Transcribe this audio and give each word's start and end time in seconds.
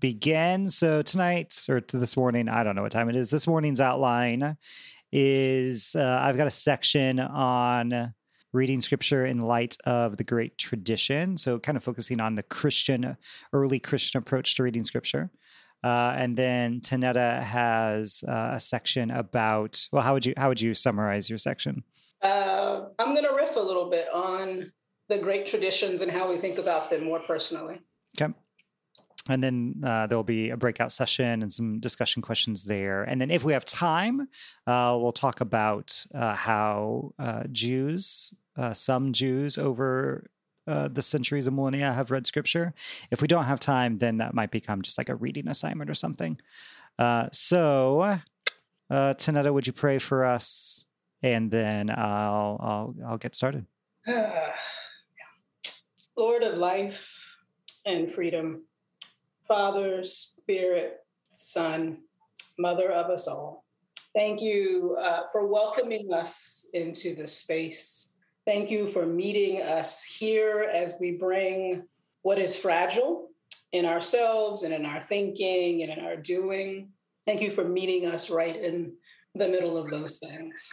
begin. 0.00 0.68
So 0.68 1.02
tonight 1.02 1.66
or 1.68 1.80
to 1.80 1.98
this 1.98 2.16
morning, 2.16 2.48
I 2.48 2.64
don't 2.64 2.76
know 2.76 2.82
what 2.82 2.92
time 2.92 3.08
it 3.08 3.16
is. 3.16 3.30
This 3.30 3.46
morning's 3.46 3.80
outline 3.80 4.56
is 5.12 5.96
uh, 5.96 6.18
I've 6.22 6.36
got 6.36 6.46
a 6.46 6.50
section 6.50 7.20
on 7.20 8.14
reading 8.52 8.80
scripture 8.80 9.26
in 9.26 9.40
light 9.40 9.76
of 9.84 10.16
the 10.16 10.24
great 10.24 10.58
tradition. 10.58 11.36
So 11.36 11.58
kind 11.58 11.76
of 11.76 11.84
focusing 11.84 12.20
on 12.20 12.34
the 12.34 12.42
Christian, 12.42 13.16
early 13.52 13.78
Christian 13.78 14.18
approach 14.18 14.56
to 14.56 14.62
reading 14.62 14.82
scripture. 14.82 15.30
Uh, 15.84 16.14
and 16.16 16.36
then 16.36 16.80
Tanetta 16.80 17.42
has 17.42 18.24
uh, 18.26 18.52
a 18.54 18.60
section 18.60 19.10
about 19.10 19.86
well, 19.92 20.02
how 20.02 20.14
would 20.14 20.26
you 20.26 20.34
how 20.36 20.48
would 20.48 20.60
you 20.60 20.74
summarize 20.74 21.28
your 21.28 21.38
section? 21.38 21.84
Uh, 22.22 22.86
I'm 22.98 23.14
going 23.14 23.26
to 23.26 23.34
riff 23.34 23.56
a 23.56 23.60
little 23.60 23.90
bit 23.90 24.08
on 24.12 24.72
the 25.08 25.18
great 25.18 25.46
traditions 25.46 26.00
and 26.00 26.10
how 26.10 26.28
we 26.28 26.38
think 26.38 26.58
about 26.58 26.90
them 26.90 27.04
more 27.04 27.20
personally. 27.20 27.80
Okay. 28.20 28.32
And 29.28 29.42
then 29.42 29.82
uh, 29.84 30.06
there'll 30.06 30.24
be 30.24 30.50
a 30.50 30.56
breakout 30.56 30.92
session 30.92 31.42
and 31.42 31.52
some 31.52 31.80
discussion 31.80 32.22
questions 32.22 32.64
there. 32.64 33.02
And 33.02 33.20
then, 33.20 33.30
if 33.30 33.44
we 33.44 33.52
have 33.52 33.64
time, 33.64 34.28
uh, 34.66 34.96
we'll 35.00 35.12
talk 35.12 35.40
about 35.40 36.06
uh, 36.14 36.34
how 36.34 37.12
uh, 37.18 37.44
Jews, 37.50 38.32
uh, 38.56 38.72
some 38.72 39.12
Jews 39.12 39.58
over 39.58 40.30
uh, 40.66 40.88
the 40.88 41.02
centuries 41.02 41.46
and 41.46 41.56
millennia, 41.56 41.92
have 41.92 42.10
read 42.10 42.26
scripture. 42.26 42.74
If 43.10 43.20
we 43.20 43.28
don't 43.28 43.44
have 43.44 43.60
time, 43.60 43.98
then 43.98 44.18
that 44.18 44.34
might 44.34 44.50
become 44.50 44.82
just 44.82 44.98
like 44.98 45.08
a 45.08 45.14
reading 45.14 45.48
assignment 45.48 45.90
or 45.90 45.94
something. 45.94 46.38
so, 47.32 48.18
uh, 48.90 49.14
Tanetta, 49.14 49.52
would 49.52 49.66
you 49.66 49.72
pray 49.72 49.98
for 49.98 50.24
us? 50.24 50.86
And 51.22 51.50
then 51.50 51.90
I'll 51.90 52.58
I'll 52.60 52.94
I'll 53.06 53.18
get 53.18 53.34
started. 53.34 53.66
Lord 56.16 56.42
of 56.42 56.56
life 56.56 57.26
and 57.84 58.10
freedom, 58.10 58.62
Father, 59.46 60.02
Spirit, 60.02 61.04
Son, 61.32 61.98
Mother 62.58 62.90
of 62.90 63.10
us 63.10 63.28
all. 63.28 63.64
Thank 64.14 64.40
you 64.40 64.96
uh, 65.00 65.22
for 65.30 65.46
welcoming 65.46 66.12
us 66.12 66.68
into 66.72 67.14
the 67.14 67.26
space. 67.26 68.14
Thank 68.46 68.70
you 68.70 68.88
for 68.88 69.04
meeting 69.04 69.62
us 69.62 70.04
here 70.04 70.70
as 70.72 70.96
we 70.98 71.12
bring 71.12 71.84
what 72.22 72.38
is 72.38 72.58
fragile 72.58 73.28
in 73.72 73.84
ourselves 73.84 74.62
and 74.62 74.72
in 74.72 74.86
our 74.86 75.02
thinking 75.02 75.82
and 75.82 75.92
in 75.92 76.04
our 76.04 76.16
doing. 76.16 76.88
Thank 77.26 77.42
you 77.42 77.50
for 77.50 77.64
meeting 77.64 78.06
us 78.06 78.30
right 78.30 78.56
in 78.56 78.94
the 79.34 79.48
middle 79.48 79.76
of 79.76 79.90
those 79.90 80.18
things. 80.18 80.72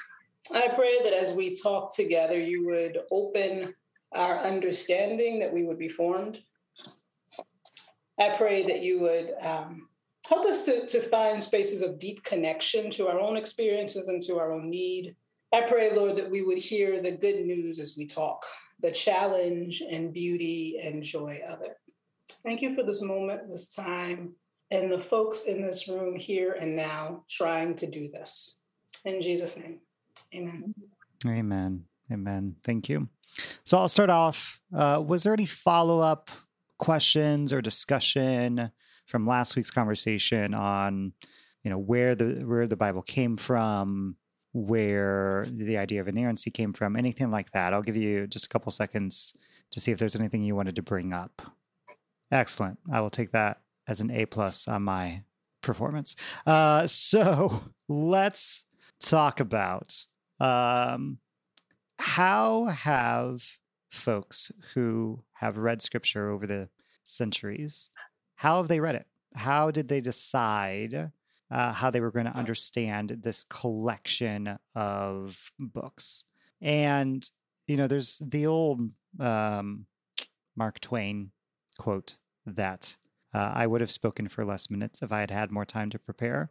I 0.53 0.69
pray 0.69 1.00
that 1.03 1.14
as 1.14 1.34
we 1.34 1.59
talk 1.59 1.94
together, 1.94 2.40
you 2.40 2.66
would 2.67 3.00
open 3.12 3.73
our 4.14 4.40
understanding, 4.40 5.40
that 5.40 5.53
we 5.53 5.64
would 5.64 5.80
be 5.80 5.90
formed. 5.90 6.42
I 8.19 8.36
pray 8.38 8.66
that 8.67 8.81
you 8.81 9.02
would 9.02 9.33
um, 9.42 9.88
help 10.28 10.45
us 10.45 10.66
to, 10.66 10.86
to 10.88 11.02
find 11.09 11.42
spaces 11.42 11.81
of 11.81 12.00
deep 12.00 12.23
connection 12.23 12.89
to 12.92 13.08
our 13.08 13.19
own 13.19 13.38
experiences 13.38 14.08
and 14.08 14.22
to 14.23 14.38
our 14.38 14.52
own 14.52 14.69
need. 14.69 15.16
I 15.53 15.61
pray, 15.61 15.95
Lord, 15.95 16.17
that 16.17 16.30
we 16.30 16.41
would 16.41 16.58
hear 16.58 17.02
the 17.02 17.11
good 17.11 17.45
news 17.45 17.80
as 17.80 17.95
we 17.97 18.06
talk, 18.06 18.44
the 18.80 18.91
challenge 18.91 19.81
and 19.88 20.14
beauty 20.14 20.80
and 20.84 21.03
joy 21.03 21.41
of 21.47 21.61
it. 21.61 21.78
Thank 22.44 22.61
you 22.61 22.75
for 22.75 22.84
this 22.84 23.02
moment, 23.02 23.50
this 23.50 23.73
time, 23.73 24.34
and 24.72 24.91
the 24.91 25.02
folks 25.02 25.44
in 25.44 25.61
this 25.61 25.88
room 25.88 26.16
here 26.16 26.58
and 26.59 26.75
now 26.75 27.23
trying 27.30 27.75
to 27.75 27.88
do 27.88 28.08
this. 28.08 28.61
In 29.06 29.22
Jesus' 29.22 29.58
name, 29.58 29.80
amen. 30.34 30.73
Amen. 31.28 31.86
Amen. 32.11 32.56
Thank 32.64 32.89
you. 32.89 33.08
So 33.64 33.78
I'll 33.78 33.88
start 33.88 34.09
off. 34.09 34.59
Uh, 34.75 35.02
was 35.06 35.23
there 35.23 35.34
any 35.34 35.45
follow 35.45 36.00
up 36.00 36.30
questions 36.84 37.53
or 37.53 37.62
discussion 37.62 38.70
from 39.06 39.26
last 39.26 39.56
week's 39.56 39.72
conversation 39.72 40.53
on, 40.53 41.14
you 41.64 41.72
know, 41.72 41.78
where 41.78 42.14
the 42.14 42.44
where 42.45 42.67
the 42.67 42.75
Bible 42.75 43.02
came 43.02 43.38
from, 43.38 44.17
where 44.52 45.45
the 45.50 45.78
idea 45.78 46.02
of 46.02 46.09
inerrancy 46.09 46.52
came 46.52 46.73
from, 46.73 46.98
anything 46.98 47.31
like 47.31 47.52
that? 47.52 47.74
I'll 47.74 47.81
give 47.81 47.96
you 47.96 48.28
just 48.28 48.46
a 48.46 48.50
couple 48.50 48.69
seconds 48.72 49.34
to 49.72 49.80
see 49.80 49.91
if 49.91 49.97
there's 49.97 50.18
anything 50.18 50.44
you 50.44 50.56
wanted 50.56 50.75
to 50.75 50.81
bring 50.81 51.13
up. 51.13 51.41
Excellent. 52.31 52.78
I 52.91 53.00
will 53.00 53.09
take 53.09 53.31
that 53.31 53.62
as 53.88 54.02
an 54.02 54.12
A 54.12 54.25
plus 54.25 54.68
on 54.68 54.84
my 54.84 55.22
performance. 55.62 56.18
Uh, 56.46 56.86
so 56.86 57.63
let's 57.88 58.66
talk 59.00 59.40
about 59.40 60.06
um, 60.41 61.19
how 61.97 62.66
have 62.66 63.41
folks 63.90 64.52
who 64.74 65.24
have 65.34 65.57
read 65.57 65.81
scripture 65.81 66.30
over 66.30 66.46
the 66.47 66.68
centuries 67.03 67.90
how 68.36 68.58
have 68.58 68.68
they 68.68 68.80
read 68.80 68.96
it 68.96 69.06
how 69.36 69.72
did 69.72 69.88
they 69.88 70.02
decide 70.02 71.12
uh, 71.52 71.72
how 71.72 71.91
they 71.91 72.00
were 72.00 72.12
going 72.12 72.25
to 72.25 72.36
understand 72.36 73.18
this 73.22 73.44
collection 73.50 74.58
of 74.75 75.52
books 75.59 76.25
and 76.62 77.30
you 77.68 77.78
know 77.78 77.88
there's 77.88 78.22
the 78.28 78.46
old 78.46 78.81
um, 79.19 79.86
mark 80.56 80.80
twain 80.80 81.31
quote 81.78 82.18
that 82.46 82.96
uh, 83.34 83.52
i 83.53 83.68
would 83.68 83.81
have 83.81 83.92
spoken 83.92 84.28
for 84.28 84.46
less 84.46 84.69
minutes 84.69 85.02
if 85.02 85.12
i 85.12 85.19
had 85.19 85.31
had 85.31 85.52
more 85.52 85.66
time 85.66 85.90
to 85.90 86.00
prepare 86.00 86.50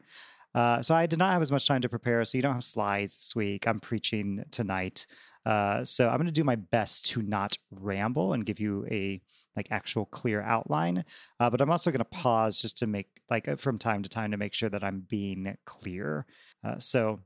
uh, 0.54 0.82
so 0.82 0.94
I 0.94 1.06
did 1.06 1.18
not 1.18 1.32
have 1.32 1.42
as 1.42 1.50
much 1.50 1.66
time 1.66 1.80
to 1.82 1.88
prepare. 1.88 2.24
So 2.24 2.36
you 2.36 2.42
don't 2.42 2.54
have 2.54 2.64
slides 2.64 3.16
this 3.16 3.34
week. 3.34 3.66
I'm 3.66 3.80
preaching 3.80 4.44
tonight. 4.50 5.06
Uh, 5.46 5.84
so 5.84 6.08
I'm 6.08 6.16
going 6.16 6.26
to 6.26 6.32
do 6.32 6.44
my 6.44 6.56
best 6.56 7.06
to 7.12 7.22
not 7.22 7.56
ramble 7.70 8.32
and 8.32 8.46
give 8.46 8.60
you 8.60 8.86
a 8.90 9.20
like 9.56 9.68
actual 9.70 10.06
clear 10.06 10.40
outline. 10.42 11.04
Uh, 11.40 11.50
but 11.50 11.60
I'm 11.60 11.70
also 11.70 11.90
going 11.90 11.98
to 11.98 12.04
pause 12.04 12.60
just 12.60 12.78
to 12.78 12.86
make 12.86 13.08
like 13.30 13.48
uh, 13.48 13.56
from 13.56 13.78
time 13.78 14.02
to 14.02 14.08
time 14.08 14.30
to 14.30 14.36
make 14.36 14.54
sure 14.54 14.68
that 14.70 14.84
I'm 14.84 15.00
being 15.08 15.56
clear. 15.64 16.26
Uh, 16.64 16.78
so 16.78 17.20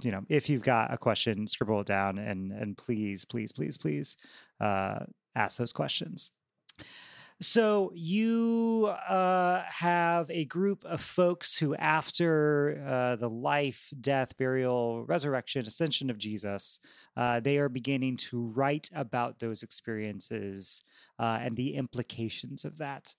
you 0.00 0.12
know, 0.12 0.22
if 0.28 0.48
you've 0.48 0.62
got 0.62 0.92
a 0.92 0.98
question, 0.98 1.46
scribble 1.46 1.80
it 1.80 1.86
down 1.86 2.18
and 2.18 2.52
and 2.52 2.76
please, 2.76 3.24
please, 3.24 3.52
please, 3.52 3.76
please 3.76 4.16
uh, 4.60 5.00
ask 5.34 5.58
those 5.58 5.72
questions. 5.72 6.30
So 7.40 7.92
you 7.94 8.92
uh, 9.08 9.62
have 9.68 10.28
a 10.28 10.44
group 10.46 10.84
of 10.84 11.00
folks 11.00 11.56
who, 11.56 11.76
after 11.76 12.82
uh, 12.84 13.16
the 13.16 13.30
life, 13.30 13.92
death, 14.00 14.36
burial, 14.36 15.04
resurrection, 15.04 15.64
ascension 15.64 16.10
of 16.10 16.18
Jesus, 16.18 16.80
uh, 17.16 17.38
they 17.38 17.58
are 17.58 17.68
beginning 17.68 18.16
to 18.16 18.48
write 18.48 18.90
about 18.92 19.38
those 19.38 19.62
experiences 19.62 20.82
uh, 21.20 21.38
and 21.40 21.56
the 21.56 21.76
implications 21.76 22.64
of 22.64 22.78
that. 22.78 23.14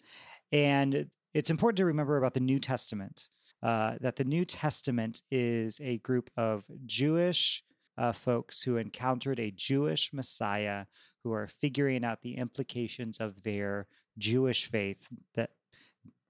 And 0.51 1.09
it's 1.33 1.49
important 1.49 1.77
to 1.77 1.85
remember 1.85 2.17
about 2.17 2.33
the 2.33 2.41
New 2.41 2.59
Testament 2.59 3.29
uh, 3.63 3.95
that 4.01 4.17
the 4.17 4.25
New 4.25 4.43
Testament 4.43 5.21
is 5.31 5.79
a 5.81 5.97
group 5.99 6.29
of 6.35 6.65
Jewish 6.85 7.63
uh, 7.97 8.13
folks 8.13 8.61
who 8.61 8.77
encountered 8.77 9.39
a 9.39 9.51
Jewish 9.51 10.11
Messiah 10.13 10.85
who 11.23 11.33
are 11.33 11.47
figuring 11.47 12.03
out 12.05 12.21
the 12.21 12.37
implications 12.37 13.19
of 13.19 13.43
their 13.43 13.87
Jewish 14.19 14.65
faith 14.65 15.07
that 15.35 15.51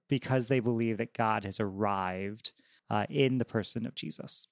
because 0.08 0.48
they 0.48 0.60
believe 0.60 0.98
that 0.98 1.14
God 1.14 1.44
has 1.44 1.60
arrived 1.60 2.52
uh, 2.90 3.06
in 3.08 3.38
the 3.38 3.44
person 3.44 3.86
of 3.86 3.94
Jesus. 3.94 4.46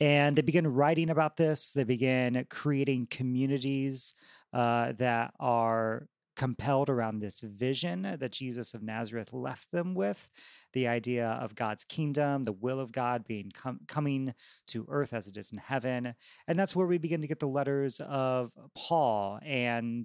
And 0.00 0.34
they 0.36 0.42
begin 0.42 0.66
writing 0.66 1.10
about 1.10 1.36
this. 1.36 1.70
They 1.70 1.84
begin 1.84 2.44
creating 2.50 3.06
communities 3.10 4.14
uh, 4.52 4.92
that 4.98 5.32
are 5.38 6.08
compelled 6.36 6.90
around 6.90 7.20
this 7.20 7.40
vision 7.40 8.16
that 8.18 8.32
Jesus 8.32 8.74
of 8.74 8.82
Nazareth 8.82 9.32
left 9.32 9.70
them 9.70 9.94
with 9.94 10.30
the 10.72 10.88
idea 10.88 11.28
of 11.40 11.54
God's 11.54 11.84
kingdom, 11.84 12.44
the 12.44 12.52
will 12.52 12.80
of 12.80 12.92
God 12.92 13.24
being 13.26 13.52
com- 13.54 13.80
coming 13.86 14.34
to 14.68 14.86
earth 14.88 15.12
as 15.12 15.28
it 15.28 15.36
is 15.36 15.52
in 15.52 15.58
heaven. 15.58 16.14
And 16.48 16.58
that's 16.58 16.74
where 16.74 16.86
we 16.86 16.98
begin 16.98 17.22
to 17.22 17.28
get 17.28 17.38
the 17.38 17.46
letters 17.46 18.00
of 18.00 18.52
Paul 18.74 19.38
and 19.44 20.04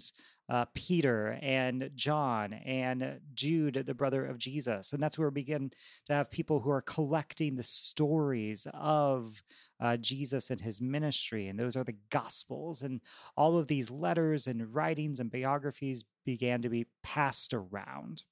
uh, 0.49 0.65
Peter 0.73 1.37
and 1.41 1.91
John 1.95 2.53
and 2.53 3.19
Jude, 3.33 3.83
the 3.85 3.93
brother 3.93 4.25
of 4.25 4.37
Jesus. 4.37 4.93
And 4.93 5.01
that's 5.01 5.17
where 5.17 5.29
we 5.29 5.41
begin 5.41 5.71
to 6.07 6.13
have 6.13 6.31
people 6.31 6.59
who 6.59 6.71
are 6.71 6.81
collecting 6.81 7.55
the 7.55 7.63
stories 7.63 8.67
of 8.73 9.41
uh, 9.79 9.97
Jesus 9.97 10.49
and 10.49 10.59
his 10.59 10.81
ministry. 10.81 11.47
And 11.47 11.59
those 11.59 11.77
are 11.77 11.83
the 11.83 11.95
Gospels. 12.09 12.81
And 12.81 13.01
all 13.37 13.57
of 13.57 13.67
these 13.67 13.91
letters 13.91 14.47
and 14.47 14.73
writings 14.73 15.19
and 15.19 15.31
biographies 15.31 16.03
began 16.25 16.61
to 16.63 16.69
be 16.69 16.87
passed 17.03 17.53
around. 17.53 18.23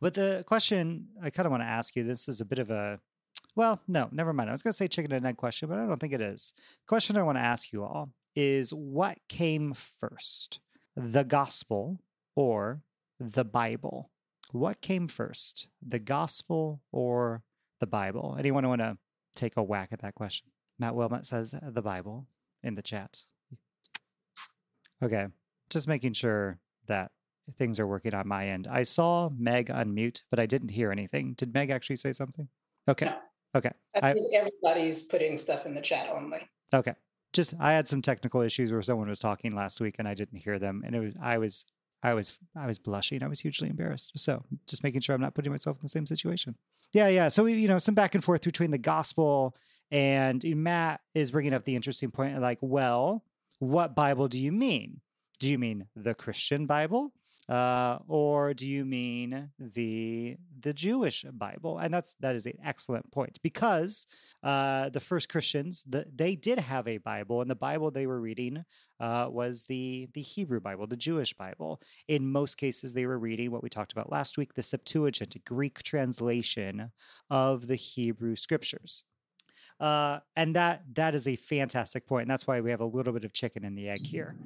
But 0.00 0.14
the 0.14 0.44
question 0.46 1.08
I 1.22 1.30
kind 1.30 1.46
of 1.46 1.50
want 1.50 1.62
to 1.62 1.68
ask 1.68 1.96
you 1.96 2.04
this 2.04 2.28
is 2.28 2.40
a 2.40 2.44
bit 2.46 2.58
of 2.58 2.70
a 2.70 3.00
well, 3.54 3.80
no, 3.86 4.08
never 4.12 4.32
mind. 4.32 4.48
I 4.48 4.52
was 4.52 4.62
going 4.62 4.72
to 4.72 4.76
say 4.76 4.88
chicken 4.88 5.12
and 5.12 5.26
egg 5.26 5.36
question, 5.36 5.68
but 5.68 5.78
I 5.78 5.86
don't 5.86 6.00
think 6.00 6.14
it 6.14 6.20
is. 6.20 6.54
The 6.56 6.88
question 6.88 7.16
I 7.16 7.22
want 7.22 7.36
to 7.36 7.42
ask 7.42 7.72
you 7.72 7.84
all 7.84 8.10
is 8.34 8.72
what 8.72 9.18
came 9.28 9.74
first, 9.74 10.60
the 10.96 11.24
gospel 11.24 12.00
or 12.34 12.82
the 13.18 13.44
Bible? 13.44 14.10
What 14.52 14.80
came 14.80 15.08
first, 15.08 15.68
the 15.86 15.98
gospel 15.98 16.82
or 16.92 17.42
the 17.80 17.86
Bible? 17.86 18.36
Anyone 18.38 18.68
want 18.68 18.80
to 18.80 18.98
take 19.34 19.56
a 19.56 19.62
whack 19.62 19.88
at 19.92 20.00
that 20.00 20.14
question? 20.14 20.48
Matt 20.78 20.94
Wilmot 20.94 21.26
says 21.26 21.54
the 21.62 21.82
Bible 21.82 22.26
in 22.62 22.74
the 22.74 22.82
chat. 22.82 23.20
Okay, 25.02 25.26
just 25.70 25.88
making 25.88 26.12
sure 26.12 26.58
that 26.86 27.10
things 27.58 27.80
are 27.80 27.86
working 27.86 28.14
on 28.14 28.28
my 28.28 28.48
end. 28.48 28.68
I 28.70 28.82
saw 28.82 29.30
Meg 29.36 29.68
unmute, 29.68 30.22
but 30.30 30.38
I 30.38 30.46
didn't 30.46 30.70
hear 30.70 30.92
anything. 30.92 31.34
Did 31.34 31.52
Meg 31.52 31.70
actually 31.70 31.96
say 31.96 32.12
something? 32.12 32.48
Okay. 32.88 33.06
No. 33.06 33.16
Okay. 33.54 33.72
I 34.00 34.12
think 34.12 34.34
everybody's 34.34 35.02
putting 35.02 35.36
stuff 35.36 35.66
in 35.66 35.74
the 35.74 35.80
chat 35.80 36.08
only. 36.08 36.48
Okay. 36.72 36.94
Just 37.32 37.54
I 37.58 37.72
had 37.72 37.88
some 37.88 38.02
technical 38.02 38.40
issues 38.40 38.72
where 38.72 38.82
someone 38.82 39.08
was 39.08 39.18
talking 39.18 39.52
last 39.52 39.80
week 39.80 39.96
and 39.98 40.06
I 40.06 40.14
didn't 40.14 40.38
hear 40.38 40.58
them, 40.58 40.82
and 40.84 40.94
it 40.94 41.00
was 41.00 41.14
I 41.20 41.38
was 41.38 41.66
I 42.02 42.14
was 42.14 42.38
I 42.56 42.66
was 42.66 42.78
blushing. 42.78 43.22
I 43.22 43.28
was 43.28 43.40
hugely 43.40 43.68
embarrassed. 43.68 44.12
So 44.16 44.44
just 44.66 44.82
making 44.82 45.00
sure 45.00 45.14
I'm 45.14 45.20
not 45.20 45.34
putting 45.34 45.52
myself 45.52 45.76
in 45.76 45.82
the 45.82 45.88
same 45.88 46.06
situation. 46.06 46.56
Yeah, 46.92 47.08
yeah. 47.08 47.28
So 47.28 47.44
we, 47.44 47.54
you 47.54 47.68
know, 47.68 47.78
some 47.78 47.94
back 47.94 48.14
and 48.14 48.22
forth 48.22 48.42
between 48.42 48.70
the 48.70 48.78
gospel 48.78 49.56
and 49.90 50.42
Matt 50.44 51.00
is 51.14 51.30
bringing 51.30 51.54
up 51.54 51.64
the 51.64 51.76
interesting 51.76 52.10
point, 52.10 52.40
like, 52.40 52.58
well, 52.60 53.24
what 53.58 53.94
Bible 53.94 54.26
do 54.26 54.38
you 54.38 54.50
mean? 54.50 55.00
Do 55.38 55.50
you 55.50 55.58
mean 55.58 55.86
the 55.94 56.14
Christian 56.14 56.66
Bible? 56.66 57.12
Uh, 57.52 57.98
or 58.08 58.54
do 58.54 58.66
you 58.66 58.82
mean 58.82 59.50
the 59.58 60.38
the 60.58 60.72
Jewish 60.72 61.26
Bible? 61.34 61.76
And 61.76 61.92
that's 61.92 62.14
that 62.20 62.34
is 62.34 62.46
an 62.46 62.56
excellent 62.64 63.12
point 63.12 63.38
because 63.42 64.06
uh, 64.42 64.88
the 64.88 65.00
first 65.00 65.28
Christians 65.28 65.84
the, 65.86 66.06
they 66.14 66.34
did 66.34 66.58
have 66.58 66.88
a 66.88 66.96
Bible, 66.96 67.42
and 67.42 67.50
the 67.50 67.54
Bible 67.54 67.90
they 67.90 68.06
were 68.06 68.22
reading 68.22 68.64
uh, 69.00 69.26
was 69.28 69.64
the 69.64 70.08
the 70.14 70.22
Hebrew 70.22 70.60
Bible, 70.60 70.86
the 70.86 70.96
Jewish 70.96 71.34
Bible. 71.34 71.82
In 72.08 72.32
most 72.32 72.54
cases, 72.54 72.94
they 72.94 73.04
were 73.04 73.18
reading 73.18 73.50
what 73.50 73.62
we 73.62 73.68
talked 73.68 73.92
about 73.92 74.10
last 74.10 74.38
week, 74.38 74.54
the 74.54 74.62
Septuagint, 74.62 75.36
a 75.36 75.40
Greek 75.40 75.82
translation 75.82 76.90
of 77.28 77.66
the 77.66 77.76
Hebrew 77.76 78.34
Scriptures. 78.34 79.04
Uh, 79.78 80.20
and 80.36 80.56
that 80.56 80.84
that 80.94 81.14
is 81.14 81.28
a 81.28 81.36
fantastic 81.36 82.06
point, 82.06 82.22
and 82.22 82.30
that's 82.30 82.46
why 82.46 82.62
we 82.62 82.70
have 82.70 82.80
a 82.80 82.86
little 82.86 83.12
bit 83.12 83.24
of 83.24 83.34
chicken 83.34 83.62
in 83.62 83.74
the 83.74 83.90
egg 83.90 84.06
here. 84.06 84.36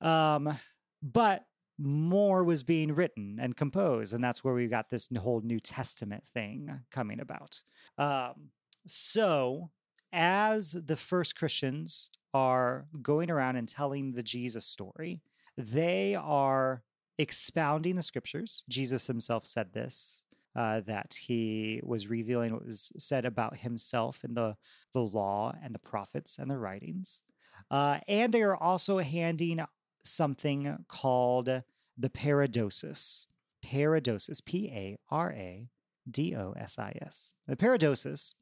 Um, 0.00 0.58
but 1.00 1.44
more 1.78 2.42
was 2.44 2.62
being 2.62 2.94
written 2.94 3.38
and 3.40 3.56
composed 3.56 4.14
and 4.14 4.24
that's 4.24 4.42
where 4.42 4.54
we 4.54 4.66
got 4.66 4.88
this 4.88 5.08
whole 5.18 5.40
new 5.42 5.60
testament 5.60 6.24
thing 6.32 6.80
coming 6.90 7.20
about. 7.20 7.62
Um, 7.98 8.50
so 8.86 9.70
as 10.12 10.72
the 10.72 10.96
first 10.96 11.36
christians 11.36 12.10
are 12.32 12.86
going 13.02 13.28
around 13.28 13.56
and 13.56 13.68
telling 13.68 14.12
the 14.12 14.22
jesus 14.22 14.64
story 14.64 15.20
they 15.58 16.14
are 16.14 16.82
expounding 17.18 17.96
the 17.96 18.02
scriptures. 18.02 18.64
Jesus 18.68 19.06
himself 19.06 19.46
said 19.46 19.72
this 19.72 20.24
uh, 20.54 20.80
that 20.86 21.14
he 21.14 21.80
was 21.82 22.08
revealing 22.08 22.52
what 22.52 22.66
was 22.66 22.92
said 22.98 23.24
about 23.24 23.56
himself 23.56 24.24
in 24.24 24.34
the, 24.34 24.56
the 24.92 25.00
law 25.00 25.54
and 25.62 25.74
the 25.74 25.78
prophets 25.78 26.38
and 26.38 26.50
the 26.50 26.58
writings. 26.58 27.22
Uh, 27.70 27.98
and 28.06 28.32
they 28.32 28.42
are 28.42 28.56
also 28.56 28.98
handing 28.98 29.60
something 30.08 30.84
called 30.88 31.62
the 31.98 32.10
paradosis. 32.10 33.26
Paradosis, 33.62 34.40
P 34.40 34.68
A 34.68 34.98
R 35.10 35.32
A 35.32 35.68
D 36.08 36.34
O 36.36 36.52
S 36.56 36.78
I 36.78 36.96
S. 37.02 37.34
The 37.46 37.56
paradosis 37.56 38.34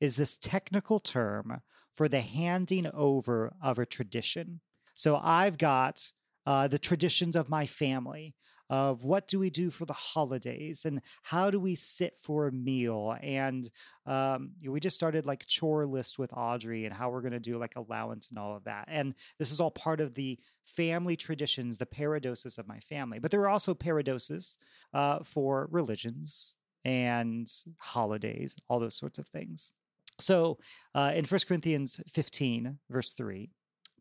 is 0.00 0.16
this 0.16 0.36
technical 0.36 0.98
term 0.98 1.60
for 1.94 2.08
the 2.08 2.20
handing 2.20 2.88
over 2.92 3.52
of 3.62 3.78
a 3.78 3.86
tradition. 3.86 4.60
So 4.94 5.20
I've 5.22 5.58
got 5.58 6.12
uh, 6.46 6.66
the 6.66 6.78
traditions 6.78 7.36
of 7.36 7.48
my 7.48 7.66
family 7.66 8.34
of 8.72 9.04
what 9.04 9.28
do 9.28 9.38
we 9.38 9.50
do 9.50 9.68
for 9.68 9.84
the 9.84 9.92
holidays 9.92 10.86
and 10.86 11.02
how 11.22 11.50
do 11.50 11.60
we 11.60 11.74
sit 11.74 12.16
for 12.22 12.46
a 12.46 12.52
meal? 12.52 13.14
And 13.20 13.70
um, 14.06 14.52
we 14.66 14.80
just 14.80 14.96
started 14.96 15.26
like 15.26 15.44
chore 15.44 15.84
list 15.84 16.18
with 16.18 16.32
audrey 16.32 16.86
and 16.86 16.94
how 16.94 17.10
we're 17.10 17.20
going 17.20 17.34
to 17.34 17.38
do 17.38 17.58
like 17.58 17.76
allowance 17.76 18.30
and 18.30 18.38
all 18.38 18.56
of 18.56 18.64
that. 18.64 18.86
And 18.88 19.14
this 19.38 19.52
is 19.52 19.60
all 19.60 19.70
part 19.70 20.00
of 20.00 20.14
the 20.14 20.38
family 20.64 21.16
traditions 21.16 21.76
the 21.76 21.84
paradoses 21.84 22.56
of 22.56 22.66
my 22.66 22.80
family. 22.80 23.18
But 23.18 23.30
there 23.30 23.42
are 23.42 23.50
also 23.50 23.74
paradoses 23.74 24.56
uh, 24.94 25.18
for 25.22 25.68
religions 25.70 26.54
and 26.82 27.52
holidays 27.76 28.56
all 28.70 28.80
those 28.80 28.96
sorts 28.96 29.18
of 29.18 29.28
things. 29.28 29.70
So 30.18 30.56
uh, 30.94 31.12
in 31.14 31.26
1 31.26 31.40
corinthians 31.46 32.00
15 32.10 32.78
verse 32.88 33.12
3 33.12 33.50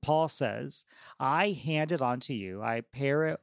Paul 0.01 0.27
says, 0.29 0.85
I 1.19 1.51
handed 1.51 2.01
on 2.01 2.19
to 2.21 2.33
you, 2.33 2.63
I 2.63 2.81
para, 2.81 3.38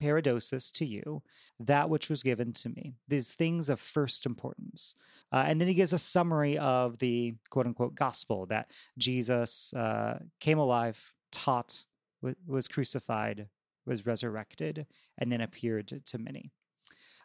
paradosis 0.00 0.70
to 0.72 0.86
you, 0.86 1.22
that 1.60 1.88
which 1.88 2.10
was 2.10 2.22
given 2.22 2.52
to 2.52 2.68
me, 2.68 2.94
these 3.08 3.34
things 3.34 3.68
of 3.68 3.80
first 3.80 4.26
importance. 4.26 4.94
Uh, 5.32 5.44
and 5.46 5.60
then 5.60 5.68
he 5.68 5.74
gives 5.74 5.92
a 5.92 5.98
summary 5.98 6.58
of 6.58 6.98
the 6.98 7.34
quote 7.50 7.66
unquote 7.66 7.94
gospel 7.94 8.46
that 8.46 8.70
Jesus 8.98 9.72
uh, 9.74 10.18
came 10.40 10.58
alive, 10.58 11.12
taught, 11.32 11.84
w- 12.22 12.36
was 12.46 12.68
crucified, 12.68 13.48
was 13.86 14.06
resurrected, 14.06 14.86
and 15.18 15.30
then 15.30 15.40
appeared 15.40 16.00
to, 16.04 16.18
many. 16.18 16.50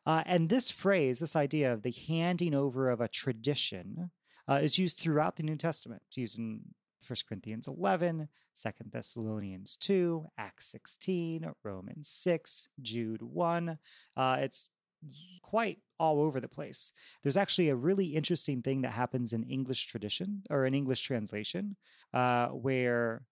Uh, 0.05 0.23
and 0.25 0.49
this 0.49 0.71
phrase, 0.71 1.19
this 1.19 1.35
idea 1.35 1.71
of 1.71 1.83
the 1.83 1.93
handing 2.07 2.53
over 2.53 2.89
of 2.89 3.01
a 3.01 3.07
tradition, 3.07 4.11
uh, 4.49 4.55
is 4.55 4.79
used 4.79 4.97
throughout 4.97 5.35
the 5.35 5.43
New 5.43 5.55
Testament. 5.55 6.01
It's 6.07 6.17
used 6.17 6.39
in 6.39 6.61
1 7.07 7.17
Corinthians 7.27 7.67
11, 7.67 8.27
2 8.61 8.69
Thessalonians 8.91 9.77
2, 9.77 10.27
Acts 10.37 10.67
16, 10.67 11.51
Romans 11.63 12.07
6, 12.07 12.69
Jude 12.81 13.21
1. 13.21 13.77
Uh, 14.15 14.37
it's 14.39 14.69
quite 15.41 15.79
all 15.99 16.21
over 16.21 16.39
the 16.39 16.47
place. 16.47 16.93
There's 17.23 17.37
actually 17.37 17.69
a 17.69 17.75
really 17.75 18.07
interesting 18.07 18.61
thing 18.61 18.81
that 18.81 18.91
happens 18.91 19.33
in 19.33 19.43
English 19.43 19.87
tradition 19.87 20.43
or 20.49 20.65
in 20.65 20.73
English 20.73 21.01
translation 21.01 21.75
uh, 22.13 22.47
where 22.47 23.23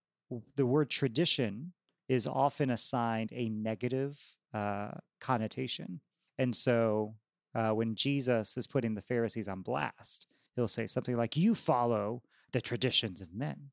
the 0.56 0.66
word 0.66 0.90
tradition 0.90 1.74
is 2.08 2.28
often 2.28 2.72
assigned 2.72 3.32
a 3.34 3.50
negative 3.50 4.20
uh, 4.54 4.92
connotation. 5.20 6.02
And 6.38 6.56
so 6.56 7.16
uh, 7.56 7.70
when 7.72 7.96
Jesus 7.96 8.58
is 8.58 8.68
putting 8.68 8.96
the 8.96 9.02
Pharisees 9.02 9.48
on 9.48 9.62
blast, 9.62 10.28
he'll 10.56 10.68
say 10.68 10.88
something 10.88 11.18
like, 11.18 11.38
You 11.38 11.56
follow 11.56 12.24
the 12.52 12.62
traditions 12.62 13.22
of 13.22 13.34
men. 13.34 13.72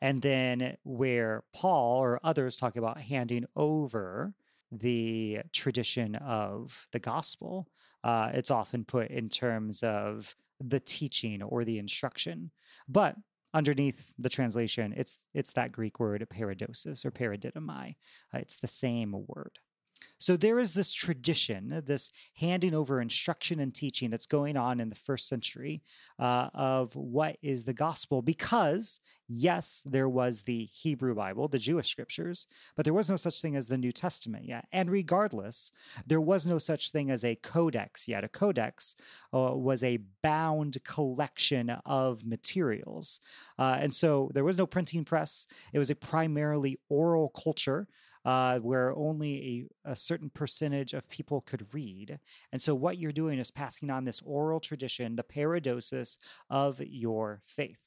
And 0.00 0.22
then 0.22 0.76
where 0.84 1.44
Paul 1.54 1.98
or 1.98 2.20
others 2.22 2.56
talk 2.56 2.76
about 2.76 3.00
handing 3.00 3.46
over 3.56 4.34
the 4.70 5.40
tradition 5.52 6.16
of 6.16 6.86
the 6.92 6.98
gospel, 6.98 7.68
uh, 8.02 8.30
it's 8.32 8.50
often 8.50 8.84
put 8.84 9.10
in 9.10 9.28
terms 9.28 9.82
of 9.82 10.34
the 10.60 10.80
teaching 10.80 11.42
or 11.42 11.64
the 11.64 11.78
instruction. 11.78 12.50
But 12.88 13.16
underneath 13.54 14.12
the 14.18 14.28
translation, 14.28 14.94
it's 14.96 15.18
it's 15.34 15.52
that 15.52 15.72
Greek 15.72 16.00
word 16.00 16.26
paradosis 16.28 17.04
or 17.04 17.10
paradidomai. 17.10 17.96
Uh, 18.34 18.38
it's 18.38 18.56
the 18.56 18.66
same 18.66 19.14
word. 19.26 19.58
So 20.22 20.36
there 20.36 20.60
is 20.60 20.72
this 20.72 20.92
tradition, 20.92 21.82
this 21.84 22.08
handing 22.34 22.74
over 22.74 23.00
instruction 23.00 23.58
and 23.58 23.74
teaching 23.74 24.08
that's 24.08 24.26
going 24.26 24.56
on 24.56 24.78
in 24.78 24.88
the 24.88 24.94
first 24.94 25.26
century 25.28 25.82
uh, 26.20 26.48
of 26.54 26.94
what 26.94 27.38
is 27.42 27.64
the 27.64 27.72
gospel, 27.72 28.22
because 28.22 29.00
yes, 29.28 29.82
there 29.84 30.08
was 30.08 30.42
the 30.42 30.66
Hebrew 30.66 31.16
Bible, 31.16 31.48
the 31.48 31.58
Jewish 31.58 31.90
scriptures, 31.90 32.46
but 32.76 32.84
there 32.84 32.94
was 32.94 33.10
no 33.10 33.16
such 33.16 33.42
thing 33.42 33.56
as 33.56 33.66
the 33.66 33.76
New 33.76 33.90
Testament 33.90 34.44
yet. 34.44 34.68
And 34.70 34.92
regardless, 34.92 35.72
there 36.06 36.20
was 36.20 36.46
no 36.46 36.58
such 36.58 36.92
thing 36.92 37.10
as 37.10 37.24
a 37.24 37.34
codex 37.34 38.06
yet. 38.06 38.22
A 38.22 38.28
codex 38.28 38.94
uh, 39.34 39.56
was 39.56 39.82
a 39.82 39.98
bound 40.22 40.78
collection 40.84 41.70
of 41.84 42.24
materials. 42.24 43.18
Uh, 43.58 43.78
and 43.80 43.92
so 43.92 44.30
there 44.34 44.44
was 44.44 44.56
no 44.56 44.68
printing 44.68 45.04
press, 45.04 45.48
it 45.72 45.80
was 45.80 45.90
a 45.90 45.96
primarily 45.96 46.78
oral 46.88 47.30
culture 47.30 47.88
uh, 48.24 48.58
where 48.58 48.94
only 48.96 49.68
a, 49.84 49.92
a, 49.92 49.96
certain 49.96 50.30
percentage 50.30 50.92
of 50.92 51.08
people 51.08 51.40
could 51.40 51.66
read. 51.74 52.18
And 52.52 52.62
so, 52.62 52.74
what 52.74 52.98
you're 52.98 53.12
doing 53.12 53.38
is 53.38 53.50
passing 53.50 53.90
on 53.90 54.04
this 54.04 54.22
oral 54.24 54.60
tradition, 54.60 55.16
the 55.16 55.24
paradosis 55.24 56.18
of 56.48 56.80
your 56.80 57.40
faith. 57.44 57.78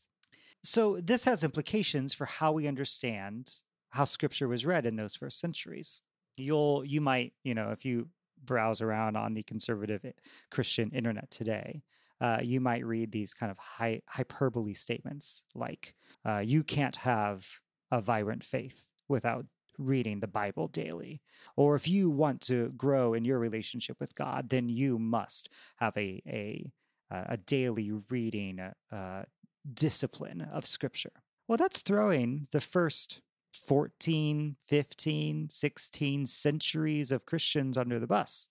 So, 0.63 1.00
this 1.01 1.25
has 1.25 1.44
implications 1.44 2.13
for 2.13 2.25
how 2.25 2.51
we 2.51 2.68
understand 2.68 3.54
how 3.92 4.04
scripture 4.04 4.48
was 4.48 4.65
read 4.65 4.86
in 4.86 4.98
those 4.98 5.15
first 5.15 5.39
centuries. 5.39 6.01
You'll, 6.36 6.84
you 6.84 7.00
might, 7.00 7.34
you 7.44 7.54
know, 7.54 7.72
if 7.72 7.86
you 7.86 8.10
browse 8.44 8.82
around 8.82 9.15
on 9.15 9.34
the 9.34 9.44
conservative 9.44 10.04
eh, 10.04 10.12
Christian 10.51 10.92
internet 10.92 11.32
today, 11.32 11.82
uh, 12.20 12.39
you 12.42 12.60
might 12.60 12.86
read 12.86 13.12
these 13.12 13.34
kind 13.34 13.51
of 13.51 13.58
high, 13.58 14.01
hyperbole 14.08 14.74
statements 14.74 15.44
like, 15.54 15.96
uh, 16.25 16.39
you 16.39 16.63
can't 16.63 16.98
have 16.98 17.46
a 17.92 18.01
vibrant 18.01 18.44
faith 18.44 18.88
without 19.08 19.46
reading 19.77 20.20
the 20.20 20.27
Bible 20.27 20.67
daily. 20.67 21.22
Or 21.55 21.75
if 21.75 21.88
you 21.88 22.10
want 22.10 22.41
to 22.41 22.72
grow 22.77 23.13
in 23.13 23.25
your 23.25 23.39
relationship 23.39 23.98
with 24.00 24.15
God, 24.15 24.50
then 24.50 24.70
you 24.70 25.00
must 25.00 25.50
have 25.77 25.96
a 25.98 26.22
a 26.27 26.72
a 27.12 27.38
daily 27.38 27.91
reading 28.10 28.60
uh, 28.91 29.24
discipline 29.72 30.41
of 30.41 30.65
Scripture. 30.65 31.12
Well, 31.48 31.58
that's 31.58 31.82
throwing 31.82 32.48
the 32.51 32.62
first 32.62 33.22
14, 33.53 34.55
15, 34.67 35.50
16 35.50 36.25
centuries 36.25 37.12
of 37.12 37.25
Christians 37.25 37.77
under 37.77 38.00
the 38.00 38.08
bus 38.08 38.50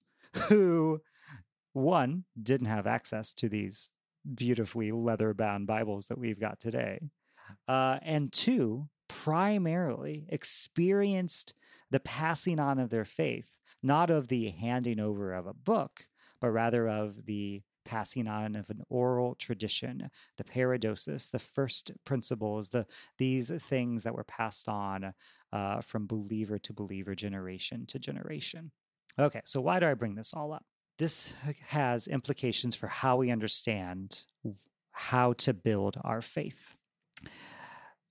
who, 0.48 1.00
one, 1.72 2.24
didn't 2.40 2.68
have 2.68 2.86
access 2.86 3.32
to 3.34 3.48
these 3.48 3.90
beautifully 4.34 4.92
leather 4.92 5.34
bound 5.34 5.66
Bibles 5.66 6.06
that 6.08 6.18
we've 6.18 6.40
got 6.40 6.58
today. 6.58 7.00
Uh, 7.68 7.98
and 8.02 8.32
two, 8.32 8.88
primarily 9.08 10.26
experienced 10.28 11.54
the 11.90 12.00
passing 12.00 12.58
on 12.58 12.78
of 12.78 12.90
their 12.90 13.04
faith, 13.04 13.56
not 13.82 14.10
of 14.10 14.28
the 14.28 14.50
handing 14.50 14.98
over 14.98 15.32
of 15.32 15.46
a 15.46 15.54
book, 15.54 16.06
but 16.40 16.50
rather 16.50 16.88
of 16.88 17.26
the 17.26 17.62
passing 17.84 18.26
on 18.26 18.56
of 18.56 18.70
an 18.70 18.82
oral 18.88 19.34
tradition, 19.34 20.10
the 20.36 20.44
paradosis, 20.44 21.28
the 21.28 21.38
first 21.38 21.92
principles, 22.04 22.70
the 22.70 22.86
these 23.18 23.50
things 23.62 24.02
that 24.04 24.14
were 24.14 24.24
passed 24.24 24.68
on 24.68 25.12
uh, 25.52 25.80
from 25.80 26.06
believer 26.06 26.58
to 26.58 26.72
believer, 26.72 27.14
generation 27.14 27.86
to 27.86 27.98
generation. 27.98 28.72
Okay, 29.18 29.42
so 29.44 29.60
why 29.60 29.78
do 29.78 29.86
I 29.86 29.94
bring 29.94 30.14
this 30.14 30.32
all 30.34 30.52
up? 30.52 30.64
This 30.98 31.34
has 31.68 32.06
implications 32.06 32.74
for 32.74 32.86
how 32.86 33.16
we 33.16 33.30
understand 33.30 34.24
how 34.92 35.34
to 35.34 35.52
build 35.52 35.96
our 36.02 36.22
faith. 36.22 36.76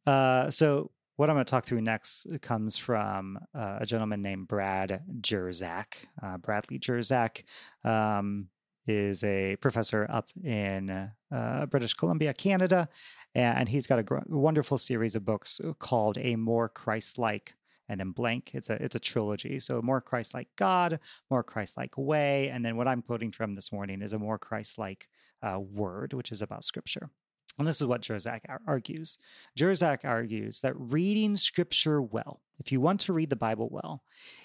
Uh, 0.05 0.49
so, 0.49 0.91
what 1.15 1.29
I'm 1.29 1.35
going 1.35 1.45
to 1.45 1.49
talk 1.49 1.65
through 1.65 1.81
next 1.81 2.25
comes 2.41 2.75
from 2.75 3.37
uh, 3.53 3.77
a 3.81 3.85
gentleman 3.85 4.21
named 4.21 4.47
Brad 4.47 5.03
Jersak. 5.21 5.93
Uh, 6.21 6.37
Bradley 6.37 6.79
Jersak 6.79 7.43
um, 7.83 8.47
is 8.87 9.23
a 9.23 9.55
professor 9.57 10.07
up 10.09 10.29
in 10.43 11.11
uh, 11.31 11.65
British 11.67 11.93
Columbia, 11.93 12.33
Canada, 12.33 12.89
and 13.35 13.69
he's 13.69 13.85
got 13.85 13.99
a 13.99 14.03
gr- 14.03 14.19
wonderful 14.25 14.79
series 14.79 15.15
of 15.15 15.23
books 15.23 15.61
called 15.79 16.17
"A 16.17 16.35
More 16.35 16.67
Christ-like." 16.67 17.53
And 17.89 17.99
then 17.99 18.11
blank. 18.11 18.51
It's 18.53 18.69
a 18.69 18.81
it's 18.81 18.95
a 18.95 18.99
trilogy. 18.99 19.59
So 19.59 19.81
more 19.81 20.01
Christ-like 20.01 20.47
God, 20.55 20.99
more 21.29 21.43
Christ-like 21.43 21.97
way, 21.97 22.49
and 22.49 22.65
then 22.65 22.75
what 22.75 22.87
I'm 22.87 23.01
quoting 23.01 23.31
from 23.31 23.55
this 23.55 23.71
morning 23.71 24.01
is 24.01 24.13
a 24.13 24.19
more 24.19 24.39
Christ-like 24.39 25.09
uh, 25.43 25.59
word, 25.59 26.13
which 26.13 26.31
is 26.31 26.41
about 26.41 26.63
Scripture. 26.63 27.09
And 27.57 27.67
this 27.67 27.81
is 27.81 27.87
what 27.87 28.01
Jersak 28.01 28.41
argues. 28.67 29.19
Jersak 29.57 29.99
argues 30.03 30.61
that 30.61 30.73
reading 30.75 31.35
scripture 31.35 32.01
well, 32.01 32.41
if 32.59 32.71
you 32.71 32.81
want 32.81 32.99
to 33.01 33.13
read 33.13 33.29
the 33.29 33.35
Bible 33.35 33.69
well, 33.71 34.03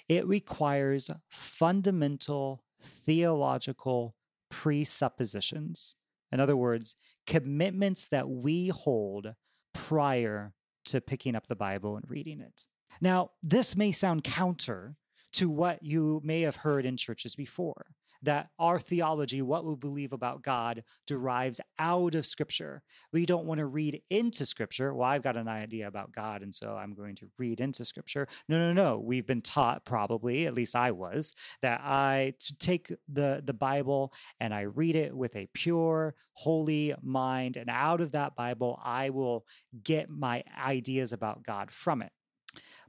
it 0.09 0.27
requires 0.27 1.11
fundamental 1.31 2.63
theological 2.83 4.15
presuppositions. 4.51 5.95
In 6.33 6.41
other 6.41 6.57
words, 6.57 6.97
commitments 7.27 8.09
that 8.09 8.29
we 8.29 8.69
hold 8.69 9.35
prior 9.73 10.53
to 10.87 11.01
picking 11.01 11.35
up 11.35 11.47
the 11.47 11.57
Bible 11.57 11.97
and 11.97 12.11
reading 12.11 12.41
it. 12.41 12.67
Now, 13.01 13.31
this 13.43 13.77
may 13.77 13.93
sound 13.93 14.25
counter 14.25 14.97
to 15.33 15.49
what 15.49 15.83
you 15.83 16.21
may 16.25 16.43
have 16.43 16.57
heard 16.57 16.85
in 16.85 16.97
churches 16.97 17.37
before 17.37 17.87
that 18.23 18.49
our 18.59 18.81
theology, 18.81 19.43
what 19.43 19.65
we 19.65 19.75
believe 19.77 20.13
about 20.13 20.43
God, 20.43 20.83
derives 21.07 21.61
out 21.79 22.15
of 22.15 22.27
Scripture. 22.27 22.83
We 23.13 23.27
don't 23.27 23.47
want 23.47 23.59
to 23.59 23.67
read 23.67 24.03
into 24.11 24.45
Scripture. 24.45 24.95
Well, 24.95 25.09
I've 25.09 25.23
got 25.23 25.37
an 25.37 25.49
idea 25.49 25.87
about 25.87 26.13
God, 26.13 26.43
and 26.43 26.55
so 26.55 26.77
I'm 26.77 26.95
going 26.95 27.15
to 27.17 27.29
read 27.39 27.61
into 27.61 27.85
Scripture. 27.85 28.27
No, 28.49 28.59
no, 28.59 28.73
no. 28.73 28.99
We've 28.99 29.27
been 29.27 29.43
taught, 29.43 29.85
probably, 29.85 30.47
at 30.47 30.55
least 30.55 30.75
I 30.75 30.91
was, 30.91 31.35
that 31.63 31.81
I 31.83 32.35
to 32.41 32.57
take 32.57 32.93
the, 33.09 33.43
the 33.45 33.53
Bible 33.53 34.13
and 34.41 34.53
I 34.53 34.63
read 34.63 34.97
it 34.97 35.15
with 35.17 35.37
a 35.37 35.49
pure, 35.53 36.15
holy 36.33 36.95
mind. 37.03 37.57
And 37.57 37.71
out 37.71 38.01
of 38.01 38.13
that 38.13 38.35
Bible, 38.35 38.81
I 38.85 39.11
will 39.11 39.47
get 39.83 40.11
my 40.11 40.45
ideas 40.61 41.13
about 41.13 41.45
God 41.45 41.71
from 41.71 42.03
it. 42.03 42.13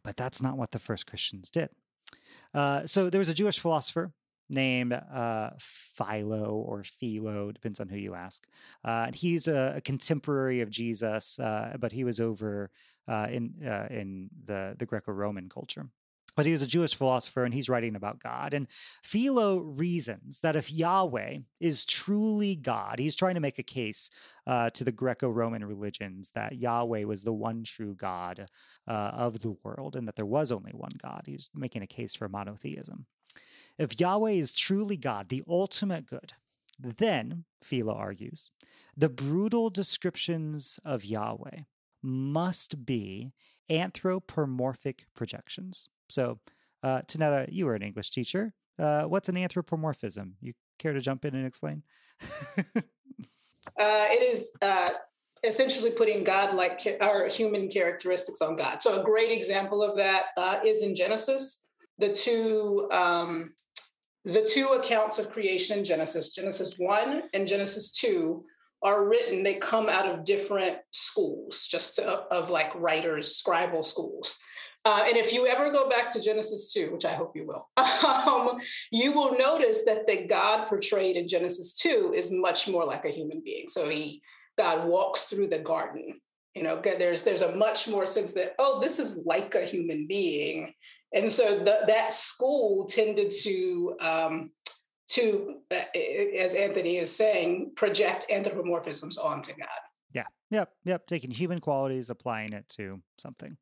But 0.03 0.17
that's 0.17 0.41
not 0.41 0.57
what 0.57 0.71
the 0.71 0.79
first 0.79 1.05
Christians 1.07 1.49
did. 1.49 1.69
Uh, 2.53 2.85
so 2.85 3.09
there 3.09 3.19
was 3.19 3.29
a 3.29 3.33
Jewish 3.33 3.59
philosopher 3.59 4.11
named 4.49 4.93
uh, 4.93 5.51
Philo 5.59 6.55
or 6.55 6.83
Philo, 6.83 7.51
depends 7.51 7.79
on 7.79 7.87
who 7.87 7.97
you 7.97 8.15
ask. 8.15 8.47
Uh, 8.83 9.11
he's 9.13 9.47
a, 9.47 9.75
a, 9.77 9.81
contemporary 9.81 10.61
of 10.61 10.69
Jesus, 10.69 11.39
uh, 11.39 11.75
but 11.79 11.91
he 11.91 12.03
was 12.03 12.19
over 12.19 12.71
uh, 13.07 13.27
in 13.29 13.53
uh, 13.65 13.87
in 13.89 14.29
the 14.45 14.75
the 14.77 14.85
Greco-Roman 14.85 15.49
culture. 15.49 15.87
But 16.35 16.45
he 16.45 16.51
was 16.53 16.61
a 16.61 16.67
Jewish 16.67 16.95
philosopher, 16.95 17.43
and 17.43 17.53
he's 17.53 17.67
writing 17.67 17.95
about 17.95 18.21
God. 18.21 18.53
And 18.53 18.67
Philo 19.03 19.57
reasons 19.57 20.39
that 20.39 20.55
if 20.55 20.71
Yahweh 20.71 21.39
is 21.59 21.83
truly 21.83 22.55
God, 22.55 22.97
he's 22.99 23.15
trying 23.15 23.33
to 23.33 23.41
make 23.41 23.59
a 23.59 23.63
case 23.63 24.09
uh, 24.47 24.69
to 24.69 24.85
the 24.85 24.91
Greco-Roman 24.91 25.65
religions 25.65 26.31
that 26.35 26.55
Yahweh 26.55 27.03
was 27.03 27.23
the 27.23 27.33
one 27.33 27.63
true 27.63 27.93
God 27.93 28.45
of 28.87 29.41
the 29.41 29.57
world, 29.63 29.95
and 29.95 30.07
that 30.07 30.15
there 30.15 30.25
was 30.25 30.51
only 30.51 30.71
one 30.71 30.93
God. 31.01 31.23
He's 31.25 31.49
making 31.53 31.81
a 31.81 31.87
case 31.87 32.15
for 32.15 32.29
monotheism. 32.29 33.05
If 33.79 33.97
Yahweh 33.97 34.31
is 34.31 34.53
truly 34.53 34.97
God, 34.97 35.29
the 35.29 35.41
ultimate 35.47 36.05
good, 36.05 36.33
then, 36.77 37.45
Philo 37.63 37.93
argues, 37.93 38.51
the 38.95 39.09
brutal 39.09 39.69
descriptions 39.69 40.79
of 40.83 41.05
Yahweh 41.05 41.61
must 42.03 42.85
be 42.85 43.31
anthropomorphic 43.69 45.05
projections. 45.15 45.87
So, 46.09 46.39
uh, 46.83 47.01
Tanetta, 47.07 47.47
you 47.51 47.65
were 47.65 47.75
an 47.75 47.81
English 47.81 48.11
teacher. 48.11 48.53
Uh, 48.77 49.03
what's 49.03 49.29
an 49.29 49.37
anthropomorphism? 49.37 50.35
You 50.41 50.53
care 50.77 50.93
to 50.93 51.01
jump 51.01 51.23
in 51.23 51.35
and 51.35 51.45
explain? 51.45 51.83
uh, 52.57 52.73
it 53.77 54.21
is 54.21 54.53
uh, 54.61 54.89
essentially 55.43 55.91
putting 55.91 56.25
God 56.25 56.53
like 56.53 56.85
or 57.01 57.27
human 57.27 57.69
characteristics 57.69 58.41
on 58.41 58.57
God. 58.57 58.81
So, 58.81 59.01
a 59.01 59.03
great 59.05 59.31
example 59.31 59.81
of 59.81 59.95
that 59.97 60.27
uh, 60.35 60.59
is 60.65 60.83
in 60.83 60.95
Genesis. 60.95 61.65
The 61.97 62.13
two 62.13 62.87
um, 62.93 63.53
the 64.33 64.47
two 64.51 64.67
accounts 64.79 65.19
of 65.19 65.31
creation 65.31 65.77
in 65.79 65.83
Genesis, 65.83 66.33
Genesis 66.33 66.75
1 66.77 67.23
and 67.33 67.47
Genesis 67.47 67.91
2, 67.91 68.43
are 68.81 69.07
written, 69.07 69.43
they 69.43 69.55
come 69.55 69.89
out 69.89 70.05
of 70.05 70.23
different 70.23 70.77
schools, 70.91 71.67
just 71.69 71.97
to, 71.97 72.07
of 72.07 72.49
like 72.49 72.73
writers, 72.75 73.41
scribal 73.43 73.83
schools. 73.83 74.39
Uh, 74.85 75.03
and 75.05 75.17
if 75.17 75.33
you 75.33 75.45
ever 75.47 75.71
go 75.71 75.89
back 75.89 76.09
to 76.09 76.21
Genesis 76.21 76.71
2, 76.71 76.93
which 76.93 77.03
I 77.03 77.13
hope 77.13 77.35
you 77.35 77.45
will, 77.45 77.69
um, 77.77 78.59
you 78.91 79.11
will 79.11 79.37
notice 79.37 79.83
that 79.83 80.07
the 80.07 80.25
God 80.25 80.67
portrayed 80.67 81.17
in 81.17 81.27
Genesis 81.27 81.73
2 81.73 82.13
is 82.15 82.31
much 82.31 82.69
more 82.69 82.85
like 82.85 83.03
a 83.03 83.09
human 83.09 83.41
being. 83.43 83.67
So 83.67 83.89
he 83.89 84.21
God 84.57 84.87
walks 84.87 85.25
through 85.25 85.47
the 85.47 85.59
garden. 85.59 86.19
You 86.55 86.63
know, 86.63 86.81
there's 86.81 87.23
there's 87.23 87.41
a 87.41 87.55
much 87.55 87.87
more 87.87 88.05
sense 88.05 88.33
that, 88.33 88.55
oh, 88.59 88.79
this 88.81 88.99
is 88.99 89.21
like 89.25 89.55
a 89.55 89.65
human 89.65 90.07
being 90.07 90.73
and 91.13 91.31
so 91.31 91.59
the, 91.59 91.79
that 91.87 92.13
school 92.13 92.85
tended 92.85 93.31
to 93.43 93.95
um, 93.99 94.51
to 95.07 95.55
uh, 95.71 95.97
as 96.37 96.55
anthony 96.55 96.97
is 96.97 97.15
saying 97.15 97.71
project 97.75 98.27
anthropomorphisms 98.31 99.23
onto 99.23 99.53
god. 99.53 99.67
Yeah. 100.13 100.25
Yep. 100.51 100.71
Yep. 100.85 101.07
Taking 101.07 101.31
human 101.31 101.59
qualities 101.59 102.09
applying 102.09 102.53
it 102.53 102.67
to 102.77 103.01
something. 103.17 103.57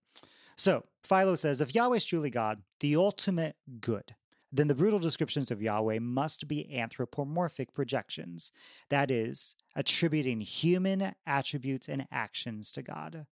So 0.57 0.83
philo 1.03 1.35
says 1.35 1.61
if 1.61 1.73
yahweh 1.73 1.97
is 1.97 2.05
truly 2.05 2.29
god 2.29 2.61
the 2.79 2.95
ultimate 2.95 3.55
good 3.79 4.15
then 4.51 4.67
the 4.67 4.75
brutal 4.75 4.99
descriptions 4.99 5.51
of 5.51 5.61
Yahweh 5.61 5.99
must 5.99 6.47
be 6.47 6.73
anthropomorphic 6.77 7.73
projections, 7.73 8.51
that 8.89 9.11
is, 9.11 9.55
attributing 9.75 10.41
human 10.41 11.13
attributes 11.25 11.89
and 11.89 12.07
actions 12.11 12.71
to 12.71 12.81
God. 12.81 13.25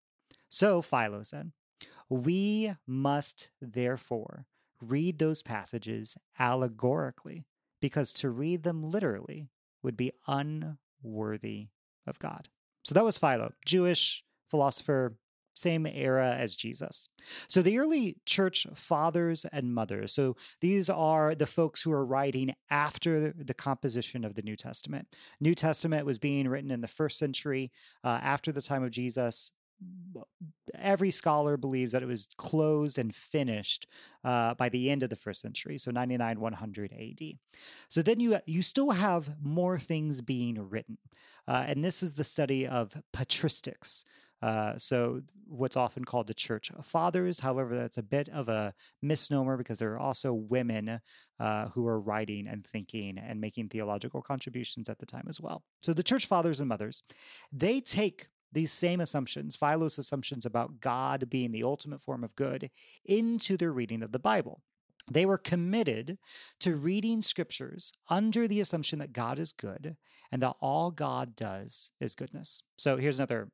So, 0.48 0.82
Philo 0.82 1.22
said, 1.22 1.52
we 2.08 2.74
must 2.86 3.50
therefore 3.60 4.46
read 4.80 5.18
those 5.18 5.42
passages 5.42 6.16
allegorically, 6.38 7.44
because 7.80 8.12
to 8.12 8.30
read 8.30 8.62
them 8.62 8.82
literally 8.82 9.48
would 9.82 9.96
be 9.96 10.12
unworthy 10.26 11.68
of 12.06 12.18
God. 12.18 12.48
So 12.82 12.94
that 12.94 13.04
was 13.04 13.18
Philo, 13.18 13.52
Jewish 13.64 14.24
philosopher, 14.50 15.16
same 15.56 15.86
era 15.86 16.36
as 16.38 16.56
Jesus. 16.56 17.08
So 17.48 17.62
the 17.62 17.78
early 17.78 18.16
church 18.26 18.66
fathers 18.74 19.46
and 19.52 19.74
mothers, 19.74 20.12
so 20.12 20.36
these 20.60 20.90
are 20.90 21.34
the 21.34 21.46
folks 21.46 21.80
who 21.80 21.92
are 21.92 22.04
writing 22.04 22.54
after 22.70 23.32
the 23.32 23.54
composition 23.54 24.24
of 24.24 24.34
the 24.34 24.42
New 24.42 24.56
Testament. 24.56 25.08
New 25.40 25.54
Testament 25.54 26.06
was 26.06 26.18
being 26.18 26.48
written 26.48 26.70
in 26.70 26.80
the 26.80 26.88
first 26.88 27.18
century 27.18 27.70
uh, 28.02 28.18
after 28.22 28.50
the 28.50 28.62
time 28.62 28.82
of 28.82 28.90
Jesus 28.90 29.50
every 30.78 31.10
scholar 31.10 31.56
believes 31.56 31.92
that 31.92 32.02
it 32.02 32.06
was 32.06 32.28
closed 32.36 32.98
and 32.98 33.14
finished 33.14 33.86
uh, 34.24 34.54
by 34.54 34.68
the 34.68 34.90
end 34.90 35.02
of 35.02 35.10
the 35.10 35.16
first 35.16 35.40
century, 35.40 35.78
so 35.78 35.90
99 35.90 36.40
100 36.40 36.92
AD. 36.92 37.32
So 37.88 38.02
then 38.02 38.20
you 38.20 38.38
you 38.46 38.62
still 38.62 38.90
have 38.90 39.30
more 39.42 39.78
things 39.78 40.20
being 40.20 40.68
written, 40.68 40.98
uh, 41.48 41.64
and 41.66 41.84
this 41.84 42.02
is 42.02 42.14
the 42.14 42.24
study 42.24 42.66
of 42.66 42.96
patristics. 43.14 44.04
Uh, 44.42 44.76
so 44.76 45.22
what's 45.46 45.76
often 45.76 46.04
called 46.04 46.26
the 46.26 46.34
church 46.34 46.70
fathers. 46.82 47.40
However, 47.40 47.76
that's 47.76 47.96
a 47.96 48.02
bit 48.02 48.28
of 48.28 48.50
a 48.50 48.74
misnomer 49.00 49.56
because 49.56 49.78
there 49.78 49.92
are 49.92 49.98
also 49.98 50.34
women 50.34 51.00
uh, 51.40 51.68
who 51.68 51.86
are 51.86 51.98
writing 51.98 52.46
and 52.46 52.66
thinking 52.66 53.16
and 53.16 53.40
making 53.40 53.70
theological 53.70 54.20
contributions 54.20 54.90
at 54.90 54.98
the 54.98 55.06
time 55.06 55.24
as 55.30 55.40
well. 55.40 55.62
So 55.82 55.94
the 55.94 56.02
church 56.02 56.26
fathers 56.26 56.60
and 56.60 56.68
mothers, 56.68 57.02
they 57.52 57.80
take 57.80 58.26
these 58.54 58.72
same 58.72 59.00
assumptions, 59.00 59.56
Philo's 59.56 59.98
assumptions 59.98 60.46
about 60.46 60.80
God 60.80 61.28
being 61.28 61.52
the 61.52 61.64
ultimate 61.64 62.00
form 62.00 62.24
of 62.24 62.36
good, 62.36 62.70
into 63.04 63.56
their 63.56 63.72
reading 63.72 64.02
of 64.02 64.12
the 64.12 64.18
Bible. 64.18 64.62
They 65.10 65.26
were 65.26 65.36
committed 65.36 66.16
to 66.60 66.76
reading 66.76 67.20
scriptures 67.20 67.92
under 68.08 68.48
the 68.48 68.60
assumption 68.60 69.00
that 69.00 69.12
God 69.12 69.38
is 69.38 69.52
good 69.52 69.96
and 70.32 70.40
that 70.42 70.56
all 70.60 70.90
God 70.90 71.36
does 71.36 71.92
is 72.00 72.14
goodness. 72.14 72.62
So 72.78 72.96
here's 72.96 73.18
another 73.18 73.50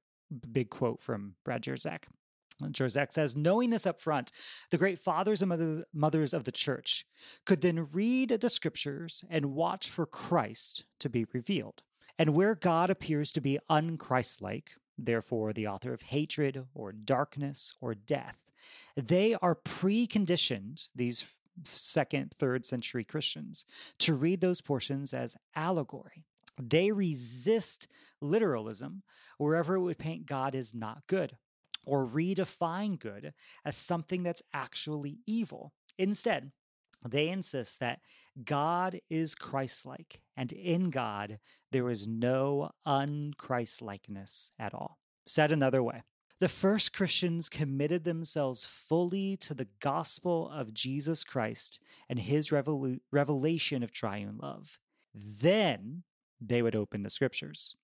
big 0.52 0.70
quote 0.70 1.02
from 1.02 1.34
Brad 1.44 1.62
Jersak. 1.62 2.04
Jerzek 2.62 3.12
says, 3.12 3.34
knowing 3.34 3.70
this 3.70 3.86
up 3.86 4.00
front, 4.00 4.32
the 4.70 4.78
great 4.78 4.98
fathers 4.98 5.42
and 5.42 5.84
mothers 5.92 6.34
of 6.34 6.44
the 6.44 6.52
church 6.52 7.06
could 7.46 7.62
then 7.62 7.88
read 7.92 8.28
the 8.28 8.50
scriptures 8.50 9.24
and 9.30 9.54
watch 9.54 9.88
for 9.88 10.06
Christ 10.06 10.84
to 11.00 11.08
be 11.08 11.24
revealed. 11.32 11.82
And 12.18 12.34
where 12.34 12.54
God 12.54 12.90
appears 12.90 13.32
to 13.32 13.40
be 13.40 13.58
unchristlike, 13.70 14.68
therefore 15.04 15.52
the 15.52 15.66
author 15.66 15.92
of 15.92 16.02
hatred 16.02 16.64
or 16.74 16.92
darkness 16.92 17.74
or 17.80 17.94
death, 17.94 18.36
they 18.96 19.34
are 19.34 19.54
preconditioned, 19.54 20.88
these 20.94 21.40
second, 21.64 22.34
third 22.38 22.64
century 22.64 23.04
Christians, 23.04 23.66
to 23.98 24.14
read 24.14 24.40
those 24.40 24.60
portions 24.60 25.12
as 25.12 25.36
allegory. 25.54 26.24
They 26.58 26.92
resist 26.92 27.88
literalism 28.20 29.02
wherever 29.38 29.76
it 29.76 29.80
would 29.80 29.98
paint 29.98 30.26
God 30.26 30.54
as 30.54 30.74
not 30.74 31.06
good 31.06 31.36
or 31.86 32.06
redefine 32.06 32.98
good 32.98 33.32
as 33.64 33.76
something 33.76 34.22
that's 34.22 34.42
actually 34.52 35.18
evil. 35.26 35.72
Instead, 35.98 36.52
they 37.06 37.28
insist 37.28 37.80
that 37.80 38.00
God 38.44 39.00
is 39.08 39.34
Christlike, 39.34 40.20
and 40.36 40.52
in 40.52 40.90
God 40.90 41.38
there 41.72 41.88
is 41.90 42.06
no 42.06 42.70
unChristlikeness 42.86 44.50
at 44.58 44.74
all. 44.74 44.98
Said 45.26 45.52
another 45.52 45.82
way, 45.82 46.02
the 46.40 46.48
first 46.48 46.94
Christians 46.94 47.50
committed 47.50 48.04
themselves 48.04 48.64
fully 48.64 49.36
to 49.38 49.52
the 49.52 49.68
gospel 49.80 50.48
of 50.48 50.72
Jesus 50.72 51.22
Christ 51.22 51.80
and 52.08 52.18
his 52.18 52.50
revelation 52.50 53.82
of 53.82 53.92
triune 53.92 54.38
love. 54.42 54.78
Then 55.14 56.02
they 56.40 56.62
would 56.62 56.74
open 56.74 57.02
the 57.02 57.10
scriptures. 57.10 57.76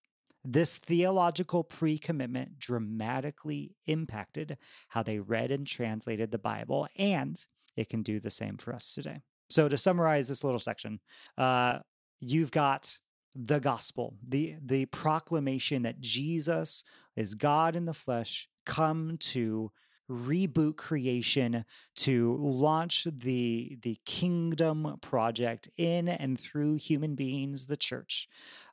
This 0.43 0.79
theological 0.79 1.65
pre 1.65 1.99
commitment 1.99 2.59
dramatically 2.59 3.75
impacted 3.87 4.57
how 4.89 5.03
they 5.03 5.19
read 5.19 5.51
and 5.51 5.67
translated 5.67 6.31
the 6.31 6.39
Bible, 6.39 6.89
and 6.97 7.39
it 7.77 7.89
can 7.89 8.03
do 8.03 8.21
the 8.21 8.31
same 8.31 8.57
for 8.57 8.75
us 8.75 8.95
today. 8.95 9.23
So, 9.51 9.69
to 9.69 9.77
summarize 9.77 10.29
this 10.29 10.45
little 10.45 10.59
section, 10.59 11.01
uh, 11.39 11.79
you've 12.21 12.51
got 12.51 12.99
the 13.35 13.61
gospel, 13.61 14.15
the, 14.27 14.57
the 14.65 14.87
proclamation 14.87 15.83
that 15.83 16.01
Jesus 16.01 16.85
is 17.17 17.35
God 17.35 17.77
in 17.77 17.85
the 17.85 17.95
flesh, 17.95 18.49
come 18.65 19.19
to 19.19 19.71
reboot 20.11 20.77
creation 20.77 21.65
to 21.97 22.37
launch 22.41 23.09
the 23.11 23.77
the 23.83 23.99
kingdom 24.05 24.97
project 25.01 25.69
in 25.77 26.09
and 26.09 26.39
through 26.39 26.75
human 26.75 27.17
beings 27.17 27.67
the 27.67 27.77
church 27.77 28.29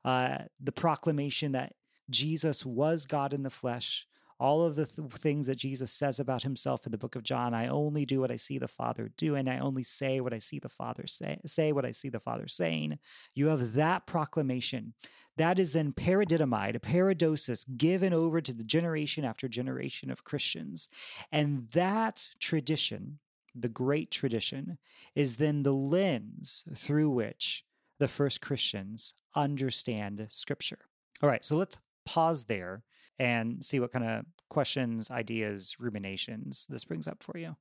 uh, 0.05 0.37
the 0.61 0.71
proclamation 0.71 1.53
that 1.53 1.73
jesus 2.09 2.63
was 2.63 3.07
god 3.07 3.33
in 3.33 3.41
the 3.41 3.49
flesh 3.49 4.05
all 4.43 4.65
of 4.65 4.75
the 4.75 4.85
th- 4.85 5.09
things 5.13 5.47
that 5.47 5.55
Jesus 5.55 5.89
says 5.89 6.19
about 6.19 6.43
himself 6.43 6.85
in 6.85 6.91
the 6.91 6.97
book 6.97 7.15
of 7.15 7.23
John. 7.23 7.53
I 7.53 7.67
only 7.67 8.05
do 8.05 8.19
what 8.19 8.29
I 8.29 8.35
see 8.35 8.57
the 8.57 8.67
Father 8.67 9.09
doing. 9.15 9.47
I 9.47 9.59
only 9.59 9.83
say 9.83 10.19
what 10.19 10.33
I 10.33 10.39
see 10.39 10.59
the 10.59 10.67
Father 10.67 11.07
say, 11.07 11.39
say 11.45 11.71
what 11.71 11.85
I 11.85 11.93
see 11.93 12.09
the 12.09 12.19
Father 12.19 12.49
saying. 12.49 12.99
You 13.33 13.47
have 13.47 13.71
that 13.75 14.05
proclamation. 14.05 14.95
That 15.37 15.59
is 15.59 15.71
then 15.71 15.93
paradidomide, 15.93 16.75
a 16.75 16.81
paradosis, 16.81 17.63
given 17.77 18.13
over 18.13 18.41
to 18.41 18.51
the 18.51 18.65
generation 18.65 19.23
after 19.23 19.47
generation 19.47 20.11
of 20.11 20.25
Christians. 20.25 20.89
And 21.31 21.69
that 21.69 22.27
tradition, 22.41 23.19
the 23.55 23.69
great 23.69 24.11
tradition, 24.11 24.77
is 25.15 25.37
then 25.37 25.63
the 25.63 25.71
lens 25.71 26.65
through 26.75 27.11
which 27.11 27.63
the 27.97 28.09
first 28.09 28.41
Christians 28.41 29.13
understand 29.37 30.27
Scripture. 30.27 30.79
All 31.21 31.29
right, 31.29 31.45
so 31.45 31.55
let's 31.55 31.79
pause 32.05 32.43
there 32.43 32.83
and 33.19 33.63
see 33.63 33.79
what 33.79 33.91
kind 33.91 34.05
of 34.05 34.25
questions, 34.49 35.09
ideas, 35.11 35.75
ruminations 35.79 36.67
this 36.69 36.85
brings 36.85 37.07
up 37.07 37.23
for 37.23 37.37
you. 37.37 37.55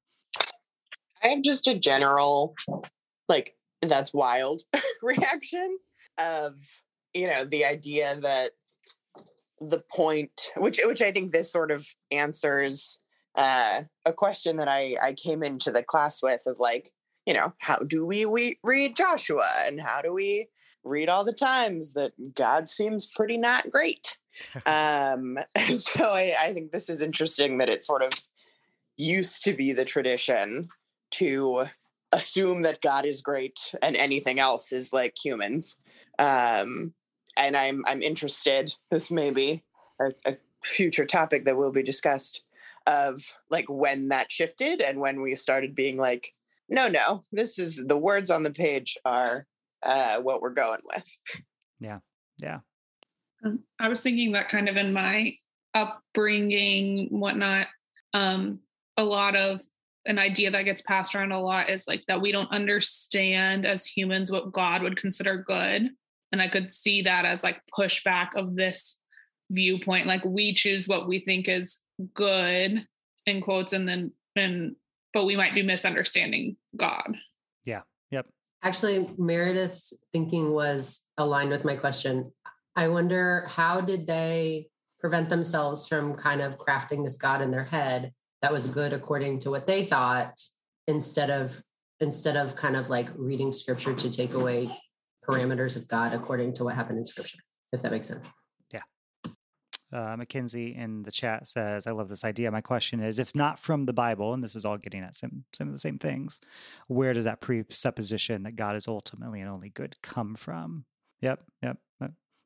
I 1.23 1.29
have 1.29 1.43
just 1.43 1.69
a 1.69 1.79
general, 1.79 2.55
like, 3.29 3.55
that's 3.81 4.13
wild 4.13 4.63
reaction 5.03 5.79
of, 6.19 6.55
you 7.15 7.27
know, 7.27 7.45
the 7.45 7.65
idea 7.65 8.19
that 8.21 8.53
the 9.61 9.83
point, 9.95 10.51
which, 10.57 10.81
which 10.85 11.03
I 11.03 11.13
think 11.13 11.33
this 11.33 11.51
sort 11.51 11.71
of 11.71 11.87
answers 12.11 12.99
uh, 13.37 13.83
a 14.05 14.13
question 14.13 14.57
that 14.57 14.69
I, 14.69 14.97
I 15.01 15.15
came 15.15 15.43
into 15.43 15.71
the 15.71 15.83
class 15.83 16.23
with 16.23 16.43
of 16.47 16.59
like, 16.59 16.91
you 17.27 17.33
know, 17.33 17.55
how 17.59 17.79
do 17.79 18.05
we, 18.05 18.27
we 18.27 18.59
read 18.65 18.97
Joshua 18.97 19.47
and 19.65 19.81
how 19.81 20.03
do 20.03 20.13
we 20.13 20.49
read 20.85 21.09
all 21.09 21.25
the 21.25 21.33
times 21.33 21.93
that 21.93 22.35
God 22.35 22.69
seems 22.69 23.07
pretty 23.07 23.37
not 23.37 23.71
great? 23.71 24.17
um, 24.67 25.39
so 25.75 26.05
I, 26.05 26.35
I 26.41 26.53
think 26.53 26.73
this 26.73 26.89
is 26.89 27.03
interesting 27.03 27.59
that 27.59 27.69
it 27.69 27.85
sort 27.85 28.03
of 28.03 28.13
used 28.97 29.43
to 29.45 29.53
be 29.53 29.73
the 29.73 29.85
tradition 29.85 30.69
to 31.13 31.67
assume 32.13 32.63
that 32.63 32.83
God 32.83 33.07
is 33.07 33.21
great 33.21 33.75
and 33.83 33.97
anything 33.97 34.39
else 34.39 34.73
is 34.73 34.93
like 34.93 35.17
humans. 35.23 35.79
Um, 36.19 36.93
and 37.37 37.57
I'm 37.57 37.83
I'm 37.87 38.03
interested. 38.03 38.75
This 38.91 39.11
may 39.11 39.31
be 39.31 39.63
a, 39.99 40.13
a 40.27 40.37
future 40.63 41.07
topic 41.07 41.45
that 41.45 41.57
will 41.57 41.73
be 41.73 41.83
discussed 41.83 42.45
of 42.87 43.37
like 43.51 43.67
when 43.69 44.09
that 44.09 44.31
shifted 44.31 44.81
and 44.81 45.01
when 45.01 45.23
we 45.23 45.35
started 45.35 45.75
being 45.75 45.97
like, 45.97 46.35
no, 46.69 46.89
no, 46.89 47.23
this 47.33 47.59
is 47.59 47.85
the 47.87 47.99
words 47.99 48.31
on 48.31 48.43
the 48.43 48.51
page 48.51 48.99
are 49.05 49.47
uh, 49.83 50.21
what 50.21 50.41
we're 50.41 50.51
going 50.51 50.81
with. 50.95 51.17
Yeah, 51.81 51.99
yeah. 52.41 52.61
Um, 53.45 53.61
I 53.79 53.89
was 53.89 54.03
thinking 54.03 54.33
that 54.33 54.49
kind 54.49 54.69
of 54.69 54.77
in 54.77 54.93
my 54.93 55.35
upbringing, 55.75 57.09
whatnot, 57.11 57.67
um, 58.15 58.61
a 58.97 59.05
lot 59.05 59.35
of 59.35 59.61
an 60.05 60.19
idea 60.19 60.51
that 60.51 60.65
gets 60.65 60.83
passed 60.83 61.15
around 61.15 61.33
a 61.33 61.41
lot 61.41 61.71
is 61.71 61.87
like 61.87 62.03
that 62.09 62.21
we 62.21 62.33
don't 62.33 62.51
understand 62.51 63.65
as 63.65 63.87
humans 63.87 64.31
what 64.31 64.53
God 64.53 64.83
would 64.83 64.97
consider 64.97 65.39
good. 65.39 65.91
And 66.33 66.43
I 66.43 66.49
could 66.49 66.73
see 66.73 67.03
that 67.03 67.25
as 67.25 67.43
like 67.43 67.61
pushback 67.77 68.35
of 68.35 68.57
this 68.57 68.99
viewpoint. 69.51 70.07
Like 70.07 70.25
we 70.25 70.55
choose 70.55 70.89
what 70.89 71.07
we 71.07 71.21
think 71.21 71.49
is 71.49 71.81
good 72.15 72.87
in 73.27 73.41
quotes, 73.41 73.73
and 73.73 73.89
then, 73.89 74.13
and, 74.35 74.75
but 75.15 75.25
we 75.25 75.37
might 75.37 75.55
be 75.55 75.63
misunderstanding 75.63 76.57
God. 76.77 77.17
Actually, 78.63 79.09
Meredith's 79.19 79.93
thinking 80.13 80.53
was 80.53 81.07
aligned 81.19 81.51
with 81.51 81.65
my 81.65 81.77
question. 81.77 82.33
I 82.77 82.89
wonder 82.89 83.47
how 83.49 83.81
did 83.81 84.07
they 84.07 84.69
prevent 85.01 85.29
themselves 85.29 85.89
from 85.89 86.15
kind 86.15 86.41
of 86.41 86.59
crafting 86.59 87.05
this 87.05 87.19
God 87.19 87.43
in 87.43 87.51
their 87.51 87.65
head 87.65 88.13
that 88.41 88.53
was 88.53 88.67
good 88.67 88.93
according 88.93 89.41
to 89.41 89.51
what 89.51 89.67
they 89.67 89.85
thought 89.85 90.35
instead 90.87 91.31
of 91.31 91.61
instead 92.01 92.37
of 92.37 92.57
kind 92.57 92.77
of 92.77 92.89
like 92.89 93.09
reading 93.17 93.53
scripture 93.53 93.95
to 93.95 94.11
take 94.11 94.35
away 94.35 94.69
parameters 95.29 95.77
of 95.77 95.87
God 95.87 96.13
according 96.13 96.53
to 96.55 96.65
what 96.65 96.75
happened 96.75 96.99
in 96.99 97.05
scripture, 97.05 97.39
if 97.73 97.83
that 97.83 97.93
makes 97.93 98.09
sense. 98.09 98.33
Uh, 99.93 100.17
Mackenzie 100.17 100.75
in 100.75 101.03
the 101.03 101.13
chat 101.13 101.47
says, 101.47 101.87
I 101.87 101.91
love 101.91 102.09
this 102.09 102.25
idea. 102.25 102.51
My 102.51 102.61
question 102.61 103.01
is 103.01 103.19
if 103.19 103.35
not 103.35 103.59
from 103.59 103.85
the 103.85 103.93
Bible, 103.93 104.33
and 104.33 104.43
this 104.43 104.57
is 104.57 104.65
all 104.65 104.79
getting 104.79 105.03
at 105.03 105.15
some, 105.15 105.45
some 105.53 105.69
of 105.69 105.75
the 105.75 105.79
same 105.79 105.99
things, 105.99 106.41
where 106.89 107.13
does 107.13 107.25
that 107.25 107.41
presupposition 107.41 108.43
that 108.45 108.57
God 108.57 108.77
is 108.77 108.89
ultimately 108.89 109.41
and 109.41 109.51
only 109.51 109.69
good 109.71 109.97
come 110.03 110.35
from? 110.35 110.85
Yep. 111.21 111.41
Yep. 111.63 111.79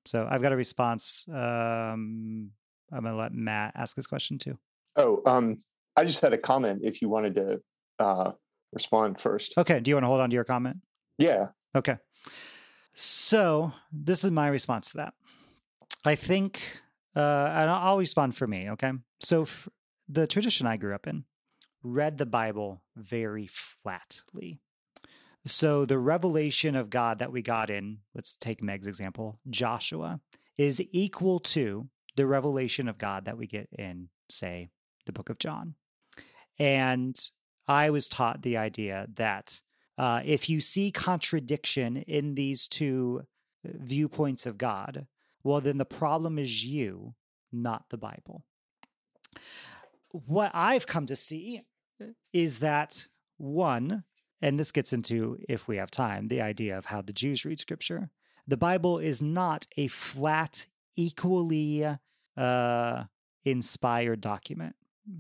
So 0.07 0.29
I've 0.31 0.43
got 0.43 0.53
a 0.53 0.57
response. 0.57 1.25
Um, 1.29 2.51
I'm 2.93 3.03
going 3.03 3.13
to 3.13 3.17
let 3.17 3.33
Matt 3.33 3.73
ask 3.75 3.97
his 3.97 4.07
question 4.07 4.39
too. 4.39 4.57
Oh, 4.95 5.21
um, 5.27 5.59
I 5.97 6.05
just 6.05 6.21
had 6.21 6.33
a 6.33 6.39
comment 6.39 6.83
if 6.85 7.03
you 7.03 7.09
wanted 7.09 7.35
to 7.35 7.61
uh, 7.99 8.33
respond 8.73 9.19
first. 9.19 9.55
Okay. 9.59 9.81
Do 9.81 9.89
you 9.91 9.97
want 9.97 10.05
to 10.05 10.09
hold 10.09 10.21
on 10.21 10.31
to 10.31 10.35
your 10.35 10.45
comment? 10.45 10.77
Yeah. 11.19 11.49
Okay. 11.75 11.97
So 12.95 13.73
this 13.93 14.23
is 14.23 14.31
my 14.31 14.49
response 14.49 14.93
to 14.93 14.99
that. 14.99 15.15
I 16.05 16.15
think, 16.15 16.61
uh, 17.17 17.53
and 17.55 17.71
I'll 17.71 17.99
respond 17.99 18.37
for 18.37 18.47
me. 18.47 18.71
Okay. 18.71 18.93
So 19.21 19.47
the 20.09 20.27
tradition 20.27 20.67
I 20.67 20.77
grew 20.77 20.95
up 20.95 21.07
in 21.07 21.25
read 21.83 22.19
the 22.19 22.27
Bible 22.27 22.83
very 22.97 23.47
flatly. 23.47 24.61
So 25.45 25.85
the 25.85 25.99
revelation 25.99 26.75
of 26.75 26.91
God 26.91 27.21
that 27.21 27.31
we 27.31 27.41
got 27.41 27.71
in, 27.71 27.99
let's 28.15 28.37
take 28.37 28.63
Meg's 28.63 28.89
example, 28.89 29.37
Joshua, 29.49 30.21
is 30.59 30.83
equal 30.93 31.39
to 31.41 31.89
the 32.17 32.27
revelation 32.27 32.89
of 32.89 32.99
God 32.99 33.27
that 33.27 33.39
we 33.39 33.47
get 33.47 33.69
in, 33.73 34.09
say, 34.29 34.69
the 35.07 35.13
book 35.13 35.31
of 35.31 35.39
John. 35.39 35.75
And 36.59 37.17
I 37.69 37.91
was 37.91 38.09
taught 38.09 38.43
the 38.43 38.57
idea 38.57 39.07
that 39.15 39.61
uh, 39.99 40.21
if 40.25 40.49
you 40.49 40.61
see 40.61 40.91
contradiction 40.91 41.99
in 41.99 42.35
these 42.35 42.67
two 42.67 43.23
uh, 43.67 43.71
viewpoints 43.75 44.47
of 44.47 44.59
God, 44.59 45.07
well, 45.47 45.61
then 45.61 45.79
the 45.79 45.85
problem 45.85 46.41
is 46.41 46.65
you, 46.65 47.15
not 47.53 47.85
the 47.91 47.97
Bible. 47.97 48.45
What 50.11 50.51
I've 50.53 50.89
come 50.89 51.07
to 51.07 51.15
see 51.15 51.63
uh, 52.03 52.07
is 52.33 52.59
that 52.59 53.07
one, 53.37 54.03
and 54.43 54.59
this 54.59 54.73
gets 54.73 54.93
into, 54.93 55.39
if 55.49 55.69
we 55.69 55.77
have 55.77 55.91
time, 55.91 56.27
the 56.27 56.41
idea 56.41 56.77
of 56.77 56.87
how 56.87 57.01
the 57.01 57.13
Jews 57.13 57.45
read 57.45 57.61
scripture. 57.61 58.11
The 58.49 58.57
Bible 58.57 58.99
is 58.99 59.23
not 59.23 59.67
a 59.77 59.87
flat, 59.87 60.67
equally 60.97 61.87
uh, 62.37 63.05
inspired 63.45 64.21
document. 64.21 64.75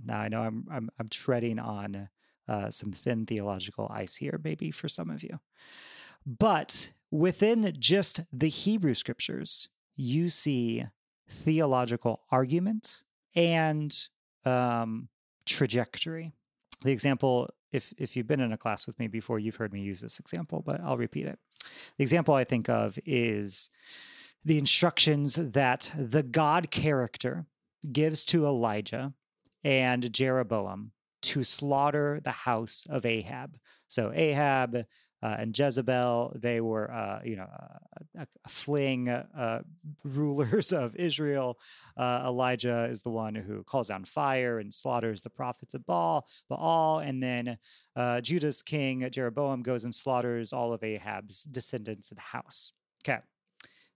now 0.05 0.19
I 0.19 0.29
know 0.29 0.41
I'm 0.41 0.67
I'm, 0.71 0.91
I'm 0.99 1.09
treading 1.09 1.61
on 1.61 2.09
uh, 2.49 2.71
some 2.71 2.91
thin 2.91 3.27
theological 3.27 3.89
ice 3.95 4.17
here, 4.17 4.41
maybe 4.43 4.73
for 4.73 4.89
some 4.89 5.11
of 5.11 5.23
you, 5.23 5.39
but 6.27 6.93
within 7.13 7.73
just 7.79 8.23
the 8.33 8.49
Hebrew 8.49 8.95
scriptures, 8.95 9.69
you 9.97 10.29
see 10.29 10.85
theological 11.29 12.23
argument 12.31 13.03
and 13.35 13.97
um, 14.45 15.09
trajectory. 15.45 16.33
The 16.83 16.93
example, 16.93 17.51
if 17.73 17.93
if 17.99 18.17
you've 18.17 18.27
been 18.27 18.41
in 18.41 18.53
a 18.53 18.59
class 18.59 18.87
with 18.87 18.99
me 18.99 19.09
before, 19.09 19.39
you've 19.39 19.57
heard 19.57 19.73
me 19.73 19.81
use 19.81 20.01
this 20.01 20.21
example, 20.21 20.63
but 20.65 20.81
I'll 20.81 20.97
repeat 20.97 21.27
it. 21.27 21.39
The 21.99 22.03
example 22.03 22.35
I 22.35 22.45
think 22.45 22.69
of 22.69 22.99
is 23.05 23.71
the 24.45 24.59
instructions 24.59 25.35
that 25.35 25.91
the 25.99 26.23
God 26.23 26.71
character 26.71 27.47
gives 27.91 28.25
to 28.27 28.47
Elijah 28.47 29.13
and 29.65 30.13
Jeroboam 30.13 30.93
to 31.23 31.43
slaughter 31.43 32.21
the 32.23 32.31
house 32.31 32.87
of 32.89 33.05
Ahab. 33.05 33.57
So 33.89 34.13
Ahab 34.15 34.85
uh, 35.23 35.37
and 35.39 35.59
Jezebel, 35.59 36.33
they 36.37 36.61
were, 36.61 36.93
uh, 36.93 37.21
you 37.25 37.37
know, 37.37 37.49
uh, 38.19 38.25
fleeing 38.49 39.09
uh, 39.09 39.63
rulers 40.05 40.73
of 40.73 40.95
Israel. 40.97 41.59
Uh, 41.97 42.25
Elijah 42.27 42.85
is 42.91 43.03
the 43.03 43.11
one 43.11 43.35
who 43.35 43.63
calls 43.65 43.89
down 43.89 44.05
fire 44.05 44.59
and 44.59 44.73
slaughters 44.73 45.23
the 45.23 45.31
prophets 45.31 45.75
of 45.75 45.87
Baal, 45.87 46.27
Baal, 46.49 46.99
and 46.99 47.23
then 47.23 47.57
uh, 47.97 48.21
Judah's 48.21 48.63
king 48.63 49.09
Jeroboam 49.11 49.63
goes 49.63 49.85
and 49.85 49.95
slaughters 49.95 50.53
all 50.53 50.73
of 50.73 50.85
Ahab's 50.85 51.45
descendants 51.45 52.11
and 52.11 52.21
house. 52.21 52.73
Okay, 53.03 53.21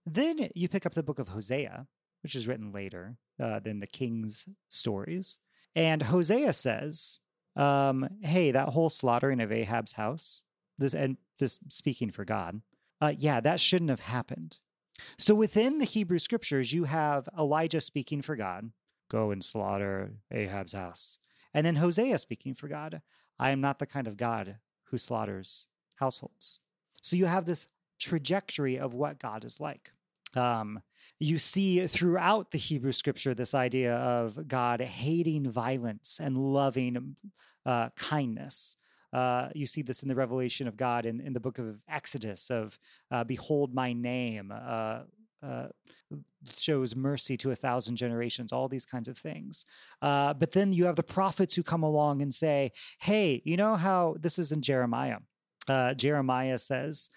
then 0.05 0.49
you 0.55 0.67
pick 0.67 0.85
up 0.85 0.95
the 0.95 1.03
book 1.03 1.19
of 1.19 1.27
Hosea, 1.27 1.85
which 2.23 2.35
is 2.35 2.47
written 2.47 2.71
later 2.71 3.17
than 3.37 3.79
the 3.79 3.87
king's 3.87 4.47
stories, 4.69 5.39
and 5.75 6.01
Hosea 6.01 6.53
says, 6.53 7.19
um, 7.55 8.07
"Hey, 8.21 8.51
that 8.51 8.69
whole 8.69 8.89
slaughtering 8.89 9.39
of 9.39 9.51
Ahab's 9.51 9.93
house." 9.93 10.43
This 10.81 10.93
and 10.93 11.17
this 11.39 11.59
speaking 11.69 12.11
for 12.11 12.25
God, 12.25 12.61
uh, 12.99 13.13
yeah, 13.17 13.39
that 13.39 13.59
shouldn't 13.59 13.89
have 13.89 14.01
happened. 14.01 14.59
So 15.17 15.33
within 15.33 15.77
the 15.77 15.85
Hebrew 15.85 16.19
scriptures, 16.19 16.73
you 16.73 16.83
have 16.83 17.29
Elijah 17.37 17.81
speaking 17.81 18.21
for 18.21 18.35
God, 18.35 18.71
go 19.09 19.31
and 19.31 19.43
slaughter 19.43 20.13
Ahab's 20.31 20.73
house. 20.73 21.17
And 21.53 21.65
then 21.65 21.75
Hosea 21.75 22.17
speaking 22.17 22.53
for 22.55 22.67
God, 22.67 23.01
I 23.39 23.51
am 23.51 23.61
not 23.61 23.79
the 23.79 23.85
kind 23.85 24.07
of 24.07 24.17
God 24.17 24.57
who 24.85 24.97
slaughters 24.97 25.67
households. 25.95 26.59
So 27.01 27.15
you 27.15 27.25
have 27.25 27.45
this 27.45 27.67
trajectory 27.99 28.77
of 28.77 28.93
what 28.93 29.19
God 29.19 29.45
is 29.45 29.59
like. 29.59 29.91
Um, 30.35 30.81
you 31.19 31.37
see 31.37 31.87
throughout 31.87 32.51
the 32.51 32.57
Hebrew 32.57 32.93
scripture 32.93 33.33
this 33.33 33.53
idea 33.53 33.95
of 33.95 34.47
God 34.47 34.81
hating 34.81 35.49
violence 35.49 36.19
and 36.21 36.37
loving 36.37 37.15
uh, 37.65 37.89
kindness. 37.95 38.77
Uh, 39.13 39.49
you 39.53 39.65
see 39.65 39.81
this 39.81 40.03
in 40.03 40.09
the 40.09 40.15
revelation 40.15 40.67
of 40.67 40.77
God 40.77 41.05
in, 41.05 41.19
in 41.19 41.33
the 41.33 41.39
book 41.39 41.59
of 41.59 41.81
Exodus 41.89 42.49
of 42.49 42.77
uh, 43.11 43.23
behold 43.23 43.73
my 43.73 43.93
name, 43.93 44.51
uh, 44.51 45.01
uh 45.43 45.67
shows 46.55 46.95
mercy 46.95 47.37
to 47.37 47.51
a 47.51 47.55
thousand 47.55 47.95
generations, 47.95 48.51
all 48.51 48.67
these 48.67 48.85
kinds 48.85 49.07
of 49.07 49.17
things. 49.17 49.65
Uh, 50.01 50.33
but 50.33 50.51
then 50.51 50.73
you 50.73 50.85
have 50.85 50.95
the 50.95 51.03
prophets 51.03 51.55
who 51.55 51.63
come 51.63 51.83
along 51.83 52.21
and 52.21 52.33
say, 52.33 52.71
hey, 52.99 53.41
you 53.45 53.55
know 53.55 53.75
how 53.75 54.15
this 54.19 54.37
is 54.37 54.51
in 54.51 54.61
Jeremiah. 54.61 55.19
Jeremiah 55.95 56.57
says, 56.57 57.09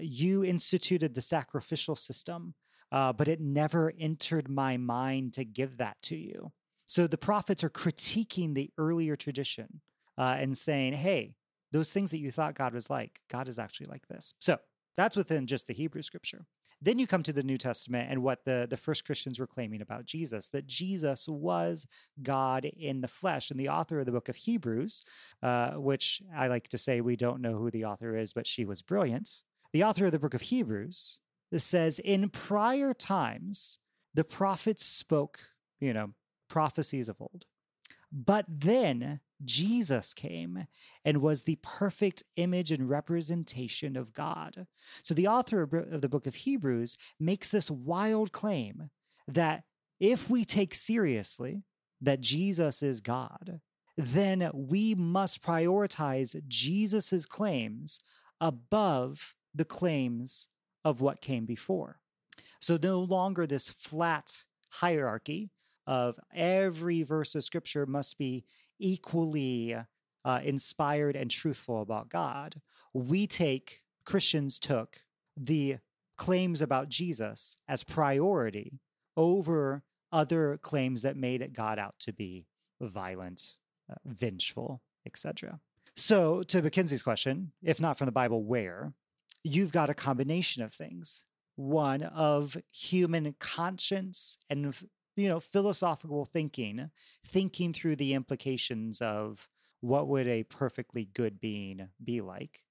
You 0.00 0.44
instituted 0.44 1.14
the 1.14 1.20
sacrificial 1.20 1.94
system, 1.94 2.54
but 2.90 3.28
it 3.28 3.38
never 3.38 3.92
entered 3.98 4.48
my 4.48 4.78
mind 4.78 5.34
to 5.34 5.44
give 5.44 5.76
that 5.76 6.00
to 6.02 6.16
you. 6.16 6.52
So 6.86 7.06
the 7.06 7.18
prophets 7.18 7.62
are 7.62 7.70
critiquing 7.70 8.54
the 8.54 8.70
earlier 8.78 9.14
tradition 9.14 9.82
uh, 10.18 10.36
and 10.38 10.56
saying, 10.56 10.94
hey, 10.94 11.34
those 11.72 11.92
things 11.92 12.10
that 12.10 12.18
you 12.18 12.30
thought 12.30 12.54
God 12.54 12.74
was 12.74 12.90
like, 12.90 13.20
God 13.30 13.48
is 13.48 13.58
actually 13.58 13.86
like 13.86 14.06
this. 14.08 14.34
So 14.40 14.58
that's 14.96 15.16
within 15.16 15.46
just 15.46 15.66
the 15.66 15.74
Hebrew 15.74 16.02
scripture. 16.02 16.46
Then 16.84 16.98
you 16.98 17.06
come 17.06 17.22
to 17.22 17.32
the 17.32 17.44
New 17.44 17.58
Testament 17.58 18.10
and 18.10 18.22
what 18.22 18.44
the, 18.44 18.66
the 18.68 18.76
first 18.76 19.04
Christians 19.04 19.38
were 19.38 19.46
claiming 19.46 19.80
about 19.80 20.04
Jesus, 20.04 20.48
that 20.48 20.66
Jesus 20.66 21.28
was 21.28 21.86
God 22.22 22.64
in 22.64 23.00
the 23.00 23.08
flesh. 23.08 23.50
And 23.50 23.60
the 23.60 23.68
author 23.68 24.00
of 24.00 24.06
the 24.06 24.12
book 24.12 24.28
of 24.28 24.34
Hebrews, 24.34 25.04
uh, 25.42 25.72
which 25.72 26.20
I 26.36 26.48
like 26.48 26.68
to 26.68 26.78
say 26.78 27.00
we 27.00 27.16
don't 27.16 27.40
know 27.40 27.56
who 27.56 27.70
the 27.70 27.84
author 27.84 28.16
is, 28.16 28.32
but 28.32 28.48
she 28.48 28.64
was 28.64 28.82
brilliant. 28.82 29.42
The 29.72 29.84
author 29.84 30.06
of 30.06 30.12
the 30.12 30.18
book 30.18 30.34
of 30.34 30.42
Hebrews 30.42 31.20
says, 31.56 32.00
in 32.00 32.28
prior 32.30 32.92
times, 32.92 33.78
the 34.12 34.24
prophets 34.24 34.84
spoke, 34.84 35.38
you 35.80 35.92
know, 35.92 36.10
prophecies 36.48 37.08
of 37.08 37.20
old. 37.20 37.46
But 38.12 38.44
then 38.48 39.20
Jesus 39.42 40.12
came 40.12 40.66
and 41.04 41.22
was 41.22 41.42
the 41.42 41.58
perfect 41.62 42.22
image 42.36 42.70
and 42.70 42.88
representation 42.88 43.96
of 43.96 44.12
God. 44.12 44.66
So 45.02 45.14
the 45.14 45.28
author 45.28 45.62
of 45.62 46.00
the 46.00 46.08
book 46.08 46.26
of 46.26 46.34
Hebrews 46.34 46.98
makes 47.18 47.48
this 47.48 47.70
wild 47.70 48.32
claim 48.32 48.90
that 49.26 49.64
if 49.98 50.28
we 50.28 50.44
take 50.44 50.74
seriously 50.74 51.62
that 52.00 52.20
Jesus 52.20 52.82
is 52.82 53.00
God, 53.00 53.60
then 53.96 54.50
we 54.52 54.94
must 54.94 55.42
prioritize 55.42 56.36
Jesus's 56.48 57.26
claims 57.26 58.00
above 58.40 59.34
the 59.54 59.64
claims 59.64 60.48
of 60.84 61.00
what 61.00 61.20
came 61.20 61.46
before. 61.46 62.00
So 62.60 62.78
no 62.82 63.00
longer 63.00 63.46
this 63.46 63.70
flat 63.70 64.44
hierarchy 64.70 65.50
of 65.92 66.18
every 66.34 67.02
verse 67.02 67.34
of 67.34 67.44
scripture 67.44 67.84
must 67.84 68.16
be 68.16 68.44
equally 68.78 69.76
uh, 70.24 70.40
inspired 70.42 71.16
and 71.16 71.30
truthful 71.30 71.82
about 71.82 72.08
God. 72.08 72.62
We 72.94 73.26
take, 73.26 73.82
Christians 74.06 74.58
took 74.58 74.96
the 75.36 75.76
claims 76.16 76.62
about 76.62 76.88
Jesus 76.88 77.58
as 77.68 77.84
priority 77.84 78.80
over 79.18 79.82
other 80.10 80.58
claims 80.62 81.02
that 81.02 81.18
made 81.18 81.52
God 81.52 81.78
out 81.78 81.98
to 82.00 82.12
be 82.14 82.46
violent, 82.80 83.56
uh, 83.90 83.96
vengeful, 84.06 84.80
etc. 85.04 85.60
So, 85.94 86.42
to 86.44 86.62
Mackenzie's 86.62 87.02
question, 87.02 87.52
if 87.62 87.80
not 87.80 87.98
from 87.98 88.06
the 88.06 88.12
Bible, 88.12 88.42
where? 88.42 88.94
You've 89.44 89.72
got 89.72 89.90
a 89.90 89.94
combination 89.94 90.62
of 90.62 90.72
things. 90.72 91.26
One 91.56 92.02
of 92.02 92.56
human 92.70 93.34
conscience 93.38 94.38
and 94.48 94.74
you 95.16 95.28
know 95.28 95.40
philosophical 95.40 96.24
thinking 96.24 96.90
thinking 97.24 97.72
through 97.72 97.96
the 97.96 98.14
implications 98.14 99.00
of 99.00 99.48
what 99.80 100.08
would 100.08 100.26
a 100.26 100.44
perfectly 100.44 101.08
good 101.12 101.40
being 101.40 101.88
be 102.02 102.20
like 102.20 102.62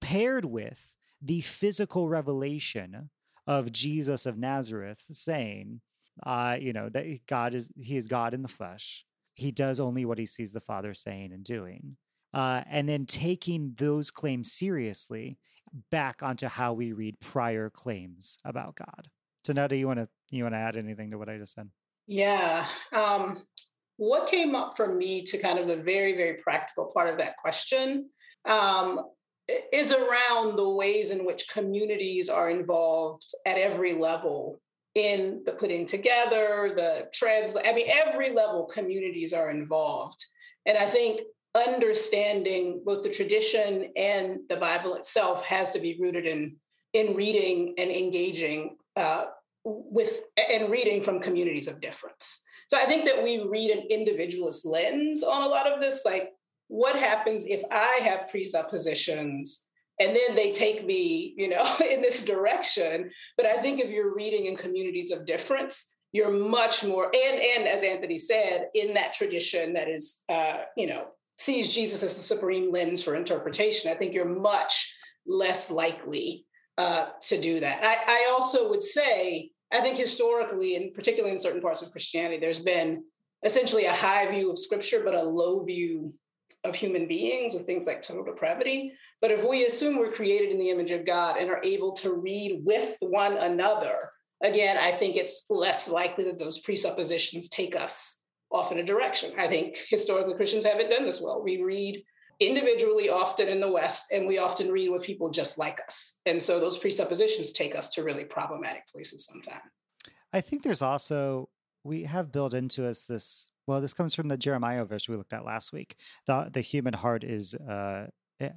paired 0.00 0.44
with 0.44 0.94
the 1.20 1.40
physical 1.40 2.08
revelation 2.08 3.10
of 3.46 3.72
Jesus 3.72 4.26
of 4.26 4.38
Nazareth 4.38 5.04
saying 5.10 5.80
uh 6.24 6.56
you 6.60 6.72
know 6.72 6.88
that 6.88 7.26
God 7.26 7.54
is 7.54 7.70
he 7.76 7.96
is 7.96 8.06
God 8.06 8.34
in 8.34 8.42
the 8.42 8.48
flesh 8.48 9.04
he 9.34 9.50
does 9.50 9.80
only 9.80 10.04
what 10.04 10.18
he 10.18 10.26
sees 10.26 10.52
the 10.52 10.60
father 10.60 10.94
saying 10.94 11.32
and 11.32 11.44
doing 11.44 11.96
uh, 12.34 12.62
and 12.68 12.88
then 12.88 13.06
taking 13.06 13.74
those 13.78 14.10
claims 14.10 14.50
seriously 14.52 15.38
back 15.90 16.22
onto 16.22 16.48
how 16.48 16.72
we 16.72 16.92
read 16.92 17.18
prior 17.20 17.70
claims 17.70 18.38
about 18.44 18.74
God. 18.74 19.08
So 19.44 19.52
now, 19.52 19.68
do 19.68 19.76
you 19.76 19.86
want 19.86 20.00
to 20.00 20.08
you 20.30 20.42
want 20.42 20.54
to 20.54 20.58
add 20.58 20.76
anything 20.76 21.12
to 21.12 21.18
what 21.18 21.28
I 21.28 21.38
just 21.38 21.52
said? 21.52 21.70
Yeah. 22.06 22.66
Um, 22.92 23.42
what 23.96 24.28
came 24.28 24.54
up 24.54 24.76
for 24.76 24.94
me 24.94 25.22
to 25.22 25.38
kind 25.38 25.58
of 25.58 25.68
the 25.68 25.82
very, 25.82 26.16
very 26.16 26.34
practical 26.34 26.90
part 26.92 27.08
of 27.08 27.18
that 27.18 27.36
question 27.36 28.10
um, 28.44 29.00
is 29.72 29.92
around 29.92 30.56
the 30.56 30.68
ways 30.68 31.10
in 31.10 31.24
which 31.24 31.48
communities 31.48 32.28
are 32.28 32.50
involved 32.50 33.34
at 33.46 33.56
every 33.56 33.94
level 33.94 34.60
in 34.94 35.42
the 35.44 35.52
putting 35.52 35.86
together, 35.86 36.72
the 36.76 37.08
trans, 37.12 37.56
I 37.56 37.72
mean, 37.72 37.88
every 37.90 38.30
level 38.30 38.66
communities 38.66 39.32
are 39.32 39.50
involved. 39.50 40.24
And 40.66 40.78
I 40.78 40.86
think 40.86 41.20
understanding 41.66 42.82
both 42.84 43.02
the 43.02 43.10
tradition 43.10 43.92
and 43.96 44.40
the 44.48 44.56
Bible 44.56 44.94
itself 44.94 45.44
has 45.46 45.70
to 45.72 45.80
be 45.80 45.98
rooted 46.00 46.26
in 46.26 46.56
in 46.94 47.16
reading 47.16 47.74
and 47.76 47.90
engaging 47.90 48.76
uh, 48.96 49.26
with 49.64 50.22
and 50.52 50.70
reading 50.70 51.02
from 51.02 51.20
communities 51.20 51.68
of 51.68 51.80
difference. 51.80 52.44
So 52.68 52.78
I 52.78 52.84
think 52.84 53.04
that 53.06 53.22
we 53.22 53.42
read 53.42 53.70
an 53.70 53.84
individualist 53.90 54.66
lens 54.66 55.22
on 55.22 55.42
a 55.42 55.48
lot 55.48 55.66
of 55.66 55.80
this. 55.80 56.04
Like, 56.04 56.30
what 56.68 56.96
happens 56.96 57.44
if 57.44 57.62
I 57.70 58.00
have 58.02 58.28
presuppositions 58.28 59.66
and 60.00 60.16
then 60.16 60.34
they 60.34 60.50
take 60.50 60.84
me, 60.84 61.34
you 61.36 61.48
know, 61.48 61.64
in 61.90 62.02
this 62.02 62.24
direction? 62.24 63.10
But 63.36 63.46
I 63.46 63.56
think 63.56 63.80
if 63.80 63.90
you're 63.90 64.14
reading 64.14 64.46
in 64.46 64.56
communities 64.56 65.10
of 65.10 65.26
difference, 65.26 65.94
you're 66.12 66.30
much 66.30 66.84
more 66.84 67.06
and 67.06 67.40
and 67.40 67.66
as 67.66 67.82
Anthony 67.82 68.18
said, 68.18 68.68
in 68.74 68.94
that 68.94 69.14
tradition 69.14 69.72
that 69.74 69.88
is, 69.88 70.22
uh, 70.28 70.62
you 70.76 70.86
know, 70.86 71.08
sees 71.36 71.74
Jesus 71.74 72.02
as 72.04 72.14
the 72.14 72.22
supreme 72.22 72.70
lens 72.70 73.02
for 73.02 73.16
interpretation. 73.16 73.90
I 73.90 73.94
think 73.94 74.14
you're 74.14 74.24
much 74.24 74.96
less 75.26 75.70
likely 75.70 76.46
uh, 76.78 77.06
to 77.22 77.40
do 77.40 77.60
that. 77.60 77.84
I, 77.84 77.96
I 78.06 78.30
also 78.32 78.68
would 78.70 78.82
say 78.82 79.50
I 79.74 79.80
think 79.80 79.96
historically, 79.96 80.76
and 80.76 80.94
particularly 80.94 81.32
in 81.32 81.38
certain 81.38 81.60
parts 81.60 81.82
of 81.82 81.90
Christianity, 81.90 82.38
there's 82.38 82.60
been 82.60 83.04
essentially 83.44 83.86
a 83.86 83.92
high 83.92 84.30
view 84.30 84.50
of 84.50 84.58
scripture, 84.58 85.02
but 85.04 85.14
a 85.14 85.22
low 85.22 85.64
view 85.64 86.14
of 86.62 86.74
human 86.74 87.06
beings 87.06 87.54
with 87.54 87.64
things 87.64 87.86
like 87.86 88.00
total 88.00 88.24
depravity. 88.24 88.92
But 89.20 89.32
if 89.32 89.46
we 89.46 89.66
assume 89.66 89.98
we're 89.98 90.10
created 90.10 90.50
in 90.50 90.58
the 90.58 90.70
image 90.70 90.92
of 90.92 91.04
God 91.04 91.36
and 91.38 91.50
are 91.50 91.60
able 91.64 91.92
to 91.94 92.14
read 92.14 92.62
with 92.64 92.96
one 93.00 93.36
another, 93.36 93.96
again, 94.42 94.76
I 94.78 94.92
think 94.92 95.16
it's 95.16 95.46
less 95.50 95.88
likely 95.88 96.24
that 96.24 96.38
those 96.38 96.60
presuppositions 96.60 97.48
take 97.48 97.74
us 97.74 98.22
off 98.50 98.70
in 98.70 98.78
a 98.78 98.84
direction. 98.84 99.32
I 99.36 99.48
think 99.48 99.78
historically 99.90 100.34
Christians 100.34 100.64
haven't 100.64 100.90
done 100.90 101.04
this 101.04 101.20
well. 101.20 101.42
We 101.42 101.62
read 101.62 102.02
individually 102.40 103.08
often 103.08 103.48
in 103.48 103.60
the 103.60 103.70
West, 103.70 104.12
and 104.12 104.26
we 104.26 104.38
often 104.38 104.70
read 104.70 104.90
with 104.90 105.02
people 105.02 105.30
just 105.30 105.58
like 105.58 105.80
us. 105.86 106.20
And 106.26 106.42
so 106.42 106.60
those 106.60 106.78
presuppositions 106.78 107.52
take 107.52 107.76
us 107.76 107.88
to 107.90 108.02
really 108.02 108.24
problematic 108.24 108.86
places 108.86 109.24
sometimes. 109.26 109.62
I 110.32 110.40
think 110.40 110.62
there's 110.62 110.82
also, 110.82 111.48
we 111.84 112.04
have 112.04 112.32
built 112.32 112.54
into 112.54 112.86
us 112.86 113.04
this, 113.04 113.48
well, 113.66 113.80
this 113.80 113.94
comes 113.94 114.14
from 114.14 114.28
the 114.28 114.36
Jeremiah 114.36 114.84
verse 114.84 115.08
we 115.08 115.16
looked 115.16 115.32
at 115.32 115.44
last 115.44 115.72
week. 115.72 115.96
The, 116.26 116.50
the 116.52 116.60
human 116.60 116.94
heart 116.94 117.24
is 117.24 117.54
uh, 117.54 118.08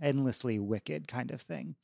endlessly 0.02 0.60
wicked 0.60 1.08
kind 1.08 1.32
of 1.32 1.42
thing. 1.42 1.76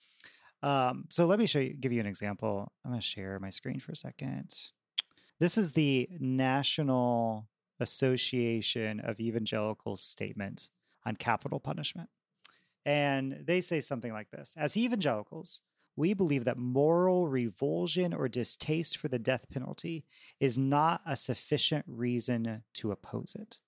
Um, 0.62 1.06
so 1.10 1.26
let 1.26 1.40
me 1.40 1.46
show 1.46 1.60
you, 1.60 1.74
give 1.74 1.92
you 1.92 2.00
an 2.00 2.06
example. 2.06 2.72
I'm 2.84 2.92
going 2.92 3.02
to 3.02 3.06
share 3.06 3.38
my 3.40 3.50
screen 3.50 3.80
for 3.80 3.92
a 3.92 3.96
second. 3.96 4.56
This 5.40 5.58
is 5.58 5.74
the 5.74 6.10
National 6.20 7.48
Association 7.80 9.00
of 9.02 9.20
Evangelicals 9.20 10.02
statement 10.02 10.70
on 11.06 11.16
capital 11.16 11.60
punishment. 11.60 12.10
And 12.86 13.44
they 13.46 13.62
say 13.62 13.80
something 13.80 14.12
like 14.12 14.30
this 14.32 14.56
As 14.58 14.78
evangelicals, 14.78 15.62
we 15.96 16.14
believe 16.14 16.46
that 16.46 16.58
moral 16.58 17.28
revulsion 17.28 18.14
or 18.14 18.28
distaste 18.28 18.98
for 18.98 19.08
the 19.08 19.20
death 19.20 19.46
penalty 19.50 20.06
is 20.40 20.58
not 20.58 21.02
a 21.06 21.16
sufficient 21.16 21.86
reason 21.88 22.64
to 22.74 22.92
oppose 22.92 23.36
it. 23.40 23.60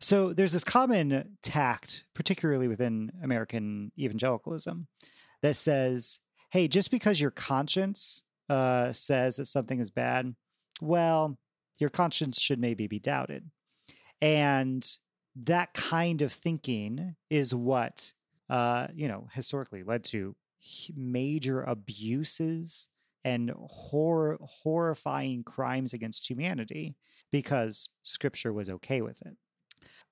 So 0.00 0.32
there's 0.32 0.54
this 0.54 0.64
common 0.64 1.36
tact, 1.42 2.04
particularly 2.14 2.66
within 2.66 3.12
American 3.22 3.92
evangelicalism, 3.98 4.86
that 5.42 5.56
says, 5.56 6.20
hey, 6.50 6.66
just 6.66 6.90
because 6.90 7.20
your 7.20 7.30
conscience 7.30 8.24
uh, 8.48 8.92
says 8.92 9.36
that 9.36 9.44
something 9.44 9.78
is 9.78 9.90
bad, 9.90 10.34
well, 10.80 11.38
your 11.78 11.90
conscience 11.90 12.40
should 12.40 12.58
maybe 12.58 12.86
be 12.86 12.98
doubted. 12.98 13.50
And 14.22 14.86
that 15.36 15.72
kind 15.74 16.22
of 16.22 16.32
thinking 16.32 17.16
is 17.28 17.54
what 17.54 18.12
uh, 18.48 18.88
you 18.94 19.08
know 19.08 19.28
historically 19.32 19.82
led 19.82 20.04
to 20.04 20.34
major 20.94 21.62
abuses 21.62 22.88
and 23.24 23.52
horror, 23.56 24.38
horrifying 24.40 25.44
crimes 25.44 25.92
against 25.92 26.28
humanity 26.28 26.96
because 27.30 27.88
scripture 28.02 28.52
was 28.52 28.68
okay 28.68 29.02
with 29.02 29.20
it. 29.22 29.36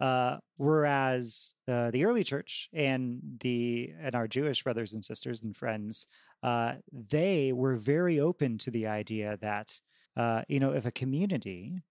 Uh, 0.01 0.37
whereas 0.57 1.55
uh, 1.67 1.91
the 1.91 2.05
early 2.05 2.23
church 2.23 2.69
and 2.73 3.21
the 3.41 3.91
and 4.01 4.15
our 4.15 4.29
Jewish 4.29 4.63
brothers 4.63 4.93
and 4.93 5.05
sisters 5.05 5.43
and 5.43 5.57
friends, 5.57 6.07
uh, 6.43 6.75
they 6.93 7.53
were 7.53 7.77
very 7.77 8.21
open 8.21 8.59
to 8.59 8.71
the 8.71 8.87
idea 8.87 9.37
that 9.41 9.81
uh, 10.17 10.43
you 10.49 10.61
know 10.61 10.73
if 10.73 10.87
a 10.87 10.93
community 10.93 11.83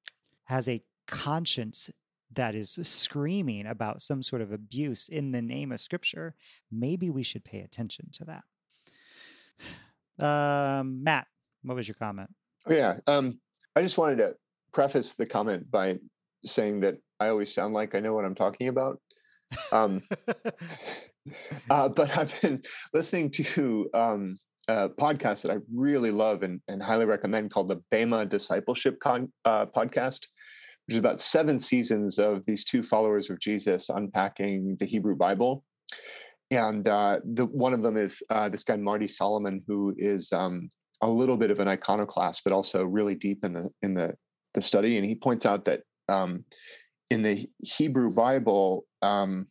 has 0.46 0.70
a 0.70 0.82
conscience 1.08 1.90
that 2.34 2.56
is 2.56 2.78
screaming 2.84 3.68
about 3.68 4.02
some 4.02 4.22
sort 4.22 4.42
of 4.42 4.52
abuse 4.52 5.08
in 5.08 5.32
the 5.32 5.42
name 5.42 5.72
of 5.72 5.80
scripture, 5.80 6.36
maybe 6.72 7.10
we 7.10 7.24
should 7.24 7.44
pay 7.44 7.62
attention 7.62 8.10
to 8.14 8.26
that. 8.26 8.44
Um, 10.26 11.04
Matt, 11.04 11.28
what 11.64 11.76
was 11.76 11.88
your 11.88 11.96
comment? 11.96 12.30
Oh, 12.66 12.74
yeah. 12.74 12.98
Um, 13.08 13.40
I 13.76 13.82
just 13.82 13.98
wanted 13.98 14.18
to 14.18 14.36
preface 14.74 15.14
the 15.14 15.26
comment 15.26 15.70
by 15.72 15.98
saying 16.44 16.82
that 16.82 16.96
I 17.20 17.30
always 17.30 17.54
sound 17.54 17.74
like 17.74 17.96
I 17.96 18.00
know 18.00 18.14
what 18.14 18.26
I'm 18.26 18.36
talking 18.36 18.68
about. 18.68 19.00
Um, 19.72 20.04
uh, 21.70 21.90
but 21.90 22.18
I've 22.18 22.42
been 22.42 22.62
listening 22.94 23.32
to 23.32 23.90
um, 23.94 24.38
a 24.68 24.90
podcast 24.90 25.44
that 25.44 25.52
I 25.52 25.58
really 25.74 26.12
love 26.12 26.44
and, 26.44 26.62
and 26.68 26.82
highly 26.82 27.06
recommend 27.06 27.52
called 27.52 27.70
the 27.70 27.82
Bema 27.92 28.26
Discipleship 28.26 29.00
Con, 29.00 29.32
uh, 29.46 29.66
Podcast 29.66 30.28
which 30.88 30.96
is 30.96 31.00
about 31.00 31.20
seven 31.20 31.60
seasons 31.60 32.18
of 32.18 32.46
these 32.46 32.64
two 32.64 32.82
followers 32.82 33.30
of 33.30 33.40
Jesus 33.40 33.90
unpacking 33.90 34.78
the 34.80 34.86
Hebrew 34.86 35.16
Bible. 35.16 35.66
And 36.50 36.88
uh, 36.88 37.20
the 37.26 37.46
one 37.46 37.74
of 37.74 37.82
them 37.82 37.98
is 37.98 38.22
uh, 38.30 38.48
this 38.48 38.64
guy 38.64 38.78
Marty 38.78 39.08
Solomon, 39.08 39.62
who 39.68 39.94
is 39.98 40.32
um, 40.32 40.70
a 41.02 41.10
little 41.10 41.36
bit 41.36 41.52
of 41.52 41.60
an 41.60 41.68
iconoclast, 41.68 42.42
but 42.46 42.54
also 42.54 42.86
really 42.86 43.16
deep 43.16 43.44
in 43.44 43.54
the 43.54 43.70
in 43.82 43.94
the 43.94 44.14
the 44.54 44.62
study. 44.62 44.96
And 44.96 45.06
he 45.06 45.16
points 45.16 45.46
out 45.46 45.66
that 45.66 45.82
um, 46.08 46.46
in 47.10 47.22
the 47.22 47.48
Hebrew 47.60 48.14
Bible, 48.14 48.86
um, 49.02 49.48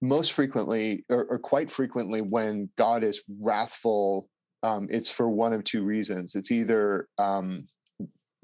most 0.00 0.32
frequently 0.34 1.04
or, 1.08 1.24
or, 1.24 1.38
quite 1.38 1.70
frequently, 1.70 2.20
when 2.20 2.68
God 2.78 3.02
is 3.02 3.24
wrathful, 3.40 4.28
um, 4.62 4.86
it's 4.90 5.10
for 5.10 5.28
one 5.28 5.52
of 5.52 5.64
two 5.64 5.82
reasons. 5.82 6.36
It's 6.36 6.52
either 6.52 7.08
um, 7.18 7.66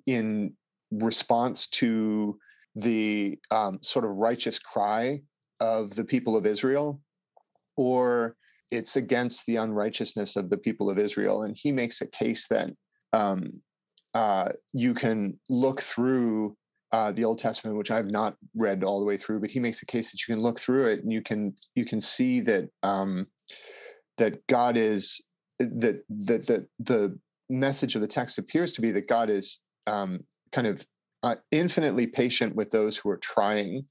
in 0.06 0.54
response 0.90 1.66
to 1.68 2.38
the 2.74 3.38
um, 3.50 3.79
sort 3.83 4.05
of 4.05 4.16
righteous 4.16 4.59
cry 4.59 5.20
of 5.61 5.94
the 5.94 6.05
people 6.05 6.37
of 6.37 6.46
Israel, 6.46 7.00
or 7.76 8.37
it's 8.70 8.96
against 8.96 9.46
the 9.46 9.57
unrighteousness 9.57 10.37
of 10.37 10.50
the 10.50 10.59
people 10.59 10.88
of 10.88 10.98
Israel. 10.98 11.42
And 11.42 11.57
he 11.57 11.72
makes 11.72 12.00
a 12.00 12.07
case 12.07 12.46
that 12.48 12.70
um, 13.12 13.61
uh, 14.14 14.50
you 14.72 14.94
can 14.94 15.38
look 15.48 15.81
through 15.81 16.57
uh, 16.92 17.12
the 17.12 17.24
Old 17.24 17.38
Testament, 17.38 17.76
which 17.76 17.90
I've 17.90 18.11
not 18.11 18.37
read 18.57 18.83
all 18.83 18.98
the 18.98 19.07
way 19.07 19.16
through, 19.16 19.40
but 19.40 19.50
he 19.50 19.61
makes 19.61 19.83
a 19.83 19.87
case 19.87 20.11
that 20.11 20.26
you 20.26 20.35
can 20.35 20.42
look 20.42 20.59
through 20.59 20.87
it 20.87 21.03
and 21.03 21.12
you 21.12 21.22
can 21.22 21.55
you 21.74 21.85
can 21.85 22.00
see 22.00 22.40
that 22.40 22.68
um, 22.83 23.26
that 24.18 24.44
God 24.48 24.76
is 24.76 25.22
that 25.59 26.03
that 26.09 26.46
that 26.46 26.66
the 26.81 27.18
message 27.48 27.94
of 27.94 28.00
the 28.00 28.09
text 28.09 28.38
appears 28.38 28.72
to 28.72 28.81
be 28.81 28.90
that 28.92 29.09
God 29.09 29.31
is 29.31 29.61
um, 29.87 30.20
kind 30.52 30.66
of 30.66 30.84
uh, 31.22 31.36
infinitely 31.50 32.06
patient 32.06 32.54
with 32.56 32.70
those 32.70 32.96
who 32.96 33.10
are 33.10 33.18
trying 33.18 33.84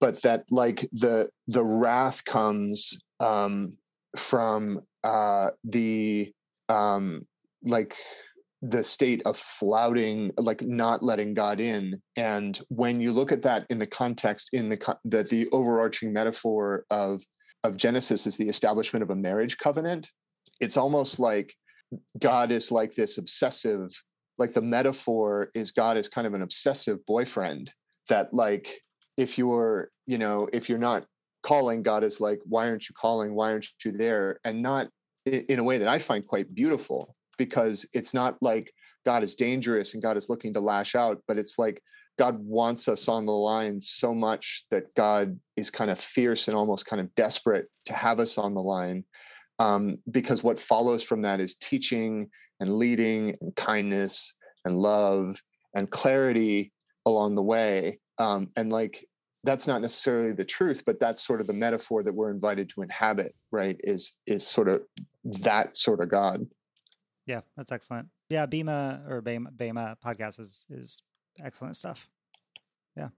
but 0.00 0.20
that 0.22 0.44
like 0.50 0.80
the 0.92 1.28
the 1.46 1.64
wrath 1.64 2.24
comes 2.24 2.98
um 3.20 3.76
from 4.16 4.80
uh 5.02 5.50
the 5.64 6.32
um 6.68 7.22
like 7.62 7.96
the 8.60 8.82
state 8.82 9.20
of 9.26 9.36
flouting 9.36 10.30
like 10.38 10.62
not 10.62 11.02
letting 11.02 11.34
god 11.34 11.60
in. 11.60 12.00
And 12.16 12.58
when 12.68 13.00
you 13.00 13.12
look 13.12 13.30
at 13.30 13.42
that 13.42 13.66
in 13.68 13.78
the 13.78 13.86
context 13.86 14.50
in 14.52 14.68
the 14.68 14.96
that 15.04 15.28
the 15.28 15.48
overarching 15.52 16.12
metaphor 16.12 16.84
of 16.90 17.22
of 17.62 17.76
genesis 17.76 18.26
is 18.26 18.36
the 18.36 18.48
establishment 18.48 19.02
of 19.02 19.08
a 19.08 19.16
marriage 19.16 19.56
covenant 19.56 20.06
it's 20.60 20.76
almost 20.76 21.18
like 21.18 21.54
god 22.18 22.50
is 22.52 22.70
like 22.70 22.92
this 22.92 23.16
obsessive 23.16 23.88
like 24.38 24.52
the 24.52 24.62
metaphor 24.62 25.50
is 25.54 25.70
God 25.70 25.96
is 25.96 26.08
kind 26.08 26.26
of 26.26 26.34
an 26.34 26.42
obsessive 26.42 27.04
boyfriend 27.06 27.72
that 28.08 28.32
like 28.32 28.80
if 29.16 29.38
you're 29.38 29.90
you 30.06 30.18
know 30.18 30.48
if 30.52 30.68
you're 30.68 30.78
not 30.78 31.06
calling 31.42 31.82
God 31.82 32.02
is 32.02 32.20
like 32.20 32.40
why 32.44 32.68
aren't 32.68 32.88
you 32.88 32.94
calling? 32.98 33.34
Why 33.34 33.52
aren't 33.52 33.68
you 33.84 33.92
there? 33.92 34.40
And 34.44 34.62
not 34.62 34.88
in 35.26 35.58
a 35.58 35.64
way 35.64 35.78
that 35.78 35.88
I 35.88 35.98
find 35.98 36.26
quite 36.26 36.54
beautiful 36.54 37.14
because 37.38 37.86
it's 37.92 38.14
not 38.14 38.36
like 38.40 38.72
God 39.06 39.22
is 39.22 39.34
dangerous 39.34 39.94
and 39.94 40.02
God 40.02 40.16
is 40.16 40.28
looking 40.28 40.52
to 40.54 40.60
lash 40.60 40.94
out 40.94 41.22
but 41.26 41.38
it's 41.38 41.58
like 41.58 41.80
God 42.18 42.38
wants 42.38 42.86
us 42.86 43.08
on 43.08 43.26
the 43.26 43.32
line 43.32 43.80
so 43.80 44.14
much 44.14 44.64
that 44.70 44.94
God 44.94 45.38
is 45.56 45.68
kind 45.70 45.90
of 45.90 45.98
fierce 45.98 46.46
and 46.46 46.56
almost 46.56 46.86
kind 46.86 47.00
of 47.00 47.12
desperate 47.16 47.66
to 47.86 47.92
have 47.92 48.20
us 48.20 48.38
on 48.38 48.54
the 48.54 48.60
line 48.60 49.04
um, 49.58 49.98
because 50.10 50.42
what 50.42 50.58
follows 50.58 51.02
from 51.02 51.22
that 51.22 51.40
is 51.40 51.54
teaching 51.56 52.28
and 52.64 52.72
leading 52.78 53.36
and 53.42 53.54
kindness 53.56 54.34
and 54.64 54.78
love 54.78 55.38
and 55.74 55.90
clarity 55.90 56.72
along 57.04 57.34
the 57.34 57.42
way. 57.42 57.98
Um, 58.18 58.50
and 58.56 58.72
like 58.72 59.06
that's 59.42 59.66
not 59.66 59.82
necessarily 59.82 60.32
the 60.32 60.44
truth 60.44 60.82
but 60.86 60.98
that's 60.98 61.26
sort 61.26 61.42
of 61.42 61.46
the 61.46 61.52
metaphor 61.52 62.02
that 62.02 62.14
we're 62.14 62.30
invited 62.30 62.66
to 62.70 62.80
inhabit 62.80 63.34
right 63.50 63.76
is 63.80 64.14
is 64.26 64.46
sort 64.46 64.68
of 64.68 64.80
that 65.24 65.76
sort 65.76 66.00
of 66.00 66.08
god. 66.08 66.46
Yeah 67.26 67.42
that's 67.56 67.70
excellent. 67.70 68.08
Yeah 68.30 68.46
bema 68.46 69.02
or 69.08 69.20
bema, 69.20 69.50
bema 69.50 69.96
podcast 70.04 70.40
is 70.40 70.66
is 70.70 71.02
excellent 71.44 71.76
stuff. 71.76 72.08
Yeah. 72.96 73.08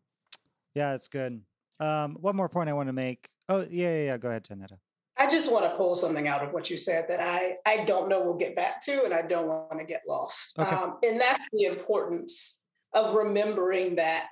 Yeah 0.74 0.94
it's 0.94 1.08
good. 1.08 1.40
Um 1.78 2.16
one 2.20 2.34
more 2.34 2.48
point 2.48 2.68
i 2.68 2.72
want 2.72 2.88
to 2.88 2.92
make. 2.92 3.28
Oh 3.48 3.60
yeah 3.70 3.94
yeah, 3.94 4.04
yeah. 4.06 4.16
go 4.16 4.28
ahead 4.28 4.44
tanetta 4.44 4.78
I 5.18 5.28
just 5.30 5.50
want 5.50 5.64
to 5.64 5.76
pull 5.76 5.94
something 5.94 6.28
out 6.28 6.42
of 6.42 6.52
what 6.52 6.68
you 6.68 6.76
said 6.76 7.06
that 7.08 7.20
I, 7.22 7.56
I 7.64 7.84
don't 7.84 8.08
know 8.08 8.22
we'll 8.22 8.34
get 8.34 8.54
back 8.54 8.82
to, 8.84 9.04
and 9.04 9.14
I 9.14 9.22
don't 9.22 9.46
want 9.46 9.78
to 9.78 9.84
get 9.84 10.02
lost. 10.06 10.58
Okay. 10.58 10.68
Um, 10.68 10.98
and 11.02 11.20
that's 11.20 11.46
the 11.52 11.64
importance 11.64 12.62
of 12.92 13.14
remembering 13.14 13.96
that 13.96 14.30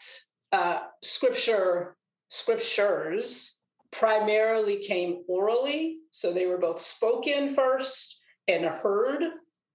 uh, 0.52 0.80
scripture, 1.02 1.96
scriptures 2.28 3.60
primarily 3.92 4.76
came 4.76 5.22
orally. 5.26 5.98
So 6.10 6.32
they 6.32 6.46
were 6.46 6.58
both 6.58 6.80
spoken 6.80 7.48
first 7.48 8.20
and 8.48 8.64
heard, 8.64 9.22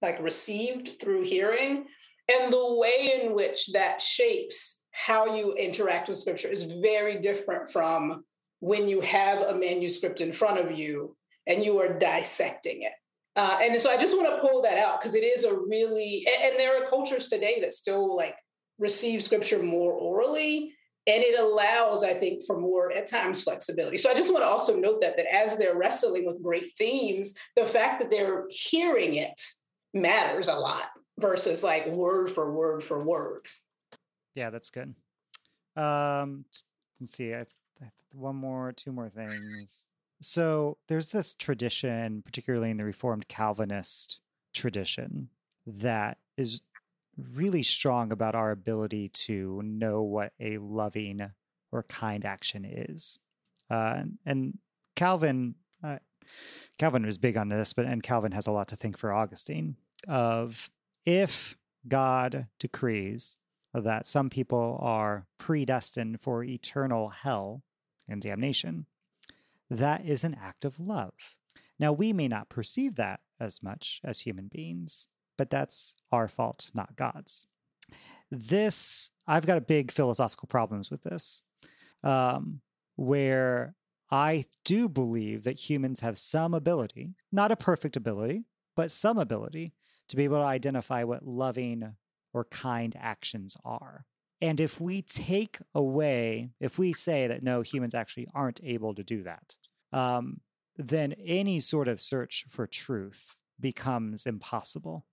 like 0.02 0.22
received 0.22 1.00
through 1.02 1.24
hearing. 1.24 1.86
And 2.32 2.54
the 2.54 2.76
way 2.78 3.22
in 3.22 3.34
which 3.34 3.72
that 3.72 4.00
shapes 4.00 4.84
how 4.92 5.36
you 5.36 5.54
interact 5.54 6.10
with 6.10 6.20
scripture 6.20 6.50
is 6.50 6.64
very 6.64 7.20
different 7.22 7.70
from 7.72 8.24
when 8.60 8.88
you 8.88 9.02
have 9.02 9.40
a 9.40 9.56
manuscript 9.56 10.22
in 10.22 10.34
front 10.34 10.60
of 10.60 10.78
you 10.78 11.16
and 11.48 11.64
you 11.64 11.80
are 11.80 11.98
dissecting 11.98 12.84
it. 12.84 12.94
Uh, 13.36 13.60
and 13.62 13.76
so 13.80 13.90
I 13.90 13.98
just 13.98 14.18
want 14.18 14.30
to 14.30 14.48
pull 14.48 14.62
that 14.64 14.78
out 14.78 15.00
because 15.00 15.16
it 15.16 15.24
is 15.24 15.46
a 15.46 15.56
really, 15.56 16.26
and, 16.28 16.52
and 16.52 16.60
there 16.60 16.82
are 16.82 16.88
cultures 16.88 17.30
today 17.30 17.60
that 17.62 17.74
still 17.74 18.16
like 18.16 18.36
receive 18.80 19.24
scripture 19.24 19.62
more 19.62 19.94
orally 19.94 20.74
and 21.08 21.24
it 21.24 21.40
allows 21.40 22.04
i 22.04 22.14
think 22.14 22.44
for 22.46 22.60
more 22.60 22.92
at 22.92 23.08
times 23.08 23.44
flexibility. 23.44 23.98
So 23.98 24.10
i 24.10 24.14
just 24.14 24.32
want 24.32 24.44
to 24.44 24.50
also 24.50 24.78
note 24.78 25.02
that 25.02 25.18
that 25.18 25.34
as 25.34 25.58
they're 25.58 25.78
wrestling 25.78 26.26
with 26.26 26.44
great 26.44 26.66
themes 26.78 27.36
the 27.56 27.66
fact 27.66 28.02
that 28.02 28.12
they're 28.12 28.46
hearing 28.50 29.16
it 29.16 29.40
matters 29.94 30.48
a 30.48 30.56
lot 30.56 30.90
versus 31.20 31.64
like 31.64 31.88
word 31.88 32.30
for 32.30 32.54
word 32.54 32.84
for 32.84 33.04
word. 33.04 33.46
Yeah 34.36 34.50
that's 34.50 34.70
good. 34.70 34.96
Um 35.76 36.46
let's 37.00 37.16
see 37.16 37.34
I, 37.34 37.46
one 38.14 38.36
more 38.36 38.72
two 38.72 38.92
more 38.92 39.10
things 39.10 39.86
so 40.22 40.78
there's 40.88 41.10
this 41.10 41.36
tradition 41.36 42.22
particularly 42.24 42.72
in 42.72 42.78
the 42.78 42.84
reformed 42.84 43.28
calvinist 43.28 44.20
tradition 44.54 45.30
that 45.66 46.18
is 46.38 46.62
really 47.34 47.64
strong 47.64 48.12
about 48.12 48.36
our 48.36 48.52
ability 48.52 49.10
to 49.10 49.62
know 49.64 50.02
what 50.02 50.34
a 50.40 50.58
loving 50.58 51.32
or 51.72 51.84
kind 51.84 52.26
action 52.26 52.66
is. 52.66 53.20
Uh, 53.70 54.04
and 54.26 54.58
Calvin, 54.96 55.56
uh, 55.84 55.98
Calvin 56.78 57.06
was 57.06 57.18
big 57.18 57.38
on 57.38 57.50
this, 57.50 57.74
but 57.74 57.86
and 57.86 58.04
Calvin 58.04 58.32
has 58.32 58.48
a 58.48 58.52
lot 58.52 58.68
to 58.70 58.76
think 58.76 58.98
for 58.98 59.14
Augustine 59.14 59.76
of 60.08 60.70
if 61.06 61.58
God 61.88 62.48
decrees 62.60 63.38
that 63.74 64.08
some 64.08 64.30
people 64.30 64.80
are 64.82 65.28
predestined 65.38 66.22
for 66.22 66.44
eternal 66.44 67.10
hell 67.10 67.64
and 68.10 68.22
damnation, 68.22 68.86
that 69.70 70.06
is 70.06 70.24
an 70.24 70.36
act 70.42 70.66
of 70.66 70.80
love. 70.80 71.14
Now, 71.80 71.94
we 71.94 72.12
may 72.12 72.28
not 72.28 72.50
perceive 72.50 72.96
that 72.96 73.22
as 73.40 73.64
much 73.64 74.02
as 74.04 74.22
human 74.22 74.50
beings, 74.52 75.08
but 75.38 75.50
that's 75.50 75.96
our 76.12 76.28
fault, 76.28 76.72
not 76.74 76.96
God's. 76.96 77.48
This, 78.30 79.12
I've 79.28 79.46
got 79.46 79.58
a 79.58 79.62
big 79.62 79.92
philosophical 79.92 80.48
problems 80.48 80.92
with 80.92 81.04
this, 81.04 81.44
um, 82.04 82.62
where 82.96 83.76
I 84.12 84.46
do 84.66 84.90
believe 84.90 85.44
that 85.44 85.70
humans 85.70 86.02
have 86.02 86.18
some 86.18 86.54
ability, 86.54 87.16
not 87.32 87.52
a 87.52 87.56
perfect 87.56 87.96
ability, 87.96 88.44
but 88.76 88.92
some 88.92 89.18
ability 89.18 89.74
to 90.10 90.16
be 90.16 90.24
able 90.24 90.38
to 90.38 90.44
identify 90.44 91.04
what 91.04 91.26
loving 91.26 91.96
or 92.34 92.46
kind 92.46 92.96
actions 93.00 93.56
are. 93.64 94.06
And 94.42 94.60
if 94.60 94.80
we 94.80 95.02
take 95.02 95.60
away, 95.76 96.52
if 96.60 96.80
we 96.80 96.94
say 96.94 97.28
that 97.28 97.44
no, 97.44 97.62
humans 97.62 97.94
actually 97.94 98.28
aren't 98.34 98.62
able 98.64 98.96
to 98.96 99.04
do 99.04 99.24
that, 99.24 99.56
um, 99.92 100.40
then 100.78 101.14
any 101.26 101.60
sort 101.60 101.90
of 101.90 102.00
search 102.00 102.46
for 102.48 102.66
truth 102.66 103.38
becomes 103.60 104.26
impossible. 104.26 105.06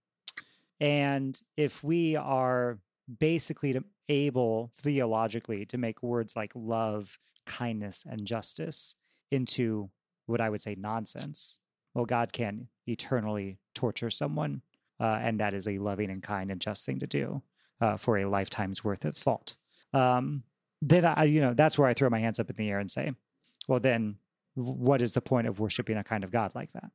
And 0.81 1.41
if 1.57 1.83
we 1.83 2.15
are 2.15 2.79
basically 3.19 3.77
able 4.09 4.71
theologically 4.77 5.67
to 5.67 5.79
make 5.79 6.03
words 6.03 6.37
like 6.37 6.53
love, 6.55 7.19
kindness, 7.47 8.05
and 8.09 8.27
justice 8.27 8.95
into 9.33 9.91
what 10.27 10.41
I 10.41 10.51
would 10.51 10.61
say 10.61 10.77
nonsense, 10.79 11.59
well, 11.95 12.05
God 12.05 12.33
can 12.33 12.69
eternally 12.87 13.59
torture 13.75 14.11
someone. 14.11 14.63
Uh, 15.01 15.19
and 15.21 15.41
that 15.41 15.53
is 15.53 15.67
a 15.67 15.79
loving 15.79 16.11
and 16.11 16.23
kind 16.23 16.51
and 16.51 16.61
just 16.61 16.87
thing 16.87 17.01
to 17.01 17.07
do 17.07 17.43
uh, 17.81 17.97
for 17.97 18.19
a 18.19 18.29
lifetime's 18.29 18.85
worth 18.85 19.05
of 19.05 19.17
fault. 19.17 19.57
Um, 19.93 20.43
then 20.83 21.05
I, 21.05 21.25
you 21.25 21.41
know, 21.41 21.55
that's 21.55 21.79
where 21.79 21.89
I 21.89 21.95
throw 21.95 22.11
my 22.11 22.21
hands 22.21 22.39
up 22.39 22.51
in 22.51 22.57
the 22.57 22.71
air 22.71 22.79
and 22.79 22.91
say, 22.91 23.13
well, 23.69 23.81
then 23.81 24.17
what 24.55 25.03
is 25.03 25.13
the 25.13 25.21
point 25.21 25.47
of 25.47 25.61
worshiping 25.61 25.97
a 25.97 26.05
kind 26.05 26.25
of 26.25 26.31
God 26.31 26.53
like 26.55 26.73
that? 26.73 26.91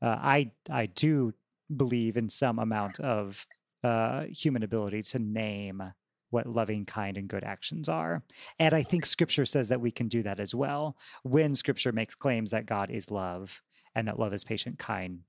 Uh, 0.00 0.18
I 0.20 0.52
I 0.70 0.86
do 0.86 1.34
believe 1.74 2.16
in 2.16 2.28
some 2.28 2.58
amount 2.58 3.00
of 3.00 3.46
uh, 3.84 4.24
human 4.24 4.62
ability 4.62 5.02
to 5.02 5.18
name 5.18 5.82
what 6.30 6.46
loving, 6.46 6.84
kind, 6.84 7.16
and 7.16 7.28
good 7.28 7.44
actions 7.44 7.88
are. 7.88 8.22
And 8.58 8.74
I 8.74 8.82
think 8.82 9.06
scripture 9.06 9.46
says 9.46 9.68
that 9.68 9.80
we 9.80 9.90
can 9.90 10.08
do 10.08 10.22
that 10.24 10.40
as 10.40 10.54
well 10.54 10.96
when 11.22 11.54
scripture 11.54 11.92
makes 11.92 12.14
claims 12.14 12.50
that 12.50 12.66
God 12.66 12.90
is 12.90 13.10
love 13.10 13.62
and 13.94 14.06
that 14.08 14.18
love 14.18 14.34
is 14.34 14.44
patient, 14.44 14.78
kind, 14.78 15.20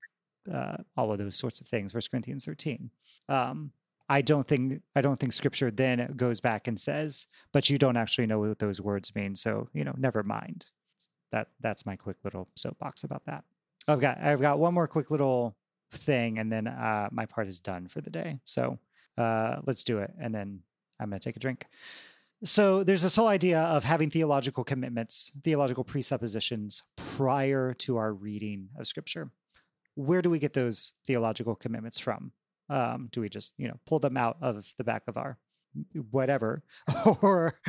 uh, 0.54 0.78
all 0.98 1.12
of 1.12 1.18
those 1.18 1.38
sorts 1.38 1.62
of 1.62 1.68
things. 1.68 1.94
First 1.94 2.12
Corinthians 2.12 2.46
13. 2.46 2.90
Um, 3.30 3.72
I 4.10 4.22
don't 4.22 4.48
think 4.48 4.82
I 4.96 5.02
don't 5.02 5.20
think 5.20 5.34
scripture 5.34 5.70
then 5.70 6.14
goes 6.16 6.42
back 6.42 6.68
and 6.68 6.80
says, 6.80 7.28
but 7.54 7.70
you 7.70 7.78
don't 7.78 7.96
actually 7.96 8.26
know 8.26 8.40
what 8.40 8.60
those 8.60 8.82
words 8.82 9.14
mean. 9.14 9.36
So, 9.36 9.70
you 9.74 9.84
know, 9.84 9.94
never 9.98 10.24
mind. 10.24 10.66
That 11.32 11.50
that's 11.62 11.86
my 11.86 11.96
quick 11.96 12.18
little 12.24 12.50
soapbox 12.56 13.04
about 13.04 13.24
that. 13.28 13.44
I've 13.88 14.00
got 14.00 14.18
I've 14.20 14.42
got 14.42 14.58
one 14.58 14.74
more 14.74 14.88
quick 14.88 15.12
little 15.12 15.56
thing, 15.92 16.40
and 16.40 16.52
then 16.52 16.68
uh, 16.68 17.10
my 17.12 17.28
part 17.28 17.48
is 17.48 17.60
done 17.60 17.88
for 17.88 18.02
the 18.02 18.10
day. 18.10 18.40
So 18.46 18.80
uh, 19.18 19.58
let's 19.66 19.84
do 19.84 20.00
it, 20.00 20.12
and 20.20 20.34
then 20.34 20.62
I'm 21.00 21.10
going 21.10 21.20
to 21.20 21.24
take 21.24 21.36
a 21.36 21.40
drink. 21.40 21.66
So 22.44 22.84
there's 22.84 23.02
this 23.02 23.16
whole 23.16 23.28
idea 23.28 23.60
of 23.60 23.84
having 23.84 24.10
theological 24.10 24.64
commitments, 24.64 25.32
theological 25.44 25.84
presuppositions 25.84 26.84
prior 26.96 27.74
to 27.80 27.98
our 27.98 28.14
reading 28.14 28.70
of 28.80 28.88
Scripture. 28.88 29.30
Where 29.96 30.22
do 30.22 30.30
we 30.30 30.40
get 30.40 30.54
those 30.54 30.94
theological 31.06 31.56
commitments 31.56 32.00
from? 32.00 32.32
Um, 32.70 33.10
do 33.12 33.22
we 33.22 33.30
just 33.30 33.54
you 33.58 33.68
know 33.68 33.80
pull 33.86 34.00
them 34.00 34.18
out 34.18 34.38
of 34.42 34.72
the 34.78 34.84
back 34.84 35.04
of 35.08 35.18
our 35.18 35.38
whatever 36.10 36.64
or 37.22 37.60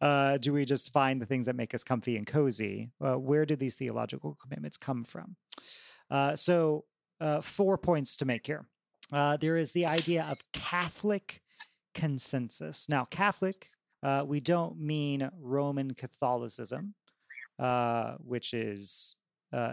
uh, 0.00 0.38
do 0.38 0.52
we 0.52 0.64
just 0.64 0.92
find 0.92 1.20
the 1.20 1.26
things 1.26 1.46
that 1.46 1.54
make 1.54 1.74
us 1.74 1.84
comfy 1.84 2.16
and 2.16 2.26
cozy 2.26 2.90
uh, 3.04 3.18
where 3.18 3.44
do 3.44 3.54
these 3.54 3.76
theological 3.76 4.36
commitments 4.40 4.78
come 4.78 5.04
from 5.04 5.36
uh, 6.10 6.34
so 6.34 6.84
uh, 7.20 7.40
four 7.40 7.78
points 7.78 8.16
to 8.16 8.24
make 8.24 8.46
here. 8.46 8.66
Uh, 9.12 9.36
there 9.36 9.56
is 9.56 9.72
the 9.72 9.86
idea 9.86 10.26
of 10.30 10.38
Catholic 10.52 11.42
consensus. 11.94 12.88
Now, 12.88 13.04
Catholic, 13.04 13.68
uh, 14.02 14.24
we 14.26 14.40
don't 14.40 14.78
mean 14.78 15.28
Roman 15.38 15.94
Catholicism, 15.94 16.94
which 18.18 18.54
is, 18.54 19.16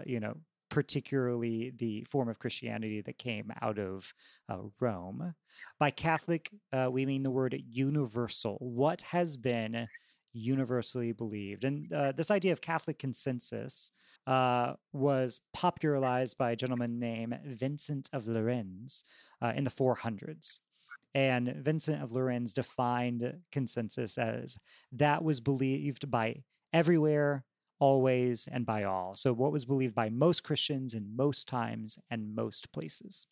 you 0.05 0.19
know, 0.19 0.37
particularly 0.77 1.73
the 1.79 2.03
form 2.03 2.29
of 2.29 2.37
Christianity 2.37 3.01
that 3.01 3.17
came 3.17 3.51
out 3.63 3.79
of 3.79 4.13
uh, 4.47 4.57
Rome. 4.79 5.33
By 5.79 5.89
Catholic, 5.89 6.51
we 6.91 7.03
mean 7.03 7.23
the 7.23 7.31
word 7.31 7.59
universal. 7.67 8.57
What 8.59 9.01
has 9.01 9.37
been 9.37 9.87
universally 10.33 11.13
believed? 11.13 11.63
And 11.63 11.89
this 12.15 12.29
idea 12.29 12.51
of 12.51 12.61
Catholic 12.61 12.99
consensus 12.99 13.89
uh, 14.27 14.73
was 14.93 15.41
popularized 15.51 16.37
by 16.37 16.51
a 16.51 16.55
gentleman 16.55 16.99
named 16.99 17.39
Vincent 17.43 18.07
of 18.13 18.25
Lerins 18.25 19.03
uh, 19.41 19.53
in 19.55 19.63
the 19.63 19.71
400s. 19.71 20.59
And 21.15 21.55
Vincent 21.55 22.03
of 22.03 22.11
Lerins 22.11 22.53
defined 22.53 23.33
consensus 23.51 24.19
as 24.19 24.59
that 24.91 25.23
was 25.23 25.39
believed 25.39 26.11
by 26.11 26.43
everywhere, 26.71 27.45
always, 27.79 28.47
and 28.51 28.65
by 28.65 28.83
all. 28.83 29.15
So, 29.15 29.33
what 29.33 29.51
was 29.51 29.65
believed 29.65 29.95
by 29.95 30.09
most 30.09 30.43
Christians 30.43 30.93
in 30.93 31.15
most 31.15 31.47
times 31.47 31.99
and 32.09 32.35
most 32.35 32.71
places. 32.71 33.27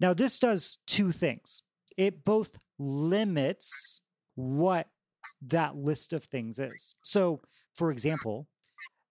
Now, 0.00 0.14
this 0.14 0.38
does 0.38 0.78
two 0.86 1.12
things 1.12 1.62
it 1.96 2.24
both 2.24 2.58
limits 2.78 4.02
what 4.34 4.88
that 5.46 5.76
list 5.76 6.12
of 6.12 6.24
things 6.24 6.58
is. 6.58 6.94
So, 7.02 7.40
for 7.74 7.90
example, 7.90 8.48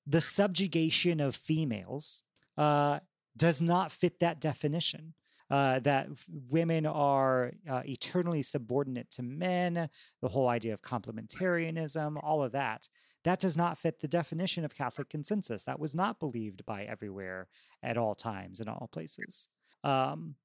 the 0.06 0.22
subjugation 0.22 1.20
of 1.20 1.36
females 1.36 2.24
uh, 2.58 3.00
does 3.38 3.62
not 3.62 3.92
fit 3.92 4.20
that 4.20 4.42
definition. 4.42 5.14
Uh, 5.50 5.78
that 5.80 6.08
women 6.50 6.86
are 6.86 7.52
uh, 7.70 7.82
eternally 7.86 8.42
subordinate 8.42 9.08
to 9.12 9.22
men, 9.22 9.88
the 10.22 10.28
whole 10.28 10.48
idea 10.48 10.74
of 10.74 10.82
complementarianism, 10.82 12.18
all 12.24 12.42
of 12.42 12.54
that. 12.54 12.88
That 13.24 13.40
does 13.40 13.56
not 13.56 13.78
fit 13.78 14.00
the 14.00 14.08
definition 14.08 14.66
of 14.66 14.76
Catholic 14.76 15.10
consensus. 15.10 15.64
That 15.64 15.80
was 15.80 15.96
not 15.96 16.20
believed 16.20 16.66
by 16.66 16.84
everywhere 16.84 17.48
at 17.82 17.98
all 17.98 18.16
times 18.16 18.60
in 18.60 18.68
all 18.68 18.90
places. 18.92 19.48
Um, 19.84 20.36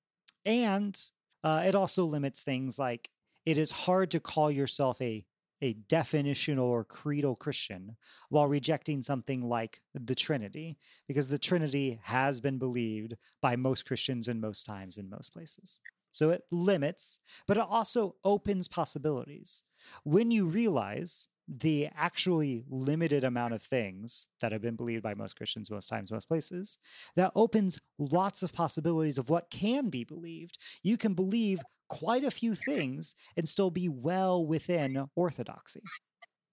and 0.45 0.99
uh, 1.43 1.65
it 1.67 1.75
also 1.75 2.05
limits 2.05 2.41
things 2.41 2.79
like 2.79 3.11
it 3.45 3.59
is 3.59 3.71
hard 3.71 4.11
to 4.13 4.21
call 4.21 4.51
yourself 4.51 5.01
a 5.01 5.25
a 5.61 5.75
definitional 5.89 6.67
or 6.67 6.85
creedal 6.85 7.35
Christian 7.35 7.97
while 8.29 8.47
rejecting 8.47 9.03
something 9.03 9.43
like 9.43 9.81
the 9.93 10.15
Trinity, 10.15 10.79
because 11.09 11.29
the 11.29 11.37
Trinity 11.37 11.99
has 12.05 12.41
been 12.41 12.59
believed 12.59 13.17
by 13.43 13.57
most 13.57 13.85
Christians 13.85 14.29
in 14.29 14.41
most 14.41 14.67
times 14.67 14.99
in 14.99 15.11
most 15.11 15.33
places. 15.33 15.81
So 16.13 16.31
it 16.31 16.43
limits, 16.53 17.19
but 17.49 17.57
it 17.57 17.67
also 17.69 18.15
opens 18.25 18.69
possibilities. 18.69 19.65
When 20.05 20.31
you 20.31 20.47
realize 20.47 21.27
the 21.49 21.89
actually 21.97 22.63
limited 22.69 23.25
amount 23.25 23.55
of 23.55 23.63
things 23.63 24.29
that 24.41 24.53
have 24.53 24.61
been 24.61 24.77
believed 24.77 25.03
by 25.03 25.15
most 25.15 25.37
Christians, 25.37 25.71
most 25.71 25.89
times, 25.89 26.13
most 26.13 26.29
places, 26.29 26.79
that 27.17 27.33
opens 27.35 27.81
lots 27.99 28.43
of 28.43 28.53
possibilities 28.53 29.19
of 29.19 29.31
what 29.31 29.51
can 29.51 29.89
be 29.89 30.05
believed. 30.05 30.59
You 30.83 30.97
can 30.97 31.15
believe 31.15 31.61
quite 31.89 32.25
a 32.25 32.31
few 32.31 32.55
things 32.55 33.15
and 33.37 33.49
still 33.49 33.71
be 33.71 33.89
well 33.89 34.45
within 34.45 35.07
orthodoxy. 35.17 35.81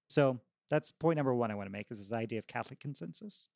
So 0.07 0.39
that's 0.69 0.91
point 0.91 1.17
number 1.17 1.33
one 1.33 1.51
I 1.51 1.55
want 1.55 1.67
to 1.67 1.73
make 1.73 1.87
is 1.91 1.99
this 1.99 2.15
idea 2.17 2.39
of 2.39 2.47
Catholic 2.47 2.79
consensus. 2.79 3.49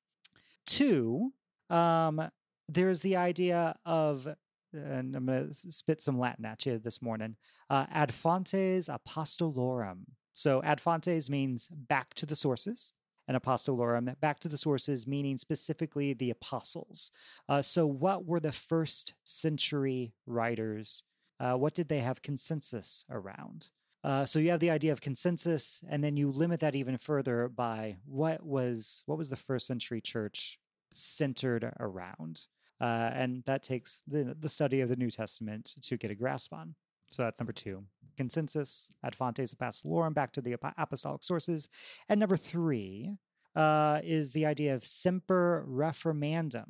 Two, 0.66 1.32
um, 1.70 2.30
there's 2.68 3.02
the 3.02 3.16
idea 3.16 3.76
of 3.86 4.28
and 4.72 5.16
I'm 5.16 5.26
going 5.26 5.48
to 5.48 5.54
spit 5.72 6.00
some 6.00 6.20
Latin 6.20 6.46
at 6.46 6.66
you 6.66 6.78
this 6.78 7.02
morning. 7.02 7.36
Uh, 7.70 7.86
ad 7.92 8.14
fontes 8.14 8.88
apostolorum. 8.88 10.02
So 10.40 10.64
ad 10.64 10.80
fontes 10.80 11.30
means 11.30 11.68
back 11.68 12.14
to 12.14 12.26
the 12.26 12.36
sources, 12.36 12.94
and 13.28 13.36
apostolorum, 13.36 14.18
back 14.22 14.40
to 14.40 14.48
the 14.48 14.58
sources, 14.58 15.06
meaning 15.06 15.36
specifically 15.36 16.14
the 16.14 16.30
apostles. 16.30 17.12
Uh, 17.50 17.62
so, 17.62 17.86
what 17.86 18.26
were 18.26 18.40
the 18.40 18.54
first 18.54 19.16
century 19.26 20.14
writers? 20.26 21.04
Uh, 21.42 21.56
what 21.56 21.74
did 21.74 21.90
they 21.90 22.00
have 22.00 22.22
consensus 22.22 23.06
around? 23.10 23.70
Uh, 24.02 24.24
so 24.24 24.40
you 24.40 24.50
have 24.50 24.62
the 24.62 24.70
idea 24.70 24.94
of 24.94 25.02
consensus, 25.02 25.84
and 25.90 26.02
then 26.02 26.16
you 26.16 26.32
limit 26.32 26.62
that 26.62 26.76
even 26.76 26.98
further 26.98 27.50
by 27.50 27.98
what 28.06 28.42
was 28.46 29.04
what 29.08 29.18
was 29.18 29.30
the 29.30 29.36
first 29.36 29.68
century 29.68 30.00
church 30.00 30.58
centered 30.94 31.70
around. 31.82 32.48
Uh, 32.80 33.12
and 33.14 33.44
that 33.46 33.62
takes 33.62 34.04
the, 34.08 34.38
the 34.40 34.48
study 34.48 34.80
of 34.80 34.88
the 34.88 34.96
New 34.96 35.12
Testament 35.12 35.76
to 35.82 35.98
get 35.98 36.12
a 36.12 36.16
grasp 36.16 36.54
on. 36.54 36.76
So 37.10 37.24
that's 37.24 37.40
number 37.40 37.54
two. 37.54 37.84
Consensus, 38.18 38.92
ad 39.04 39.16
fontes 39.16 39.54
apostolorum, 39.54 40.14
back 40.14 40.34
to 40.34 40.42
the 40.42 40.56
apostolic 40.78 41.24
sources. 41.24 41.70
And 42.10 42.20
number 42.20 42.38
three 42.38 43.16
uh, 43.56 44.02
is 44.04 44.32
the 44.32 44.46
idea 44.46 44.76
of 44.76 44.86
semper 44.86 45.66
reformandum, 45.68 46.66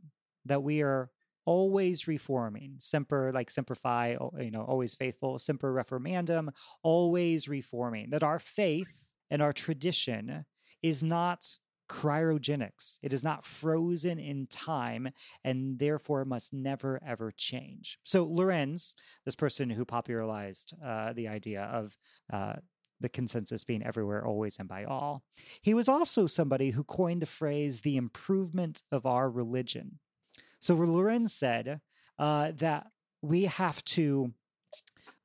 that 0.46 0.64
we 0.64 0.82
are 0.82 1.10
always 1.46 2.08
reforming. 2.08 2.76
Semper, 2.78 3.32
like 3.34 3.50
simplify, 3.50 4.16
you 4.40 4.52
know, 4.52 4.62
always 4.62 4.94
faithful. 4.94 5.40
Semper 5.40 5.74
reformandum, 5.74 6.50
always 6.84 7.50
reforming. 7.50 8.12
That 8.12 8.24
our 8.24 8.40
faith 8.40 9.08
and 9.32 9.42
our 9.42 9.54
tradition 9.54 10.46
is 10.84 11.02
not 11.02 11.48
cryogenics. 11.90 13.00
It 13.02 13.14
is 13.14 13.24
not 13.24 13.46
frozen 13.46 14.20
in 14.20 14.48
time 14.48 15.10
and 15.44 15.80
therefore 15.80 16.24
must 16.24 16.54
never 16.54 17.02
ever 17.06 17.32
change. 17.36 17.98
So 18.04 18.26
Lerins, 18.28 18.94
this 19.26 19.36
person 19.36 19.70
who 19.70 19.86
popularized 19.86 20.74
uh, 20.86 21.14
the 21.14 21.28
idea 21.28 21.64
of 21.64 21.98
uh, 22.32 22.54
the 23.02 23.10
consensus 23.10 23.64
being 23.64 23.84
everywhere, 23.84 24.26
always, 24.26 24.60
and 24.60 24.68
by 24.68 24.84
all, 24.84 25.24
he 25.62 25.74
was 25.74 25.88
also 25.88 26.28
somebody 26.28 26.72
who 26.72 26.84
coined 26.84 27.22
the 27.22 27.26
phrase 27.26 27.82
the 27.82 27.98
improvement 27.98 28.84
of 28.92 29.06
our 29.06 29.30
religion. 29.30 30.00
So 30.60 30.76
Lerins 30.76 31.32
said 31.32 31.80
uh, 32.18 32.52
that 32.58 32.88
we 33.22 33.46
have 33.46 33.84
to 33.86 34.34